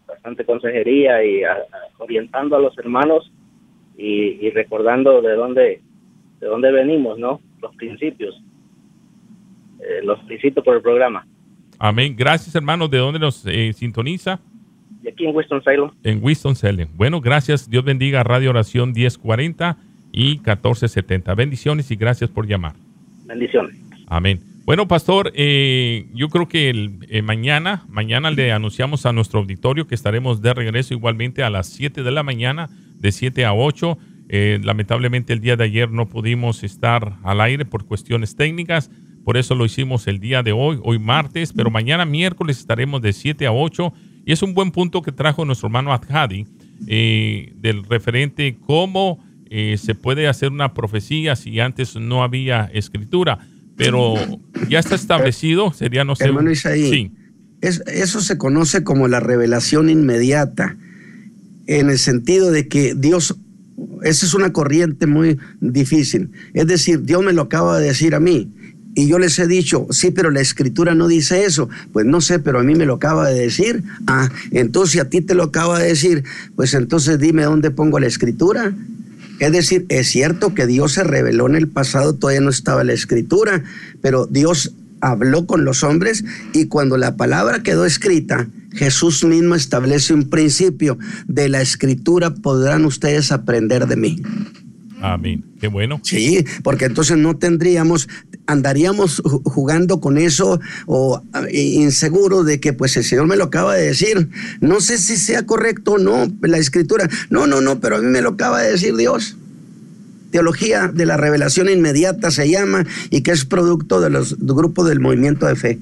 bastante 0.07 0.45
consejería 0.45 1.25
y 1.25 1.43
orientando 1.99 2.57
a 2.57 2.61
los 2.61 2.77
hermanos 2.79 3.31
y, 3.97 4.47
y 4.47 4.51
recordando 4.51 5.21
de 5.23 5.35
dónde, 5.35 5.83
de 6.41 6.47
dónde 6.47 6.73
venimos, 6.73 7.19
¿no? 7.19 7.41
Los 7.61 7.75
principios, 7.77 8.41
eh, 9.81 10.01
los 10.03 10.19
principios 10.21 10.65
por 10.65 10.77
el 10.77 10.83
programa. 10.83 11.27
Amén. 11.79 12.15
Gracias, 12.17 12.55
hermanos. 12.55 12.91
¿De 12.91 12.99
dónde 12.99 13.19
nos 13.19 13.45
eh, 13.47 13.73
sintoniza? 13.73 14.41
Aquí 15.07 15.27
en 15.27 15.37
Winston-Salem, 15.37 15.91
En 16.03 16.21
Winston-Salem. 16.23 16.89
Bueno, 16.97 17.21
gracias. 17.21 17.69
Dios 17.69 17.85
bendiga 17.85 18.21
a 18.21 18.25
Radio 18.25 18.51
Oración 18.51 18.93
1040 18.93 19.77
y 20.13 20.39
1470. 20.39 21.35
Bendiciones 21.35 21.91
y 21.91 21.97
gracias 21.97 22.31
por 22.31 22.47
llamar. 22.47 22.75
bendiciones. 23.27 23.77
Amén. 24.07 24.41
Bueno, 24.65 24.89
pastor, 24.89 25.31
eh, 25.35 26.07
yo 26.15 26.29
creo 26.31 26.49
que 26.49 26.71
el, 26.71 26.99
eh, 27.11 27.21
mañana, 27.21 27.85
mañana 27.89 28.31
le 28.31 28.51
anunciamos 28.51 29.05
a 29.05 29.13
nuestro 29.13 29.41
auditorio 29.41 29.87
que 29.87 29.95
estaremos 29.95 30.41
de 30.41 30.55
regreso 30.55 30.95
igualmente 30.95 31.43
a 31.43 31.51
las 31.51 31.69
7 31.69 32.03
de 32.03 32.11
la 32.11 32.23
mañana, 32.23 32.71
de 32.99 33.13
7 33.13 33.45
a 33.45 33.53
8. 33.53 33.99
Eh, 34.31 34.59
lamentablemente 34.63 35.35
el 35.35 35.41
día 35.41 35.57
de 35.57 35.65
ayer 35.65 35.91
no 35.91 36.09
pudimos 36.09 36.65
estar 36.65 37.19
al 37.25 37.43
aire 37.43 37.67
por 37.67 37.85
cuestiones 37.85 38.37
técnicas, 38.37 38.91
por 39.23 39.37
eso 39.37 39.55
lo 39.55 39.67
hicimos 39.67 40.07
el 40.07 40.19
día 40.19 40.43
de 40.43 40.53
hoy, 40.53 40.79
hoy 40.83 40.99
martes, 40.99 41.53
pero 41.53 41.71
mañana 41.71 42.07
miércoles 42.07 42.59
estaremos 42.59 43.03
de 43.03 43.13
7 43.13 43.47
a 43.47 43.53
8 43.53 43.93
y 44.25 44.33
es 44.33 44.43
un 44.43 44.55
buen 44.55 44.71
punto 44.71 45.03
que 45.03 45.13
trajo 45.13 45.45
nuestro 45.45 45.67
hermano 45.69 45.93
Adhadi 45.93 46.47
eh, 46.87 47.53
del 47.61 47.85
referente 47.85 48.57
cómo 48.67 49.23
eh, 49.51 49.77
se 49.79 49.95
puede 49.95 50.27
hacer 50.29 50.51
una 50.51 50.75
profecía 50.75 51.37
si 51.37 51.61
antes 51.61 51.95
no 51.97 52.23
había 52.23 52.65
escritura, 52.73 53.39
pero 53.77 54.15
ya 54.69 54.79
está 54.81 54.95
establecido, 54.95 55.73
sería 55.73 56.05
no 56.05 56.17
sé. 56.17 56.25
Hermano 56.25 56.51
Isaí, 56.51 56.91
Sí, 56.91 57.13
es- 57.61 57.83
eso 57.87 58.21
se 58.21 58.37
conoce 58.39 58.83
como 58.85 59.07
la 59.09 59.21
revelación 59.21 59.91
inmediata, 59.91 60.77
en 61.67 61.89
el 61.91 61.99
sentido 61.99 62.51
de 62.51 62.69
que 62.69 62.95
Dios, 62.95 63.37
esa 64.03 64.27
es 64.27 64.35
una 64.35 64.53
corriente 64.53 65.07
muy 65.07 65.39
difícil. 65.61 66.31
Es 66.53 66.67
decir, 66.67 67.03
Dios 67.03 67.23
me 67.25 67.33
lo 67.33 67.43
acaba 67.43 67.79
de 67.79 67.87
decir 67.89 68.15
a 68.15 68.21
mí. 68.21 68.51
Y 68.95 69.09
yo 69.09 69.19
les 69.19 69.39
he 69.39 69.47
dicho, 69.47 69.87
sí, 69.91 70.11
pero 70.11 70.31
la 70.31 70.41
escritura 70.41 70.95
no 70.95 71.09
dice 71.09 71.45
eso. 71.45 71.69
Pues 71.93 72.07
no 72.07 72.21
sé, 72.21 72.39
pero 72.39 72.61
a 72.61 72.63
mí 72.63 72.75
me 72.75 72.87
lo 72.87 72.95
acaba 72.95 73.29
de 73.29 73.41
decir. 73.41 73.83
Ah, 74.07 74.31
entonces 74.53 75.01
a 75.01 75.09
ti 75.09 75.21
te 75.21 75.35
lo 75.35 75.45
acaba 75.45 75.79
de 75.81 75.89
decir, 75.89 76.25
pues 76.55 76.75
entonces 76.75 77.19
dime 77.19 77.43
dónde 77.43 77.71
pongo 77.71 77.99
la 77.99 78.07
escritura. 78.07 78.73
Es 79.41 79.53
decir, 79.53 79.85
es 79.89 80.09
cierto 80.09 80.55
que 80.55 80.67
Dios 80.67 80.93
se 80.93 81.03
reveló 81.03 81.49
en 81.49 81.57
el 81.57 81.69
pasado, 81.69 82.15
todavía 82.15 82.41
no 82.41 82.51
estaba 82.51 82.85
la 82.85 82.93
escritura, 82.93 83.65
pero 84.01 84.27
Dios 84.27 84.73
habló 85.01 85.47
con 85.47 85.65
los 85.65 85.83
hombres 85.83 86.25
y 86.53 86.67
cuando 86.67 86.97
la 86.97 87.17
palabra 87.17 87.63
quedó 87.63 87.85
escrita, 87.85 88.47
Jesús 88.73 89.25
mismo 89.25 89.55
establece 89.55 90.15
un 90.15 90.31
principio 90.31 90.99
de 91.27 91.49
la 91.49 91.61
escritura, 91.61 92.35
podrán 92.35 92.85
ustedes 92.85 93.33
aprender 93.33 93.87
de 93.87 93.97
mí. 93.97 94.23
Amén. 95.13 95.45
Qué 95.61 95.69
bueno. 95.69 96.01
Sí, 96.03 96.45
porque 96.63 96.87
entonces 96.87 97.17
no 97.19 97.37
tendríamos, 97.37 98.09
andaríamos 98.47 99.23
ju- 99.23 99.43
jugando 99.45 100.01
con 100.01 100.19
eso 100.19 100.61
o 100.87 101.23
ah, 101.33 101.45
inseguros 101.53 102.47
de 102.47 102.61
que 102.61 102.73
pues 102.73 102.97
el 102.97 103.05
Señor 103.05 103.27
me 103.27 103.37
lo 103.37 103.45
acaba 103.45 103.75
de 103.75 103.87
decir. 103.87 104.29
No 104.61 104.81
sé 104.81 104.99
si 104.99 105.17
sea 105.17 105.45
correcto 105.47 105.93
o 105.93 105.99
no 105.99 106.27
la 106.43 106.59
escritura. 106.59 107.09
No, 107.31 107.47
no, 107.47 107.61
no, 107.61 107.81
pero 107.81 107.97
a 107.97 108.01
mí 108.01 108.07
me 108.07 108.21
lo 108.23 108.31
acaba 108.31 108.63
de 108.63 108.73
decir 108.73 108.95
Dios. 108.97 109.37
Teología 110.31 110.89
de 110.89 111.07
la 111.07 111.17
revelación 111.17 111.69
inmediata 111.69 112.31
se 112.33 112.49
llama 112.51 112.85
y 113.11 113.21
que 113.23 113.31
es 113.31 113.45
producto 113.45 114.01
de 114.01 114.11
los 114.11 114.37
grupos 114.39 114.89
del 114.89 114.99
movimiento 115.01 115.47
de 115.47 115.55
fe. 115.55 115.79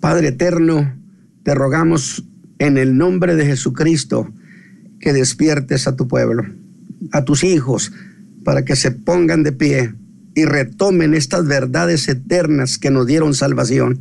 Padre 0.00 0.28
eterno, 0.28 0.92
te 1.42 1.54
rogamos 1.54 2.24
en 2.58 2.76
el 2.76 2.96
nombre 2.96 3.36
de 3.36 3.46
Jesucristo 3.46 4.30
que 5.00 5.12
despiertes 5.12 5.86
a 5.86 5.96
tu 5.96 6.06
pueblo, 6.06 6.44
a 7.12 7.24
tus 7.24 7.42
hijos, 7.44 7.92
para 8.44 8.64
que 8.64 8.76
se 8.76 8.90
pongan 8.90 9.42
de 9.42 9.52
pie 9.52 9.94
y 10.34 10.44
retomen 10.44 11.14
estas 11.14 11.46
verdades 11.46 12.08
eternas 12.08 12.78
que 12.78 12.90
nos 12.90 13.06
dieron 13.06 13.34
salvación. 13.34 14.00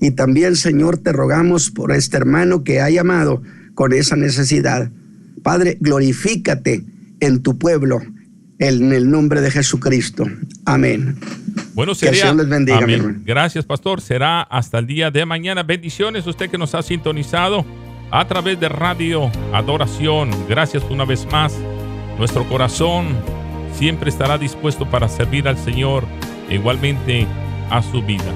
Y 0.00 0.12
también, 0.12 0.56
Señor, 0.56 0.98
te 0.98 1.12
rogamos 1.12 1.70
por 1.70 1.92
este 1.92 2.16
hermano 2.16 2.64
que 2.64 2.80
ha 2.80 2.90
llamado 2.90 3.42
con 3.74 3.92
esa 3.92 4.16
necesidad. 4.16 4.90
Padre, 5.42 5.78
glorifícate 5.80 6.84
en 7.20 7.40
tu 7.40 7.58
pueblo, 7.58 8.00
en 8.68 8.92
el 8.92 9.10
nombre 9.10 9.40
de 9.40 9.50
Jesucristo. 9.50 10.24
Amén. 10.64 11.18
Bueno, 11.74 11.92
Que 11.94 12.06
el 12.06 12.14
sería. 12.14 12.20
Señor 12.22 12.36
les 12.36 12.48
bendiga, 12.48 12.78
mi 12.78 12.84
Amén. 12.84 13.00
hermano. 13.00 13.18
Gracias, 13.24 13.64
pastor. 13.64 14.00
Será 14.00 14.42
hasta 14.42 14.78
el 14.78 14.86
día 14.86 15.10
de 15.10 15.26
mañana. 15.26 15.62
Bendiciones, 15.62 16.26
usted 16.26 16.48
que 16.50 16.58
nos 16.58 16.74
ha 16.74 16.82
sintonizado 16.82 17.64
a 18.10 18.26
través 18.26 18.60
de 18.60 18.68
Radio 18.68 19.30
Adoración. 19.52 20.30
Gracias 20.48 20.82
una 20.90 21.04
vez 21.04 21.26
más. 21.30 21.54
Nuestro 22.18 22.48
corazón 22.48 23.16
siempre 23.74 24.10
estará 24.10 24.38
dispuesto 24.38 24.88
para 24.88 25.08
servir 25.08 25.48
al 25.48 25.58
Señor, 25.58 26.04
igualmente 26.50 27.26
a 27.70 27.82
su 27.82 28.02
vida. 28.02 28.32